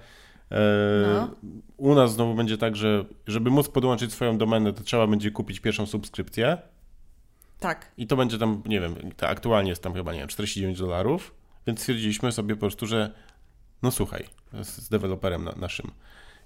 e, 0.52 0.58
No. 1.14 1.30
u 1.78 1.96
nas 1.96 2.14
znowu 2.14 2.34
będzie 2.36 2.58
tak, 2.58 2.76
że 2.76 3.06
żeby 3.28 3.50
móc 3.50 3.70
podłączyć 3.70 4.14
swoją 4.14 4.38
domenę, 4.38 4.74
to 4.74 4.84
trzeba 4.84 5.08
będzie 5.08 5.32
kupić 5.32 5.60
pierwszą 5.60 5.86
subskrypcję. 5.86 6.58
Tak. 7.60 7.92
I 7.98 8.08
to 8.08 8.16
będzie 8.16 8.38
tam, 8.38 8.64
nie 8.66 8.80
wiem, 8.82 8.96
to 9.18 9.28
aktualnie 9.28 9.70
jest 9.70 9.84
tam 9.84 9.94
chyba, 9.94 10.14
nie 10.14 10.20
wiem, 10.20 10.28
49 10.28 10.80
dolarów, 10.80 11.34
więc 11.68 11.80
stwierdziliśmy 11.80 12.32
sobie 12.32 12.56
po 12.56 12.60
prostu, 12.60 12.88
że 12.88 13.12
no 13.84 13.92
słuchaj, 13.92 14.26
z, 14.64 14.68
z 14.68 14.90
deweloperem 14.90 15.44
na, 15.44 15.52
naszym, 15.52 15.92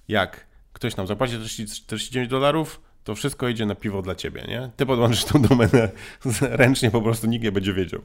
jak 0.07 0.45
ktoś 0.73 0.95
nam 0.95 1.07
zapłaci 1.07 1.33
40 1.33 1.65
49 1.65 2.29
dolarów, 2.29 2.81
to 3.03 3.15
wszystko 3.15 3.47
idzie 3.47 3.65
na 3.65 3.75
piwo 3.75 4.01
dla 4.01 4.15
ciebie, 4.15 4.45
nie? 4.47 4.69
Ty 4.77 4.85
podłączysz 4.85 5.25
tą 5.25 5.41
domenę 5.41 5.89
ręcznie, 6.41 6.91
po 6.91 7.01
prostu 7.01 7.27
nikt 7.27 7.43
nie 7.43 7.51
będzie 7.51 7.73
wiedział. 7.73 8.01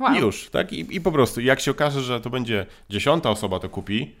Wow. 0.00 0.14
I 0.14 0.18
już, 0.18 0.48
tak? 0.50 0.72
I, 0.72 0.96
I 0.96 1.00
po 1.00 1.12
prostu, 1.12 1.40
jak 1.40 1.60
się 1.60 1.70
okaże, 1.70 2.02
że 2.02 2.20
to 2.20 2.30
będzie 2.30 2.66
dziesiąta 2.90 3.30
osoba 3.30 3.58
to 3.58 3.68
kupi, 3.68 4.12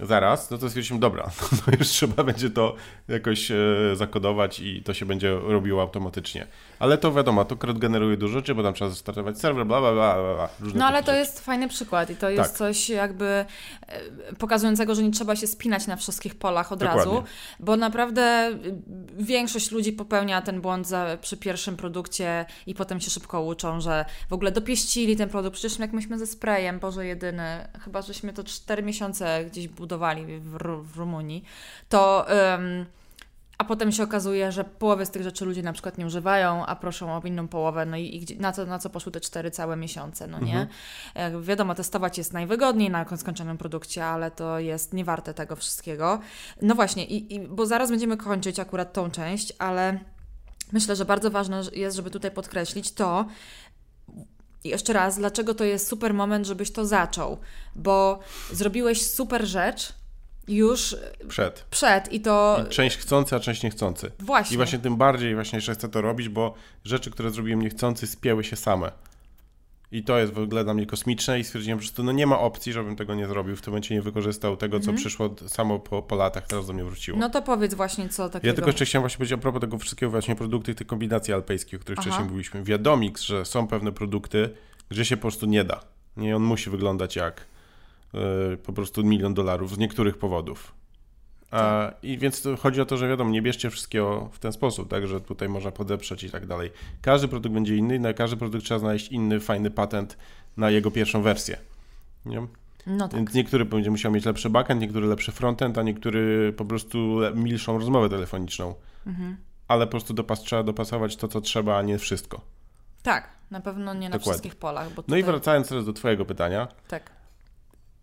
zaraz, 0.00 0.50
no 0.50 0.58
to 0.58 0.68
stwierdziliśmy, 0.68 0.98
dobra, 0.98 1.30
no 1.66 1.72
już 1.78 1.88
trzeba 1.88 2.24
będzie 2.24 2.50
to 2.50 2.76
jakoś 3.08 3.50
e, 3.50 3.56
zakodować 3.94 4.60
i 4.60 4.82
to 4.82 4.94
się 4.94 5.06
będzie 5.06 5.30
robiło 5.30 5.82
automatycznie. 5.82 6.46
Ale 6.80 6.98
to 6.98 7.12
wiadomo, 7.12 7.44
to 7.44 7.56
krot 7.56 7.78
generuje 7.78 8.16
dużo 8.16 8.32
rzeczy, 8.38 8.54
bo 8.54 8.62
tam 8.62 8.74
trzeba 8.74 8.90
zastartować 8.90 9.38
serwer, 9.38 9.66
bla, 9.66 9.80
bla, 9.80 9.92
bla, 9.92 10.14
bla, 10.14 10.48
No 10.74 10.86
ale 10.86 11.00
to 11.02 11.06
rzeczy. 11.06 11.18
jest 11.18 11.40
fajny 11.40 11.68
przykład 11.68 12.10
i 12.10 12.16
to 12.16 12.30
jest 12.30 12.50
Tak. 12.50 12.58
coś 12.58 12.88
jakby 12.88 13.26
e, 13.26 13.46
pokazującego, 14.38 14.94
że 14.94 15.02
nie 15.02 15.10
trzeba 15.10 15.36
się 15.36 15.46
spinać 15.46 15.86
na 15.86 15.96
wszystkich 15.96 16.34
polach 16.34 16.72
od 16.72 16.78
Dokładnie. 16.78 17.04
razu, 17.04 17.22
bo 17.60 17.76
naprawdę 17.76 18.48
y, 18.50 18.74
większość 19.18 19.70
ludzi 19.70 19.92
popełnia 19.92 20.42
ten 20.42 20.60
błąd 20.60 20.86
za, 20.88 21.06
przy 21.20 21.36
pierwszym 21.36 21.76
produkcie 21.76 22.46
i 22.66 22.74
potem 22.74 23.00
się 23.00 23.10
szybko 23.10 23.42
uczą, 23.42 23.80
że 23.80 24.04
w 24.28 24.32
ogóle 24.32 24.52
dopieścili 24.52 25.16
ten 25.16 25.28
produkt. 25.28 25.56
Przecież 25.56 25.78
jak 25.78 25.92
myśmy 25.92 26.18
ze 26.18 26.26
sprayem, 26.26 26.78
Boże 26.78 27.06
jedyny, 27.06 27.68
chyba 27.84 28.02
żeśmy 28.02 28.32
to 28.32 28.44
4 28.44 28.82
miesiące 28.82 29.44
gdzieś 29.44 29.68
budowali 29.68 30.24
w, 30.40 30.58
w 30.92 30.96
Rumunii, 30.98 31.44
to... 31.88 32.26
ym, 32.54 32.86
a 33.60 33.64
potem 33.64 33.92
się 33.92 34.02
okazuje, 34.02 34.52
że 34.52 34.64
połowę 34.64 35.06
z 35.06 35.10
tych 35.10 35.22
rzeczy 35.22 35.44
ludzie 35.44 35.62
na 35.62 35.72
przykład 35.72 35.98
nie 35.98 36.06
używają, 36.06 36.66
a 36.66 36.76
proszą 36.76 37.16
o 37.16 37.20
inną 37.24 37.48
połowę, 37.48 37.86
no 37.86 37.96
i, 37.96 38.26
i 38.30 38.38
na, 38.38 38.52
co, 38.52 38.66
na 38.66 38.78
co 38.78 38.90
poszły 38.90 39.12
te 39.12 39.20
cztery 39.20 39.50
całe 39.50 39.76
miesiące, 39.76 40.26
no 40.26 40.40
nie? 40.40 40.66
Jak 41.14 41.40
wiadomo, 41.40 41.74
testować 41.74 42.18
jest 42.18 42.32
najwygodniej 42.32 42.90
na 42.90 43.16
skończonym 43.16 43.58
produkcie, 43.58 44.04
ale 44.04 44.30
to 44.30 44.58
jest 44.58 44.92
niewarte 44.92 45.34
tego 45.34 45.56
wszystkiego. 45.56 46.20
No 46.62 46.74
właśnie, 46.74 47.04
i, 47.04 47.34
i, 47.34 47.40
bo 47.40 47.66
zaraz 47.66 47.90
będziemy 47.90 48.16
kończyć 48.16 48.58
akurat 48.58 48.92
tą 48.92 49.10
część, 49.10 49.52
ale 49.58 50.00
myślę, 50.72 50.96
że 50.96 51.04
bardzo 51.04 51.30
ważne 51.30 51.62
jest, 51.72 51.96
żeby 51.96 52.10
tutaj 52.10 52.30
podkreślić 52.30 52.92
to, 52.92 53.26
i 54.64 54.68
jeszcze 54.68 54.92
raz, 54.92 55.18
dlaczego 55.18 55.54
to 55.54 55.64
jest 55.64 55.88
super 55.88 56.14
moment, 56.14 56.46
żebyś 56.46 56.72
to 56.72 56.86
zaczął, 56.86 57.38
bo 57.76 58.18
zrobiłeś 58.52 59.06
super 59.06 59.46
rzecz 59.46 59.99
już 60.50 60.96
Przed. 61.28 61.64
przed 61.70 62.12
i 62.12 62.20
to 62.20 62.64
I 62.66 62.68
część 62.68 62.96
chcący, 62.96 63.36
a 63.36 63.40
część 63.40 63.62
niechcący. 63.62 64.10
właśnie. 64.18 64.54
I 64.54 64.56
właśnie 64.56 64.78
tym 64.78 64.96
bardziej 64.96 65.34
właśnie 65.34 65.60
że 65.60 65.74
chcę 65.74 65.88
to 65.88 66.00
robić, 66.00 66.28
bo 66.28 66.54
rzeczy, 66.84 67.10
które 67.10 67.30
zrobiłem 67.30 67.62
niechcący, 67.62 68.06
spięły 68.06 68.44
się 68.44 68.56
same. 68.56 68.92
I 69.92 70.04
to 70.04 70.18
jest 70.18 70.32
w 70.32 70.38
ogóle 70.38 70.64
dla 70.64 70.74
mnie 70.74 70.86
kosmiczne 70.86 71.40
i 71.40 71.44
stwierdziłem, 71.44 71.80
że 71.80 71.90
to 71.90 72.02
no 72.02 72.12
nie 72.12 72.26
ma 72.26 72.38
opcji, 72.38 72.72
żebym 72.72 72.96
tego 72.96 73.14
nie 73.14 73.26
zrobił, 73.26 73.56
w 73.56 73.62
tym 73.62 73.72
momencie 73.72 73.94
nie 73.94 74.02
wykorzystał 74.02 74.56
tego, 74.56 74.80
co 74.80 74.92
przyszło 74.92 75.34
samo 75.46 75.78
po, 75.78 76.02
po 76.02 76.16
latach, 76.16 76.46
teraz 76.46 76.66
do 76.66 76.72
mnie 76.72 76.84
wróciło. 76.84 77.16
Mhm. 77.16 77.32
No 77.32 77.40
to 77.40 77.46
powiedz 77.46 77.74
właśnie 77.74 78.08
co 78.08 78.28
takiego. 78.28 78.46
Ja 78.46 78.54
tylko 78.54 78.68
jeszcze 78.68 78.84
chciałem 78.84 79.02
właśnie 79.02 79.18
powiedzieć 79.18 79.32
a 79.38 79.38
propos 79.38 79.60
tego 79.60 79.78
wszystkiego 79.78 80.10
właśnie 80.10 80.36
produkty, 80.36 80.74
tych 80.74 80.86
kombinacji 80.86 81.34
alpejskich, 81.34 81.80
o 81.80 81.82
których 81.82 81.98
Aha. 81.98 82.08
wcześniej 82.08 82.28
mówiliśmy. 82.28 82.62
Wiadomix, 82.62 83.22
że 83.22 83.44
są 83.44 83.66
pewne 83.66 83.92
produkty, 83.92 84.50
gdzie 84.88 85.04
się 85.04 85.16
po 85.16 85.22
prostu 85.22 85.46
nie 85.46 85.64
da. 85.64 85.80
Nie, 86.16 86.36
on 86.36 86.42
musi 86.42 86.70
wyglądać 86.70 87.16
jak 87.16 87.46
po 88.64 88.72
prostu 88.72 89.04
milion 89.04 89.34
dolarów 89.34 89.74
z 89.74 89.78
niektórych 89.78 90.18
powodów. 90.18 90.72
A, 91.50 91.92
I 92.02 92.18
więc 92.18 92.48
chodzi 92.58 92.80
o 92.80 92.86
to, 92.86 92.96
że 92.96 93.08
wiadomo, 93.08 93.30
nie 93.30 93.42
bierzcie 93.42 93.70
wszystkiego 93.70 94.28
w 94.32 94.38
ten 94.38 94.52
sposób, 94.52 94.88
tak, 94.88 95.06
że 95.06 95.20
tutaj 95.20 95.48
można 95.48 95.70
podeprzeć 95.70 96.24
i 96.24 96.30
tak 96.30 96.46
dalej. 96.46 96.70
Każdy 97.02 97.28
produkt 97.28 97.54
będzie 97.54 97.76
inny, 97.76 97.98
na 97.98 98.12
każdy 98.12 98.36
produkt 98.36 98.64
trzeba 98.64 98.80
znaleźć 98.80 99.08
inny, 99.08 99.40
fajny 99.40 99.70
patent 99.70 100.16
na 100.56 100.70
jego 100.70 100.90
pierwszą 100.90 101.22
wersję. 101.22 101.56
Nie? 102.26 102.46
No 102.86 103.08
tak. 103.08 103.16
Więc 103.16 103.34
niektóry 103.34 103.64
będzie 103.64 103.90
musiał 103.90 104.12
mieć 104.12 104.24
lepszy 104.24 104.50
backend, 104.50 104.80
niektóry 104.80 105.06
lepszy 105.06 105.32
frontend, 105.32 105.78
a 105.78 105.82
niektóry 105.82 106.52
po 106.56 106.64
prostu 106.64 107.20
milszą 107.34 107.78
rozmowę 107.78 108.08
telefoniczną. 108.08 108.74
Mhm. 109.06 109.36
Ale 109.68 109.86
po 109.86 109.90
prostu 109.90 110.14
dopas 110.14 110.40
trzeba 110.40 110.62
dopasować 110.62 111.16
to, 111.16 111.28
co 111.28 111.40
trzeba, 111.40 111.78
a 111.78 111.82
nie 111.82 111.98
wszystko. 111.98 112.40
Tak, 113.02 113.28
na 113.50 113.60
pewno 113.60 113.94
nie 113.94 114.08
na 114.08 114.18
Dokładnie. 114.18 114.32
wszystkich 114.32 114.56
polach. 114.56 114.88
Tutaj... 114.88 115.04
No 115.08 115.16
i 115.16 115.22
wracając 115.22 115.68
teraz 115.68 115.84
do 115.86 115.92
Twojego 115.92 116.24
pytania. 116.24 116.68
Tak. 116.88 117.19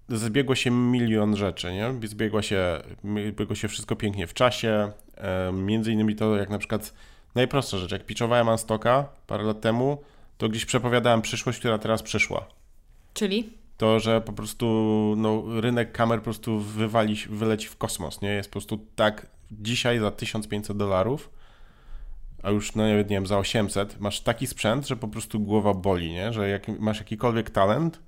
Zbiegło 0.10 0.55
się 0.55 0.72
milion 0.72 1.36
rzeczy, 1.36 1.74
nie? 1.74 2.08
Zbiegło 2.08 2.41
się, 2.41 2.82
zbiegło 3.30 3.55
się 3.55 3.68
wszystko 3.68 3.95
pięknie 3.95 4.28
w 4.28 4.34
czasie. 4.34 4.91
E, 5.18 5.51
między 5.53 5.91
innymi 5.91 6.16
to, 6.16 6.38
jak 6.38 6.49
na 6.49 6.58
przykład 6.58 6.93
najprostsza 7.36 7.78
rzecz, 7.78 7.91
jak 7.91 8.05
pitchowałem 8.05 8.49
Anstoka 8.49 9.10
parę 9.28 9.43
lat 9.43 9.62
temu, 9.62 9.97
to 10.38 10.49
gdzieś 10.49 10.66
przepowiadałem 10.66 11.22
przyszłość, 11.22 11.60
która 11.60 11.78
teraz 11.78 12.03
przyszła. 12.03 12.47
Czyli? 13.14 13.49
To, 13.78 13.99
że 13.99 14.22
po 14.22 14.34
prostu 14.34 14.66
no, 15.18 15.43
rynek 15.62 15.91
kamer 15.91 16.20
po 16.20 16.24
prostu 16.24 16.60
wywali, 16.60 17.16
wyleci 17.30 17.68
w 17.68 17.78
kosmos, 17.78 18.22
nie? 18.22 18.30
Jest 18.30 18.49
po 18.49 18.53
prostu 18.53 18.80
tak 18.95 19.28
dzisiaj 19.51 19.99
za 19.99 20.12
1500 20.12 20.78
dolarów 20.78 21.30
a 22.43 22.49
już 22.49 22.76
no 22.76 22.88
nie 22.88 23.03
wiem, 23.03 23.28
za 23.28 23.38
800, 23.38 23.99
masz 23.99 24.22
taki 24.22 24.47
sprzęt, 24.47 24.88
że 24.88 24.95
po 24.95 25.08
prostu 25.08 25.39
głowa 25.39 25.74
boli, 25.74 26.12
nie? 26.12 26.34
Że 26.34 26.49
jak 26.49 26.68
masz 26.68 26.97
jakikolwiek 26.97 27.49
talent, 27.49 27.99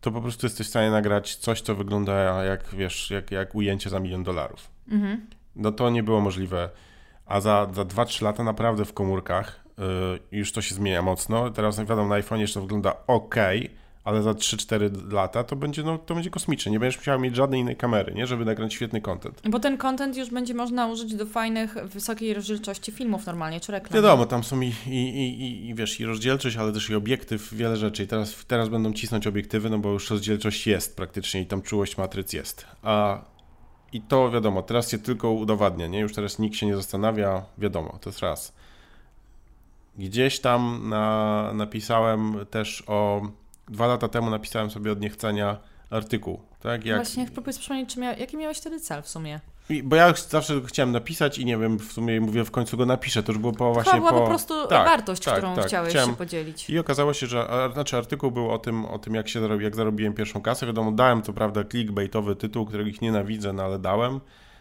to 0.00 0.10
po 0.10 0.20
prostu 0.20 0.46
jesteś 0.46 0.66
w 0.66 0.70
stanie 0.70 0.90
nagrać 0.90 1.36
coś, 1.36 1.60
co 1.60 1.74
wygląda 1.74 2.44
jak, 2.44 2.74
wiesz, 2.74 3.10
jak, 3.10 3.30
jak 3.30 3.54
ujęcie 3.54 3.90
za 3.90 4.00
milion 4.00 4.24
dolarów. 4.24 4.70
Mhm. 4.88 5.26
No 5.56 5.72
to 5.72 5.90
nie 5.90 6.02
było 6.02 6.20
możliwe. 6.20 6.70
A 7.26 7.40
za, 7.40 7.68
za 7.72 7.82
2-3 7.82 8.22
lata 8.22 8.44
naprawdę 8.44 8.84
w 8.84 8.92
komórkach 8.92 9.64
yy, 9.78 9.84
już 10.32 10.52
to 10.52 10.62
się 10.62 10.74
zmienia 10.74 11.02
mocno. 11.02 11.50
Teraz 11.50 11.80
wiadomo, 11.80 12.08
na 12.08 12.14
iPhone 12.14 12.40
jeszcze 12.40 12.60
wygląda 12.60 12.94
ok, 13.06 13.34
ale 14.04 14.22
za 14.22 14.32
3-4 14.32 15.12
lata 15.12 15.44
to 15.44 15.56
będzie, 15.56 15.82
no, 15.82 15.98
to 15.98 16.14
będzie 16.14 16.30
kosmiczne. 16.30 16.72
Nie 16.72 16.80
będziesz 16.80 16.98
musiał 16.98 17.20
mieć 17.20 17.36
żadnej 17.36 17.60
innej 17.60 17.76
kamery, 17.76 18.14
nie? 18.14 18.26
żeby 18.26 18.44
nagrać 18.44 18.74
świetny 18.74 19.00
content. 19.00 19.42
Bo 19.48 19.60
ten 19.60 19.78
content 19.78 20.16
już 20.16 20.30
będzie 20.30 20.54
można 20.54 20.86
użyć 20.86 21.14
do 21.14 21.26
fajnych, 21.26 21.74
wysokiej 21.84 22.34
rozdzielczości 22.34 22.92
filmów 22.92 23.26
normalnie, 23.26 23.60
czy 23.60 23.72
reklam. 23.72 23.94
Wiadomo, 23.94 24.26
tam 24.26 24.44
są 24.44 24.60
i, 24.60 24.72
i, 24.86 24.90
i, 24.90 25.68
i, 25.68 25.74
wiesz, 25.74 26.00
i 26.00 26.04
rozdzielczość, 26.04 26.56
ale 26.56 26.72
też 26.72 26.90
i 26.90 26.94
obiektyw, 26.94 27.54
wiele 27.54 27.76
rzeczy. 27.76 28.02
I 28.02 28.06
teraz, 28.06 28.46
teraz 28.46 28.68
będą 28.68 28.92
cisnąć 28.92 29.26
obiektywy, 29.26 29.70
no 29.70 29.78
bo 29.78 29.92
już 29.92 30.10
rozdzielczość 30.10 30.66
jest 30.66 30.96
praktycznie 30.96 31.40
i 31.40 31.46
tam 31.46 31.62
czułość 31.62 31.98
matryc 31.98 32.32
jest. 32.32 32.66
A 32.82 33.22
i 33.92 34.00
to 34.00 34.30
wiadomo, 34.30 34.62
teraz 34.62 34.90
się 34.90 34.98
tylko 34.98 35.30
udowadnia, 35.30 35.86
nie? 35.86 36.00
Już 36.00 36.14
teraz 36.14 36.38
nikt 36.38 36.56
się 36.56 36.66
nie 36.66 36.76
zastanawia, 36.76 37.44
wiadomo, 37.58 37.98
to 38.00 38.10
jest 38.10 38.20
raz. 38.20 38.54
Gdzieś 39.98 40.40
tam 40.40 40.88
na, 40.88 41.50
napisałem 41.54 42.46
też 42.50 42.84
o 42.86 43.22
dwa 43.70 43.86
lata 43.86 44.08
temu 44.08 44.30
napisałem 44.30 44.70
sobie 44.70 44.92
od 44.92 45.00
niechcenia 45.00 45.56
artykuł. 45.90 46.40
Tak? 46.60 46.84
Jak... 46.84 46.96
Właśnie 46.96 47.26
próbuję 47.34 47.58
przypomnieć, 47.58 47.94
czy 47.94 48.00
mia... 48.00 48.16
jaki 48.16 48.36
miałeś 48.36 48.58
wtedy 48.58 48.80
cel 48.80 49.02
w 49.02 49.08
sumie? 49.08 49.40
I, 49.70 49.82
bo 49.82 49.96
ja 49.96 50.14
zawsze 50.28 50.60
chciałem 50.66 50.92
napisać 50.92 51.38
i 51.38 51.44
nie 51.44 51.58
wiem, 51.58 51.78
w 51.78 51.92
sumie 51.92 52.20
mówię, 52.20 52.44
w 52.44 52.50
końcu 52.50 52.76
go 52.76 52.86
napiszę. 52.86 53.22
To 53.22 53.32
już 53.32 53.38
było 53.38 53.52
po 53.52 53.72
właśnie 53.72 53.98
była 53.98 54.12
po... 54.12 54.20
po 54.20 54.26
prostu 54.26 54.66
tak, 54.66 54.88
wartość, 54.88 55.24
tak, 55.24 55.36
którą 55.36 55.54
tak, 55.54 55.66
chciałeś 55.66 55.90
chciałem... 55.90 56.10
się 56.10 56.16
podzielić. 56.16 56.70
I 56.70 56.78
okazało 56.78 57.14
się, 57.14 57.26
że 57.26 57.48
znaczy 57.72 57.96
artykuł 57.96 58.30
był 58.30 58.50
o 58.50 58.58
tym, 58.58 58.84
o 58.84 58.98
tym 58.98 59.14
jak 59.14 59.28
się 59.28 59.40
zarobi, 59.40 59.64
jak 59.64 59.76
zarobiłem 59.76 60.12
pierwszą 60.12 60.42
kasę. 60.42 60.66
Wiadomo, 60.66 60.92
dałem 60.92 61.22
co 61.22 61.32
prawda 61.32 61.64
clickbaitowy 61.64 62.36
tytuł, 62.36 62.66
którego 62.66 62.90
ich 62.90 63.02
nienawidzę, 63.02 63.52
no 63.52 63.62
ale 63.62 63.78
dałem. 63.78 64.20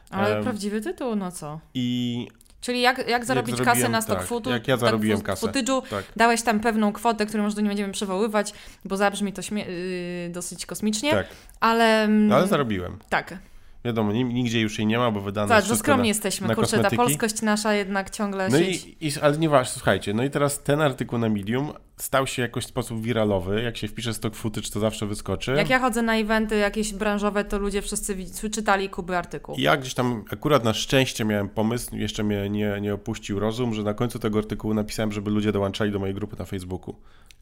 Ale 0.09 0.35
um, 0.35 0.43
prawdziwy 0.43 0.81
tytuł, 0.81 1.15
no 1.15 1.31
co? 1.31 1.59
I 1.73 2.27
Czyli 2.61 2.81
jak, 2.81 3.07
jak 3.07 3.25
zarobić 3.25 3.59
jak 3.59 3.67
kasę 3.67 3.89
na 3.89 4.01
stock 4.01 4.19
tak, 4.43 4.45
jak 4.45 4.67
ja 4.67 4.77
zarobiłem 4.77 5.21
kasę. 5.21 5.47
footage'u, 5.47 5.81
tak. 5.89 6.05
dałeś 6.15 6.41
tam 6.41 6.59
pewną 6.59 6.93
kwotę, 6.93 7.25
którą 7.25 7.43
może 7.43 7.61
nie 7.61 7.67
będziemy 7.67 7.93
przywoływać, 7.93 8.53
bo 8.85 8.97
zabrzmi 8.97 9.33
to 9.33 9.41
śmie- 9.41 9.65
yy, 9.67 10.29
dosyć 10.29 10.65
kosmicznie, 10.65 11.11
tak. 11.11 11.27
ale... 11.59 12.07
No, 12.07 12.35
ale 12.35 12.47
zarobiłem. 12.47 12.97
Tak. 13.09 13.37
Wiadomo, 13.85 14.11
nigdzie 14.11 14.61
już 14.61 14.77
jej 14.77 14.87
nie 14.87 14.97
ma, 14.97 15.11
bo 15.11 15.21
wydane 15.21 15.49
tak, 15.49 15.67
jest 15.67 15.79
skromnie 15.79 16.03
na, 16.03 16.07
jesteśmy. 16.07 16.47
Na 16.47 16.55
Kurczę, 16.55 16.71
kosmetyki. 16.71 16.97
ta 16.97 17.03
polskość 17.03 17.41
nasza 17.41 17.73
jednak 17.73 18.09
ciągle 18.09 18.49
No 18.49 18.57
i, 18.57 18.97
i, 19.01 19.11
ale 19.21 19.37
nieważne, 19.37 19.73
słuchajcie, 19.73 20.13
no 20.13 20.23
i 20.23 20.29
teraz 20.29 20.63
ten 20.63 20.81
artykuł 20.81 21.19
na 21.19 21.29
Medium 21.29 21.73
stał 21.97 22.27
się 22.27 22.41
jakoś 22.41 22.63
w 22.63 22.67
sposób 22.67 23.01
wiralowy. 23.01 23.61
Jak 23.63 23.77
się 23.77 23.87
wpisze 23.87 24.13
stock 24.13 24.35
footage, 24.35 24.69
to 24.69 24.79
zawsze 24.79 25.05
wyskoczy. 25.05 25.51
Jak 25.51 25.69
ja 25.69 25.79
chodzę 25.79 26.01
na 26.01 26.15
eventy 26.15 26.57
jakieś 26.57 26.93
branżowe, 26.93 27.43
to 27.43 27.59
ludzie 27.59 27.81
wszyscy 27.81 28.15
czytali 28.51 28.89
Kuby 28.89 29.17
artykuł. 29.17 29.55
I 29.55 29.61
ja 29.61 29.77
gdzieś 29.77 29.93
tam 29.93 30.25
akurat 30.31 30.63
na 30.63 30.73
szczęście 30.73 31.25
miałem 31.25 31.49
pomysł, 31.49 31.95
jeszcze 31.95 32.23
mnie 32.23 32.49
nie, 32.49 32.81
nie 32.81 32.93
opuścił 32.93 33.39
rozum, 33.39 33.73
że 33.73 33.83
na 33.83 33.93
końcu 33.93 34.19
tego 34.19 34.39
artykułu 34.39 34.73
napisałem, 34.73 35.11
żeby 35.11 35.31
ludzie 35.31 35.51
dołączali 35.51 35.91
do 35.91 35.99
mojej 35.99 36.15
grupy 36.15 36.35
na 36.39 36.45
Facebooku. 36.45 36.95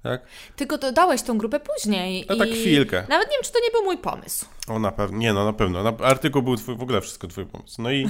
Tak? 0.03 0.21
Tylko 0.55 0.77
dodałeś 0.77 1.21
tą 1.21 1.37
grupę 1.37 1.59
później. 1.59 2.25
No 2.29 2.35
tak 2.35 2.49
chwilkę. 2.49 3.03
Nawet 3.09 3.27
nie 3.27 3.37
wiem, 3.37 3.43
czy 3.43 3.51
to 3.51 3.59
nie 3.59 3.71
był 3.71 3.83
mój 3.83 3.97
pomysł. 3.97 4.45
O, 4.67 4.79
na 4.79 4.91
pewno. 4.91 5.17
Nie, 5.17 5.33
no 5.33 5.45
na 5.45 5.53
pewno. 5.53 5.83
Na, 5.83 5.93
artykuł 6.05 6.41
był 6.41 6.55
twój, 6.57 6.77
w 6.77 6.81
ogóle 6.81 7.01
wszystko 7.01 7.27
twój 7.27 7.45
pomysł. 7.45 7.81
No 7.81 7.91
i, 7.91 8.09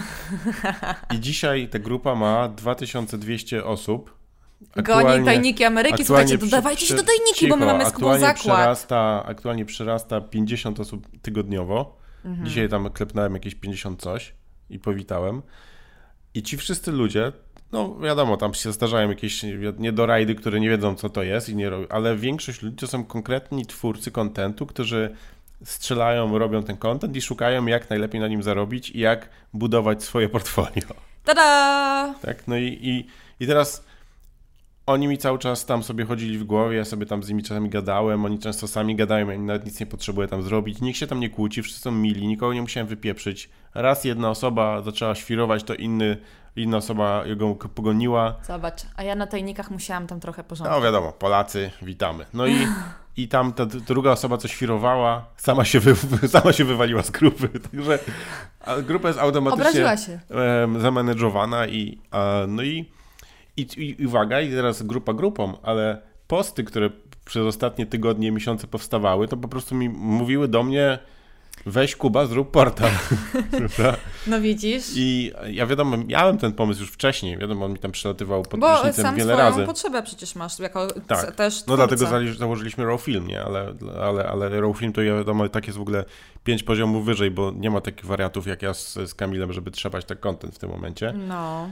i 1.15 1.19
dzisiaj 1.19 1.67
ta 1.67 1.79
grupa 1.79 2.15
ma 2.15 2.49
2200 2.49 3.65
osób. 3.65 4.17
Goni 4.75 5.25
tajniki 5.25 5.63
Ameryki. 5.63 6.05
Słuchajcie, 6.05 6.37
dodawajcie 6.37 6.85
się 6.85 6.95
do 6.95 7.03
tajniki, 7.03 7.33
cicho, 7.35 7.49
bo 7.49 7.55
my 7.55 7.65
mamy 7.65 7.85
aktualnie 7.85 8.19
zakład. 8.19 8.57
Przyrasta, 8.59 9.23
aktualnie 9.25 9.65
przyrasta 9.65 10.21
50 10.21 10.79
osób 10.79 11.07
tygodniowo. 11.21 11.97
Mhm. 12.25 12.47
Dzisiaj 12.47 12.69
tam 12.69 12.89
klepnąłem 12.89 13.33
jakieś 13.33 13.55
50 13.55 14.01
coś 14.01 14.33
i 14.69 14.79
powitałem. 14.79 15.41
I 16.37 16.43
ci 16.43 16.57
wszyscy 16.57 16.91
ludzie 16.91 17.31
no 17.71 17.99
wiadomo, 17.99 18.37
tam 18.37 18.53
się 18.53 18.71
zdarzają 18.71 19.09
jakieś 19.09 19.45
niedorajdy, 19.77 20.35
które 20.35 20.59
nie 20.59 20.69
wiedzą, 20.69 20.95
co 20.95 21.09
to 21.09 21.23
jest, 21.23 21.49
i 21.49 21.55
nie 21.55 21.69
robią, 21.69 21.87
ale 21.89 22.15
większość 22.15 22.61
ludzi 22.61 22.75
to 22.75 22.87
są 22.87 23.05
konkretni 23.05 23.65
twórcy 23.65 24.11
kontentu, 24.11 24.65
którzy 24.65 25.15
strzelają, 25.65 26.37
robią 26.37 26.63
ten 26.63 26.77
content 26.77 27.15
i 27.15 27.21
szukają, 27.21 27.65
jak 27.65 27.89
najlepiej 27.89 28.21
na 28.21 28.27
nim 28.27 28.43
zarobić 28.43 28.89
i 28.89 28.99
jak 28.99 29.29
budować 29.53 30.03
swoje 30.03 30.29
portfolio. 30.35 30.87
Tada! 31.25 32.15
Tak, 32.21 32.47
no 32.47 32.57
i, 32.57 32.79
i, 32.81 33.07
i 33.43 33.47
teraz 33.47 33.85
oni 34.87 35.07
mi 35.07 35.17
cały 35.17 35.39
czas 35.39 35.65
tam 35.65 35.83
sobie 35.83 36.05
chodzili 36.05 36.37
w 36.37 36.43
głowie, 36.43 36.77
ja 36.77 36.85
sobie 36.85 37.05
tam 37.05 37.23
z 37.23 37.29
nimi 37.29 37.43
czasami 37.43 37.69
gadałem, 37.69 38.25
oni 38.25 38.39
często 38.39 38.67
sami 38.67 38.95
gadają, 38.95 39.29
ja 39.29 39.37
nawet 39.37 39.65
nic 39.65 39.79
nie 39.79 39.85
potrzebuję 39.85 40.27
tam 40.27 40.43
zrobić, 40.43 40.81
nikt 40.81 40.99
się 40.99 41.07
tam 41.07 41.19
nie 41.19 41.29
kłóci, 41.29 41.63
wszyscy 41.63 41.81
są 41.81 41.91
mili, 41.91 42.27
nikogo 42.27 42.53
nie 42.53 42.61
musiałem 42.61 42.87
wypieprzyć. 42.87 43.49
Raz 43.73 44.05
jedna 44.05 44.29
osoba 44.29 44.81
zaczęła 44.81 45.15
świrować, 45.15 45.63
to 45.63 45.73
inny, 45.73 46.17
inna 46.55 46.77
osoba 46.77 47.23
ją 47.25 47.55
pogoniła. 47.55 48.35
Zobacz, 48.43 48.81
a 48.95 49.03
ja 49.03 49.15
na 49.15 49.27
tajnikach 49.27 49.71
musiałam 49.71 50.07
tam 50.07 50.19
trochę 50.19 50.43
porządku. 50.43 50.75
No 50.75 50.81
wiadomo, 50.81 51.11
Polacy, 51.11 51.71
witamy. 51.81 52.25
No 52.33 52.47
i, 52.47 52.67
i 53.17 53.27
tam 53.27 53.53
ta 53.53 53.65
druga 53.65 54.11
osoba, 54.11 54.37
co 54.37 54.47
świrowała, 54.47 55.25
sama 55.37 55.65
się, 55.65 55.79
wy, 55.79 55.95
sama 56.27 56.53
się 56.53 56.63
wywaliła 56.65 57.03
z 57.03 57.11
grupy, 57.11 57.49
także 57.71 57.99
grupa 58.83 59.07
jest 59.07 59.19
automatycznie 59.19 59.95
zamanedżowana 60.79 61.67
i 61.67 61.97
no 62.47 62.63
i 62.63 62.96
i, 63.57 63.67
i, 64.01 64.05
uwaga, 64.05 64.41
i 64.41 64.51
teraz 64.51 64.83
grupa 64.83 65.13
grupą, 65.13 65.57
ale 65.63 66.01
posty, 66.27 66.63
które 66.63 66.89
przez 67.25 67.43
ostatnie 67.43 67.85
tygodnie, 67.85 68.31
miesiące 68.31 68.67
powstawały, 68.67 69.27
to 69.27 69.37
po 69.37 69.47
prostu 69.47 69.75
mi 69.75 69.89
mówiły 69.89 70.47
do 70.47 70.63
mnie 70.63 70.99
weź 71.65 71.95
Kuba, 71.95 72.25
zrób 72.25 72.51
portal. 72.51 72.91
no 74.27 74.41
widzisz. 74.41 74.83
I 74.95 75.31
ja 75.47 75.65
wiadomo, 75.65 75.97
miałem 75.97 76.37
ten 76.37 76.53
pomysł 76.53 76.81
już 76.81 76.91
wcześniej, 76.91 77.37
wiadomo, 77.37 77.65
on 77.65 77.71
mi 77.71 77.79
tam 77.79 77.91
przelatywał 77.91 78.43
pod 78.43 78.59
Bo 78.59 78.93
sam 78.93 79.15
wiele 79.15 79.35
razy. 79.35 79.65
potrzebę 79.65 80.03
przecież 80.03 80.35
masz, 80.35 80.59
jako 80.59 80.87
tak. 81.07 81.35
też 81.35 81.53
twórca. 81.53 81.71
No 81.71 81.77
dlatego 81.77 82.33
założyliśmy 82.37 82.85
Raw 82.85 83.01
Film, 83.01 83.27
nie? 83.27 83.43
Ale, 83.43 83.73
ale, 84.01 84.27
ale 84.27 84.61
Raw 84.61 84.77
Film 84.77 84.93
to 84.93 85.01
wiadomo, 85.01 85.49
tak 85.49 85.67
jest 85.67 85.77
w 85.79 85.81
ogóle 85.81 86.05
pięć 86.43 86.63
poziomów 86.63 87.05
wyżej, 87.05 87.31
bo 87.31 87.51
nie 87.51 87.69
ma 87.69 87.81
takich 87.81 88.05
wariantów 88.05 88.47
jak 88.47 88.61
ja 88.61 88.73
z, 88.73 88.93
z 88.93 89.13
Kamilem, 89.13 89.53
żeby 89.53 89.71
trzepać 89.71 90.05
tak 90.05 90.19
content 90.19 90.55
w 90.55 90.59
tym 90.59 90.69
momencie. 90.69 91.13
No. 91.27 91.69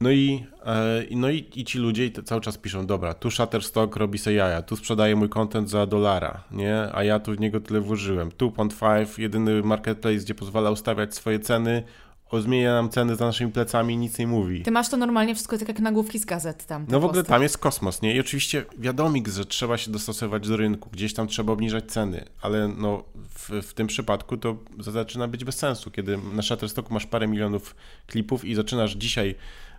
No 0.00 0.10
i, 0.10 0.44
e, 0.64 1.02
no 1.10 1.30
i, 1.30 1.44
i 1.54 1.64
ci 1.64 1.78
ludzie 1.78 2.10
cały 2.24 2.40
czas 2.40 2.58
piszą, 2.58 2.86
dobra, 2.86 3.14
tu 3.14 3.30
Shutterstock 3.30 3.96
robi 3.96 4.18
se 4.18 4.32
jaja, 4.32 4.62
tu 4.62 4.76
sprzedaje 4.76 5.16
mój 5.16 5.28
content 5.28 5.70
za 5.70 5.86
dolara, 5.86 6.44
nie? 6.50 6.88
A 6.92 7.04
ja 7.04 7.20
tu 7.20 7.32
w 7.32 7.40
niego 7.40 7.60
tyle 7.60 7.80
włożyłem. 7.80 8.30
Tu 8.32 8.48
Pond5, 8.50 9.20
jedyny 9.20 9.62
marketplace, 9.62 10.16
gdzie 10.16 10.34
pozwala 10.34 10.70
ustawiać 10.70 11.14
swoje 11.14 11.40
ceny, 11.40 11.82
o, 12.30 12.40
zmienia 12.40 12.72
nam 12.72 12.88
ceny 12.88 13.16
za 13.16 13.26
naszymi 13.26 13.52
plecami 13.52 13.94
i 13.94 13.96
nic 13.96 14.18
nie 14.18 14.26
mówi. 14.26 14.62
Ty 14.62 14.70
masz 14.70 14.88
to 14.88 14.96
normalnie 14.96 15.34
wszystko 15.34 15.58
tak 15.58 15.68
jak 15.68 15.80
nagłówki 15.80 16.18
z 16.18 16.24
gazet 16.24 16.66
tam. 16.66 16.86
No 16.88 17.00
w 17.00 17.04
ogóle 17.04 17.24
tam 17.24 17.42
jest 17.42 17.58
kosmos, 17.58 18.02
nie? 18.02 18.14
I 18.14 18.20
oczywiście 18.20 18.64
wiadomik, 18.78 19.28
że 19.28 19.44
trzeba 19.44 19.78
się 19.78 19.90
dostosować 19.90 20.48
do 20.48 20.56
rynku, 20.56 20.90
gdzieś 20.90 21.14
tam 21.14 21.26
trzeba 21.26 21.52
obniżać 21.52 21.84
ceny, 21.84 22.24
ale 22.42 22.68
no 22.68 23.04
w, 23.14 23.50
w 23.62 23.74
tym 23.74 23.86
przypadku 23.86 24.36
to 24.36 24.56
zaczyna 24.78 25.28
być 25.28 25.44
bez 25.44 25.56
sensu, 25.56 25.90
kiedy 25.90 26.18
na 26.32 26.42
Shutterstocku 26.42 26.94
masz 26.94 27.06
parę 27.06 27.28
milionów 27.28 27.76
klipów 28.06 28.44
i 28.44 28.54
zaczynasz 28.54 28.92
dzisiaj 28.92 29.34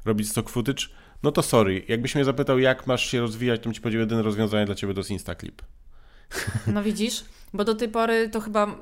robić 0.06 0.30
stock 0.30 0.50
footage, 0.50 0.84
no 1.24 1.32
to 1.32 1.42
sorry. 1.42 1.84
Jakbyś 1.88 2.16
mnie 2.16 2.26
zapytał, 2.26 2.60
jak 2.60 2.88
masz 2.88 3.06
się 3.06 3.20
rozwijać, 3.20 3.60
to 3.60 3.64
bym 3.64 3.74
ci 3.74 3.82
powiedział, 3.82 4.00
jedyne 4.00 4.22
rozwiązanie 4.22 4.66
dla 4.66 4.76
ciebie 4.76 4.94
to 4.94 5.00
jest 5.00 5.12
Instaclip. 5.12 5.62
No 6.74 6.84
widzisz, 6.84 7.26
bo 7.54 7.64
do 7.64 7.76
tej 7.76 7.90
pory 7.90 8.30
to 8.30 8.40
chyba 8.42 8.76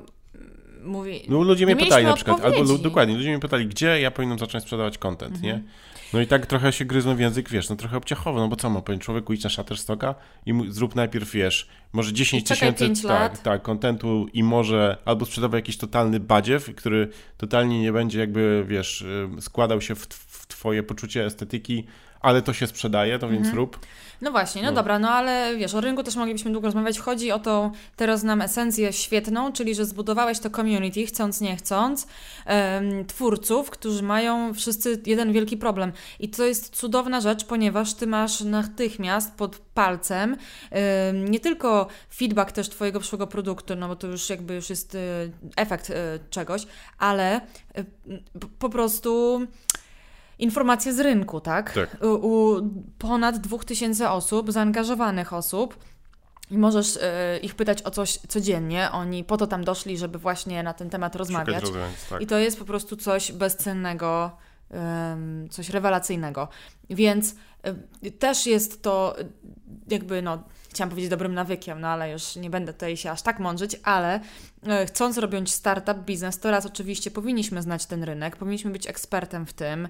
mówi... 0.86 1.22
No 1.28 1.42
ludzie 1.42 1.66
nie 1.66 1.74
mnie 1.74 1.84
pytali 1.84 2.04
na 2.04 2.14
przykład, 2.14 2.44
albo 2.44 2.78
dokładnie, 2.78 3.16
ludzie 3.16 3.28
mnie 3.28 3.38
pytali, 3.38 3.66
gdzie 3.66 4.00
ja 4.00 4.10
powinienem 4.10 4.38
zacząć 4.38 4.64
sprzedawać 4.64 4.98
content, 4.98 5.42
nie? 5.42 5.54
Mhm. 5.54 5.72
No 6.12 6.20
i 6.20 6.26
tak 6.26 6.46
trochę 6.46 6.72
się 6.72 6.84
gryzną 6.84 7.16
w 7.16 7.20
język, 7.20 7.48
wiesz, 7.48 7.68
no 7.68 7.76
trochę 7.76 7.96
obciachowo, 7.96 8.38
no 8.38 8.48
bo 8.48 8.56
co 8.56 8.70
ma 8.70 8.82
powiedzieć 8.82 9.04
człowieku, 9.04 9.32
idź 9.32 9.44
na 9.44 9.50
Shutterstocka 9.50 10.14
i 10.46 10.54
zrób 10.68 10.94
najpierw, 10.94 11.30
wiesz, 11.30 11.68
może 11.92 12.12
10 12.12 12.42
I 12.42 12.46
czekaj 12.46 12.74
tysięcy, 12.74 13.08
tak, 13.08 13.38
tak, 13.38 13.62
kontentu 13.62 14.26
i 14.32 14.42
może, 14.42 14.96
albo 15.04 15.26
sprzedawaj 15.26 15.58
jakiś 15.58 15.76
totalny 15.76 16.20
badziew, 16.20 16.74
który 16.76 17.08
totalnie 17.36 17.80
nie 17.80 17.92
będzie 17.92 18.20
jakby, 18.20 18.64
wiesz, 18.68 19.02
y, 19.02 19.28
składał 19.40 19.80
się 19.80 19.94
w, 19.94 20.06
w 20.48 20.48
twoje 20.48 20.82
poczucie 20.82 21.24
estetyki, 21.24 21.86
ale 22.20 22.42
to 22.42 22.52
się 22.52 22.66
sprzedaje, 22.66 23.18
to 23.18 23.26
Mhm. 23.26 23.42
więc 23.42 23.54
rób. 23.56 23.78
No 24.20 24.30
właśnie, 24.30 24.62
no, 24.62 24.68
No. 24.70 24.74
dobra, 24.74 24.98
no 24.98 25.10
ale 25.10 25.56
wiesz, 25.56 25.74
o 25.74 25.80
rynku 25.80 26.02
też 26.02 26.16
moglibyśmy 26.16 26.50
długo 26.50 26.68
rozmawiać. 26.68 26.98
Chodzi 26.98 27.32
o 27.32 27.38
tą 27.38 27.70
teraz 27.96 28.22
nam 28.22 28.42
esencję 28.42 28.92
świetną, 28.92 29.52
czyli 29.52 29.74
że 29.74 29.84
zbudowałeś 29.84 30.38
to 30.38 30.50
community, 30.50 31.06
chcąc, 31.06 31.40
nie 31.40 31.56
chcąc, 31.56 32.06
em, 32.46 33.06
twórców, 33.06 33.70
którzy 33.70 34.02
mają 34.02 34.54
wszyscy 34.54 35.02
jeden 35.06 35.32
wielki 35.32 35.56
problem. 35.56 35.92
I 36.20 36.28
to 36.28 36.44
jest 36.44 36.76
cudowna 36.76 37.20
rzecz, 37.20 37.44
ponieważ 37.44 37.94
ty 37.94 38.06
masz 38.06 38.40
natychmiast 38.40 39.34
pod 39.34 39.56
palcem 39.74 40.36
em, 40.70 41.28
nie 41.28 41.40
tylko 41.40 41.86
feedback 42.14 42.52
też 42.52 42.68
twojego 42.68 43.00
przyszłego 43.00 43.26
produktu, 43.26 43.76
no 43.76 43.88
bo 43.88 43.96
to 43.96 44.06
już 44.06 44.30
jakby 44.30 44.54
już 44.54 44.70
jest 44.70 44.94
e, 44.94 44.98
efekt 45.56 45.90
e, 45.90 45.94
czegoś, 46.30 46.66
ale 46.98 47.34
e, 47.34 47.40
po 48.58 48.68
prostu 48.68 49.40
informacje 50.38 50.92
z 50.92 51.00
rynku, 51.00 51.40
tak? 51.40 51.72
Tak. 51.72 51.96
U, 52.02 52.06
u 52.06 52.62
ponad 52.98 53.38
2000 53.38 54.10
osób, 54.10 54.52
zaangażowanych 54.52 55.32
osób. 55.32 55.78
I 56.50 56.58
możesz 56.58 56.98
e, 57.02 57.38
ich 57.38 57.54
pytać 57.54 57.82
o 57.82 57.90
coś 57.90 58.18
codziennie. 58.28 58.90
Oni 58.92 59.24
po 59.24 59.36
to 59.36 59.46
tam 59.46 59.64
doszli, 59.64 59.98
żeby 59.98 60.18
właśnie 60.18 60.62
na 60.62 60.72
ten 60.72 60.90
temat 60.90 61.16
rozmawiać. 61.16 61.64
Tak. 62.10 62.20
I 62.20 62.26
to 62.26 62.38
jest 62.38 62.58
po 62.58 62.64
prostu 62.64 62.96
coś 62.96 63.32
bezcennego, 63.32 64.36
em, 64.70 65.48
coś 65.50 65.70
rewelacyjnego. 65.70 66.48
Więc 66.90 67.34
e, 67.62 68.10
też 68.10 68.46
jest 68.46 68.82
to 68.82 69.18
e, 69.20 69.24
jakby, 69.88 70.22
no, 70.22 70.42
chciałam 70.76 70.90
powiedzieć 70.90 71.10
dobrym 71.10 71.34
nawykiem, 71.34 71.80
no 71.80 71.88
ale 71.88 72.10
już 72.10 72.36
nie 72.36 72.50
będę 72.50 72.72
tutaj 72.72 72.96
się 72.96 73.10
aż 73.10 73.22
tak 73.22 73.38
mądrzyć, 73.38 73.76
ale 73.82 74.20
e, 74.66 74.86
chcąc 74.86 75.18
robić 75.18 75.52
startup, 75.52 75.98
biznes, 75.98 76.38
to 76.38 76.50
raz 76.50 76.66
oczywiście 76.66 77.10
powinniśmy 77.10 77.62
znać 77.62 77.86
ten 77.86 78.02
rynek, 78.02 78.36
powinniśmy 78.36 78.70
być 78.70 78.86
ekspertem 78.86 79.46
w 79.46 79.52
tym. 79.52 79.88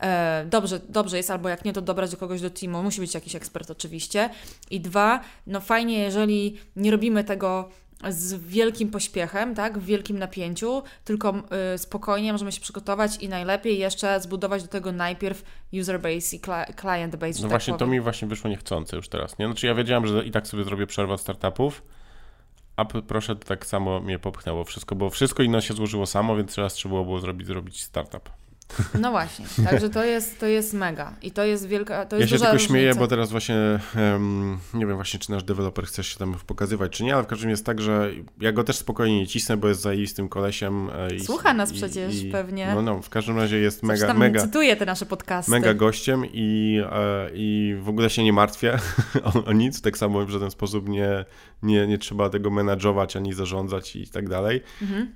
E, 0.00 0.46
Dobrze, 0.50 0.80
dobrze 0.88 1.16
jest, 1.16 1.30
albo 1.30 1.48
jak 1.48 1.64
nie, 1.64 1.72
to 1.72 1.82
dobrać 1.82 2.10
do 2.10 2.16
kogoś 2.16 2.40
do 2.40 2.50
teamu, 2.50 2.82
musi 2.82 3.00
być 3.00 3.14
jakiś 3.14 3.34
ekspert 3.34 3.70
oczywiście. 3.70 4.30
I 4.70 4.80
dwa, 4.80 5.20
no 5.46 5.60
fajnie, 5.60 5.98
jeżeli 5.98 6.58
nie 6.76 6.90
robimy 6.90 7.24
tego 7.24 7.68
z 8.08 8.34
wielkim 8.34 8.90
pośpiechem, 8.90 9.54
tak, 9.54 9.78
w 9.78 9.84
wielkim 9.84 10.18
napięciu, 10.18 10.82
tylko 11.04 11.34
y, 11.74 11.78
spokojnie 11.78 12.32
możemy 12.32 12.52
się 12.52 12.60
przygotować 12.60 13.16
i 13.16 13.28
najlepiej 13.28 13.78
jeszcze 13.78 14.20
zbudować 14.20 14.62
do 14.62 14.68
tego 14.68 14.92
najpierw 14.92 15.42
user 15.80 16.00
base 16.00 16.36
i 16.36 16.40
cli- 16.40 16.80
client 16.80 17.16
base. 17.16 17.32
No 17.32 17.40
tak 17.40 17.50
właśnie, 17.50 17.74
to 17.74 17.86
mi 17.86 18.00
właśnie 18.00 18.28
wyszło 18.28 18.50
niechcące 18.50 18.96
już 18.96 19.08
teraz, 19.08 19.38
nie? 19.38 19.46
Znaczy 19.46 19.66
ja 19.66 19.74
wiedziałem, 19.74 20.06
że 20.06 20.24
i 20.24 20.30
tak 20.30 20.46
sobie 20.46 20.64
zrobię 20.64 20.86
przerwę 20.86 21.14
od 21.14 21.20
startupów, 21.20 21.82
a 22.76 22.84
proszę, 22.84 23.36
to 23.36 23.44
tak 23.44 23.66
samo 23.66 24.00
mnie 24.00 24.18
popchnęło 24.18 24.64
wszystko, 24.64 24.94
bo 24.94 25.10
wszystko 25.10 25.42
inne 25.42 25.62
się 25.62 25.74
złożyło 25.74 26.06
samo, 26.06 26.36
więc 26.36 26.54
teraz 26.54 26.74
trzeba 26.74 27.04
było 27.04 27.20
zrobić, 27.20 27.46
zrobić 27.46 27.82
startup. 27.82 28.30
No 29.00 29.10
właśnie, 29.10 29.46
także 29.64 29.90
to 29.90 30.04
jest, 30.04 30.40
to 30.40 30.46
jest 30.46 30.74
mega 30.74 31.12
i 31.22 31.30
to 31.30 31.44
jest 31.44 31.66
wielka, 31.66 32.06
to 32.06 32.16
Ja 32.16 32.20
jest 32.20 32.30
się 32.32 32.38
duża 32.38 32.50
tylko 32.50 32.66
śmieję, 32.66 32.94
bo 32.94 33.06
teraz 33.06 33.30
właśnie 33.30 33.56
em, 33.96 34.58
nie 34.74 34.86
wiem 34.86 34.96
właśnie, 34.96 35.20
czy 35.20 35.30
nasz 35.30 35.44
deweloper 35.44 35.86
chce 35.86 36.04
się 36.04 36.18
tam 36.18 36.34
pokazywać, 36.46 36.92
czy 36.92 37.04
nie, 37.04 37.14
ale 37.14 37.24
w 37.24 37.26
każdym 37.26 37.44
razie 37.46 37.50
jest 37.50 37.66
tak, 37.66 37.80
że 37.80 38.10
ja 38.40 38.52
go 38.52 38.64
też 38.64 38.76
spokojnie 38.76 39.18
nie 39.18 39.26
cisnę, 39.26 39.56
bo 39.56 39.68
jest 39.68 39.80
zajistym 39.80 40.28
kolesiem. 40.28 40.90
e, 40.90 41.14
I, 41.14 41.20
Słucha 41.20 41.54
nas 41.54 41.72
i, 41.72 41.74
przecież 41.74 42.22
i, 42.22 42.30
pewnie. 42.30 42.72
No, 42.74 42.82
no, 42.82 43.02
w 43.02 43.08
każdym 43.08 43.36
razie 43.36 43.58
jest 43.58 43.80
Coś 43.80 43.88
mega, 43.88 44.14
mega, 44.14 44.40
cytuję 44.40 44.76
te 44.76 44.86
nasze 44.86 45.06
podcasty. 45.06 45.50
mega 45.50 45.74
gościem 45.74 46.24
i, 46.32 46.80
e, 46.92 47.30
i 47.34 47.76
w 47.80 47.88
ogóle 47.88 48.10
się 48.10 48.24
nie 48.24 48.32
martwię 48.32 48.78
o, 49.34 49.44
o 49.44 49.52
nic, 49.52 49.80
tak 49.80 49.98
samo 49.98 50.26
w 50.26 50.30
żaden 50.30 50.50
sposób 50.50 50.88
nie, 50.88 51.24
nie, 51.62 51.86
nie 51.86 51.98
trzeba 51.98 52.30
tego 52.30 52.50
menadżować 52.50 53.16
ani 53.16 53.32
zarządzać 53.32 53.96
i 53.96 54.08
tak 54.08 54.28
dalej. 54.28 54.62
Mhm. 54.82 55.12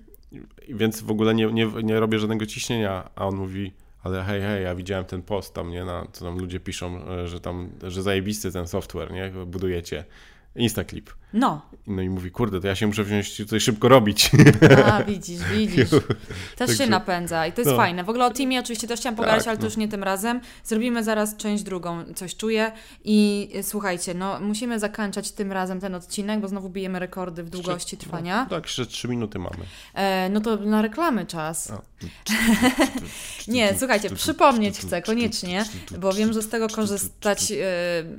Więc 0.69 1.03
w 1.03 1.11
ogóle 1.11 1.35
nie, 1.35 1.47
nie, 1.47 1.67
nie 1.83 2.01
robię 2.01 2.19
żadnego 2.19 2.47
ciśnienia, 2.47 3.11
a 3.17 3.27
on 3.27 3.37
mówi, 3.37 3.73
ale 4.03 4.23
hej, 4.23 4.41
hej, 4.41 4.65
ja 4.65 4.75
widziałem 4.75 5.05
ten 5.05 5.23
post 5.23 5.55
tam, 5.55 5.71
nie, 5.71 5.85
na, 5.85 6.07
co 6.13 6.25
tam 6.25 6.39
ludzie 6.39 6.61
piszą, 6.61 7.09
e, 7.09 7.29
że 7.29 7.41
tam, 7.41 7.71
że 7.83 8.03
zajebisty 8.03 8.53
ten 8.53 8.67
software, 8.67 9.13
nie, 9.13 9.31
budujecie. 9.47 10.05
Instaclip. 10.57 11.11
No, 11.33 11.71
No 11.87 12.03
i 12.03 12.09
mówi, 12.09 12.31
kurde, 12.31 12.61
to 12.61 12.67
ja 12.67 12.75
się 12.75 12.87
muszę 12.87 13.05
wziąć 13.05 13.37
tutaj 13.37 13.61
szybko 13.61 13.89
robić. 13.89 14.31
a 14.93 15.03
widzisz, 15.05 15.41
widzisz. 15.43 15.89
Też 16.57 16.79
się 16.79 16.87
napędza 16.87 17.47
i 17.47 17.53
to 17.53 17.61
jest 17.61 17.71
no. 17.71 17.77
fajne. 17.77 18.05
W 18.05 18.09
ogóle 18.09 18.27
o 18.27 18.31
teamie 18.31 18.61
oczywiście 18.61 18.89
też 18.89 19.01
chciałam 19.01 19.17
pogadać, 19.17 19.39
Tak, 19.39 19.49
ale 19.49 19.57
to 19.57 19.63
no. 19.63 19.67
już 19.69 19.77
nie 19.77 19.89
tym 19.89 20.05
razem. 20.05 20.41
Zrobimy 20.65 21.05
zaraz 21.05 21.37
część 21.37 21.63
drugą, 21.63 22.05
coś 22.15 22.37
czuję. 22.37 22.73
I 23.05 23.49
y, 23.57 23.63
słuchajcie, 23.63 24.15
no 24.15 24.41
musimy 24.41 24.79
zakończać 24.79 25.33
tym 25.33 25.53
razem 25.53 25.81
ten 25.81 25.95
odcinek, 25.95 26.41
bo 26.41 26.49
znowu 26.49 26.69
bijemy 26.69 26.99
rekordy 26.99 27.43
w 27.43 27.51
długości 27.51 27.97
trwania. 27.97 28.45
No, 28.45 28.57
tak, 28.57 28.65
jeszcze 28.65 28.87
trzy 28.87 29.09
minuty 29.09 29.39
mamy. 29.39 29.65
E, 29.95 30.29
no 30.29 30.41
to 30.41 30.57
na 30.57 30.83
reklamy 30.83 31.27
czas. 31.27 31.73
Nie, 33.49 33.75
słuchajcie, 33.79 34.11
przypomnieć 34.11 34.79
chcę 34.79 35.03
koniecznie, 35.03 35.65
bo 35.99 36.13
wiem, 36.13 36.33
że 36.33 36.43
z 36.43 36.49
tego 36.49 36.69
korzystać 36.69 37.53
e, 37.53 37.57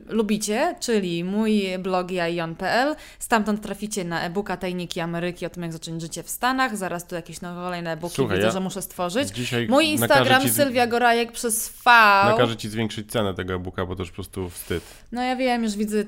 lubicie, 0.09 0.75
czyli 0.79 1.23
mój 1.23 1.63
blog 1.79 2.11
jaion.pl. 2.11 2.95
Stamtąd 3.19 3.61
traficie 3.61 4.03
na 4.05 4.21
e-booka 4.21 4.57
Tajniki 4.57 4.99
Ameryki 4.99 5.45
o 5.45 5.49
tym, 5.49 5.63
jak 5.63 5.73
zacząć 5.73 6.01
życie 6.01 6.23
w 6.23 6.29
Stanach. 6.29 6.77
Zaraz 6.77 7.07
tu 7.07 7.15
jakieś 7.15 7.41
nowe 7.41 7.61
kolejne 7.61 7.91
e-booki 7.91 8.15
Słuchaj, 8.15 8.37
widzę, 8.37 8.47
ja 8.47 8.53
że 8.53 8.59
muszę 8.59 8.81
stworzyć. 8.81 9.29
Mój 9.69 9.85
Instagram 9.87 10.41
ci 10.41 10.49
Sylwia 10.49 10.87
Gorajek 10.87 11.31
przez 11.31 11.69
V. 11.69 11.91
Nakażę 12.25 12.57
ci 12.57 12.69
zwiększyć 12.69 13.11
cenę 13.11 13.33
tego 13.33 13.53
e-booka, 13.53 13.85
bo 13.85 13.95
to 13.95 14.01
już 14.01 14.09
po 14.09 14.15
prostu 14.15 14.49
wstyd. 14.49 14.83
No 15.11 15.21
ja 15.23 15.35
wiem, 15.35 15.63
już 15.63 15.75
widzę, 15.75 16.03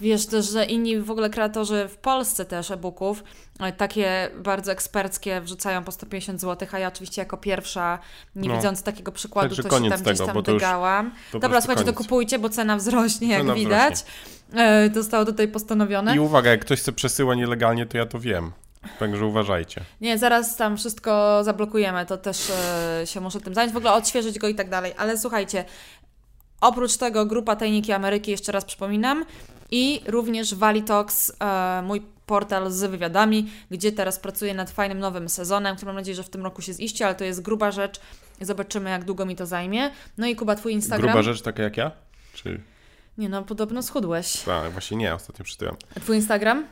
wiesz 0.00 0.26
też, 0.26 0.50
że 0.50 0.64
inni 0.64 1.00
w 1.00 1.10
ogóle 1.10 1.30
kreatorzy 1.30 1.88
w 1.88 1.96
Polsce 1.96 2.44
też 2.44 2.70
e-booków, 2.70 3.24
e, 3.60 3.72
takie 3.72 4.30
bardzo 4.44 4.72
eksperckie 4.72 5.40
wrzucają 5.40 5.84
po 5.84 5.92
150 5.92 6.40
zł, 6.40 6.68
a 6.72 6.78
ja 6.78 6.88
oczywiście 6.88 7.22
jako 7.22 7.36
pierwsza, 7.36 7.98
nie 8.36 8.48
No. 8.48 8.56
widząc 8.56 8.82
takiego 8.82 9.12
przykładu, 9.12 9.48
Także 9.48 9.62
to 9.62 9.68
się 9.68 9.90
tam 9.90 10.00
gdzieś 10.02 10.18
tego, 10.18 10.32
tam 10.32 10.42
to 10.42 10.52
już 10.52 10.62
dygałam. 10.62 11.12
Dobra, 11.32 11.60
słuchajcie, 11.60 11.84
to 11.84 11.92
koniec. 11.92 11.98
kupujcie, 12.08 12.38
bo 12.38 12.48
cena 12.48 12.76
wzrośnie, 12.76 13.28
jak 13.28 13.40
Cena 13.40 13.54
widać. 13.54 13.94
E, 14.00 14.37
Zostało 14.94 15.24
tutaj 15.24 15.48
postanowione. 15.48 16.16
I 16.16 16.18
uwaga, 16.18 16.50
jak 16.50 16.60
ktoś 16.60 16.82
se 16.82 16.92
przesyła 16.92 17.34
nielegalnie, 17.34 17.86
to 17.86 17.98
ja 17.98 18.06
to 18.06 18.20
wiem. 18.20 18.52
Także 18.98 19.26
uważajcie. 19.26 19.80
Nie, 20.00 20.18
zaraz 20.18 20.56
tam 20.56 20.76
wszystko 20.76 21.40
zablokujemy, 21.44 22.06
to 22.06 22.16
też 22.16 22.50
e, 22.50 23.06
się 23.06 23.20
muszę 23.20 23.40
tym 23.40 23.54
zająć, 23.54 23.72
w 23.72 23.76
ogóle 23.76 23.92
odświeżyć 23.92 24.38
go 24.38 24.48
i 24.48 24.54
tak 24.54 24.70
dalej. 24.70 24.92
Ale 24.96 25.18
słuchajcie, 25.18 25.64
oprócz 26.60 26.96
tego 26.96 27.26
grupa 27.26 27.56
Tajniki 27.56 27.92
Ameryki, 27.92 28.30
jeszcze 28.30 28.52
raz 28.52 28.64
przypominam, 28.64 29.24
i 29.70 30.00
również 30.06 30.54
Valitox, 30.54 31.32
e, 31.40 31.82
mój 31.82 32.02
portal 32.26 32.70
z 32.70 32.84
wywiadami, 32.84 33.50
gdzie 33.70 33.92
teraz 33.92 34.18
pracuję 34.18 34.54
nad 34.54 34.70
fajnym 34.70 34.98
nowym 34.98 35.28
sezonem, 35.28 35.76
który 35.76 35.86
mam 35.86 35.96
nadzieję, 35.96 36.14
że 36.14 36.22
w 36.22 36.28
tym 36.28 36.44
roku 36.44 36.62
się 36.62 36.72
ziści, 36.72 37.04
ale 37.04 37.14
to 37.14 37.24
jest 37.24 37.42
gruba 37.42 37.70
rzecz. 37.70 38.00
Zobaczymy, 38.40 38.90
jak 38.90 39.04
długo 39.04 39.26
mi 39.26 39.36
to 39.36 39.46
zajmie. 39.46 39.90
No 40.18 40.26
i 40.26 40.36
Kuba, 40.36 40.54
twój 40.54 40.72
Instagram? 40.72 41.06
Gruba 41.06 41.22
rzecz 41.22 41.42
taka 41.42 41.62
jak 41.62 41.76
ja? 41.76 41.90
Czy... 42.34 42.60
Nie 43.18 43.28
no, 43.28 43.42
podobno 43.42 43.82
schudłeś. 43.82 44.42
Tak, 44.42 44.72
właśnie 44.72 44.96
nie, 44.96 45.14
ostatnio 45.14 45.44
przytyłem. 45.44 45.76
A 45.96 46.00
twój 46.00 46.16
Instagram? 46.16 46.66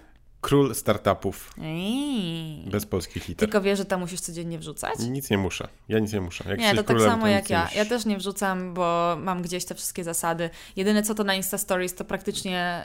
Król 0.47 0.75
startupów 0.75 1.53
Ej. 1.63 2.65
bez 2.71 2.87
polskich 2.87 3.29
liter. 3.29 3.49
Tylko 3.49 3.61
wiesz, 3.61 3.79
że 3.79 3.85
tam 3.85 4.01
musisz 4.01 4.21
codziennie 4.21 4.59
wrzucać? 4.59 4.95
Nic 5.11 5.31
nie 5.31 5.39
muszę. 5.39 5.69
Ja 5.89 5.99
nic 5.99 6.13
nie 6.13 6.21
muszę. 6.21 6.45
Jak 6.49 6.59
Nie, 6.59 6.71
to 6.71 6.77
tak 6.77 6.87
królem, 6.87 7.11
samo 7.11 7.27
nic 7.27 7.35
jak 7.35 7.51
ja. 7.51 7.69
Ja 7.77 7.85
też 7.85 8.05
nie 8.07 8.17
wrzucam, 8.19 8.75
bo 8.75 9.17
mam 9.21 9.43
gdzieś 9.43 9.65
te 9.65 9.75
wszystkie 9.75 10.05
zasady. 10.05 10.51
Jedyne 10.77 11.03
co 11.03 11.15
to 11.15 11.25
na 11.25 11.35
Insta 11.35 11.59
Stories, 11.59 11.95
to 11.95 12.05
praktycznie 12.05 12.83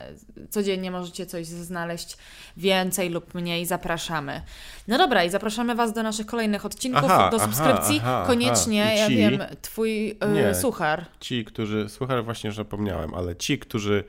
codziennie 0.50 0.92
możecie 0.92 1.26
coś 1.26 1.46
znaleźć 1.48 2.18
więcej 2.58 3.10
lub 3.10 3.34
mniej. 3.34 3.66
Zapraszamy. 3.66 4.42
No 4.88 4.98
dobra, 4.98 5.24
i 5.24 5.30
zapraszamy 5.30 5.76
Was 5.76 5.94
do 5.94 6.04
naszych 6.04 6.26
kolejnych 6.26 6.66
odcinków, 6.66 7.04
Aha, 7.12 7.30
do 7.30 7.40
subskrypcji. 7.40 8.00
aha, 8.00 8.24
Koniecznie, 8.28 8.84
aha. 8.84 8.94
Ja 8.94 9.08
ci- 9.08 9.16
wiem, 9.16 9.40
Twój 9.62 10.18
e, 10.20 10.28
Nie. 10.34 10.56
suchar. 10.56 11.06
Ci, 11.20 11.46
którzy, 11.46 11.90
słuchaj, 11.90 12.24
właśnie 12.24 12.52
zapomniałem, 12.52 13.14
ale 13.14 13.36
ci, 13.36 13.60
którzy 13.60 14.04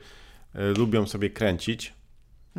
e, 0.55 0.63
lubią 0.65 1.07
sobie 1.07 1.29
kręcić 1.29 1.93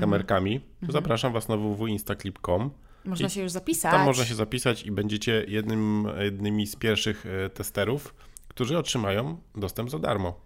kamerkami, 0.01 0.61
to 0.87 0.93
zapraszam 0.93 1.33
Was 1.33 1.49
na 1.49 1.57
www.instaclip.com. 1.57 2.71
Można 3.05 3.27
I 3.27 3.31
się 3.31 3.43
już 3.43 3.51
zapisać. 3.53 3.93
Tam 3.93 4.05
można 4.05 4.25
się 4.25 4.35
zapisać 4.35 4.83
i 4.83 4.91
będziecie 4.91 5.45
jednym, 5.49 6.07
jednymi 6.21 6.67
z 6.67 6.77
pierwszych 6.77 7.27
e, 7.27 7.51
testerów, 7.51 8.15
którzy 8.49 8.79
otrzymają 8.79 9.37
dostęp 9.57 9.91
za 9.91 9.99
darmo. 9.99 10.41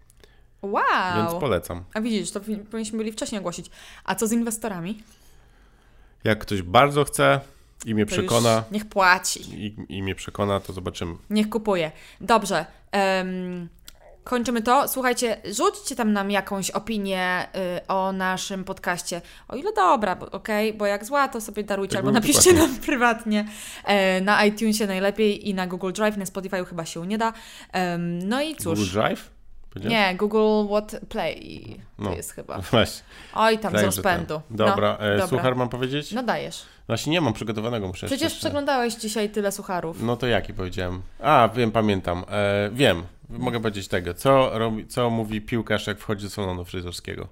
Wow! 0.62 0.82
Więc 1.16 1.34
polecam. 1.40 1.84
A 1.94 2.00
widzisz, 2.00 2.30
to 2.30 2.40
wi- 2.40 2.56
powinniśmy 2.56 2.98
byli 2.98 3.12
wcześniej 3.12 3.38
ogłosić. 3.38 3.70
A 4.04 4.14
co 4.14 4.26
z 4.26 4.32
inwestorami? 4.32 5.02
Jak 6.24 6.38
ktoś 6.38 6.62
bardzo 6.62 7.04
chce 7.04 7.40
i 7.86 7.94
mnie 7.94 8.06
To 8.06 8.12
przekona, 8.12 8.64
niech 8.72 8.88
płaci. 8.88 9.40
i, 9.66 9.76
i 9.96 10.02
mnie 10.02 10.14
przekona, 10.14 10.60
to 10.60 10.72
zobaczymy. 10.72 11.14
Niech 11.30 11.48
kupuje. 11.48 11.92
Dobrze. 12.20 12.66
em, 12.92 13.68
kończymy 14.28 14.62
to. 14.62 14.88
Słuchajcie, 14.88 15.36
rzućcie 15.52 15.96
tam 15.96 16.12
nam 16.12 16.30
jakąś 16.30 16.70
opinię 16.70 17.46
y, 17.78 17.86
o 17.86 18.12
naszym 18.12 18.64
podcaście. 18.64 19.20
O 19.48 19.56
ile 19.56 19.72
dobra, 19.72 20.16
bo- 20.16 20.30
okej, 20.30 20.74
bo 20.74 20.86
jak 20.86 21.04
zła, 21.04 21.28
to 21.28 21.40
sobie 21.40 21.64
darujcie, 21.64 21.92
Tak 21.96 21.98
albo 22.04 22.10
napiszcie 22.12 22.52
nam 22.52 22.76
prywatnie. 22.86 23.44
E, 23.84 24.20
na 24.20 24.44
iTunesie 24.44 24.86
najlepiej 24.86 25.48
i 25.48 25.54
na 25.54 25.66
Google 25.66 25.92
Drive, 25.92 26.16
na 26.16 26.26
Spotify 26.26 26.64
chyba 26.64 26.84
się 26.84 27.06
nie 27.06 27.18
da. 27.18 27.32
Em, 27.72 28.28
no 28.28 28.42
i 28.42 28.56
cóż. 28.56 28.78
Google 28.78 28.92
Drive? 29.00 29.30
Nie, 29.84 30.14
Google 30.14 30.66
What 30.70 30.96
Play 31.08 31.76
to 31.96 32.02
No. 32.02 32.12
jest 32.14 32.32
chyba. 32.32 32.58
Właśnie. 32.70 33.02
Oj, 33.34 33.58
tam 33.58 33.70
z 33.70 33.72
Także 33.72 33.86
rozpędu. 33.86 34.40
Dobra, 34.50 34.96
no, 35.00 35.06
e, 35.06 35.10
dobra. 35.18 35.26
suchar 35.26 35.56
mam 35.56 35.68
powiedzieć? 35.68 36.12
No 36.12 36.22
dajesz. 36.22 36.62
Właśnie 36.86 37.12
nie 37.12 37.20
mam 37.20 37.32
przygotowanego, 37.32 37.88
muszę 37.88 38.06
Przecież 38.06 38.34
przeglądałeś 38.34 38.94
dzisiaj 38.94 39.30
tyle 39.30 39.52
sucharów. 39.52 40.02
No 40.02 40.16
to 40.16 40.26
jaki 40.26 40.54
powiedziałem? 40.54 41.02
A, 41.22 41.48
wiem, 41.54 41.72
pamiętam. 41.72 42.24
E, 42.30 42.70
wiem, 42.72 43.02
mogę 43.28 43.60
powiedzieć 43.60 43.88
tego. 43.88 44.14
Co, 44.14 44.58
robi, 44.58 44.86
co 44.86 45.10
mówi 45.10 45.40
piłkarz, 45.40 45.86
jak 45.86 45.98
wchodzi 45.98 46.24
do 46.24 46.30
salonu 46.30 46.64
fryzjerskiego? 46.64 47.28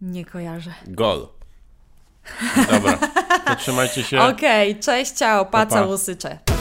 Nie 0.00 0.24
kojarzę. 0.24 0.74
Gol. 0.86 1.28
Dobra, 2.70 2.98
to 3.46 3.56
trzymajcie 3.56 4.02
się. 4.02 4.20
Okej, 4.22 4.80
cześć, 4.80 5.12
ciao, 5.12 5.44
Pa, 5.44 5.66
pa. 6.46 6.51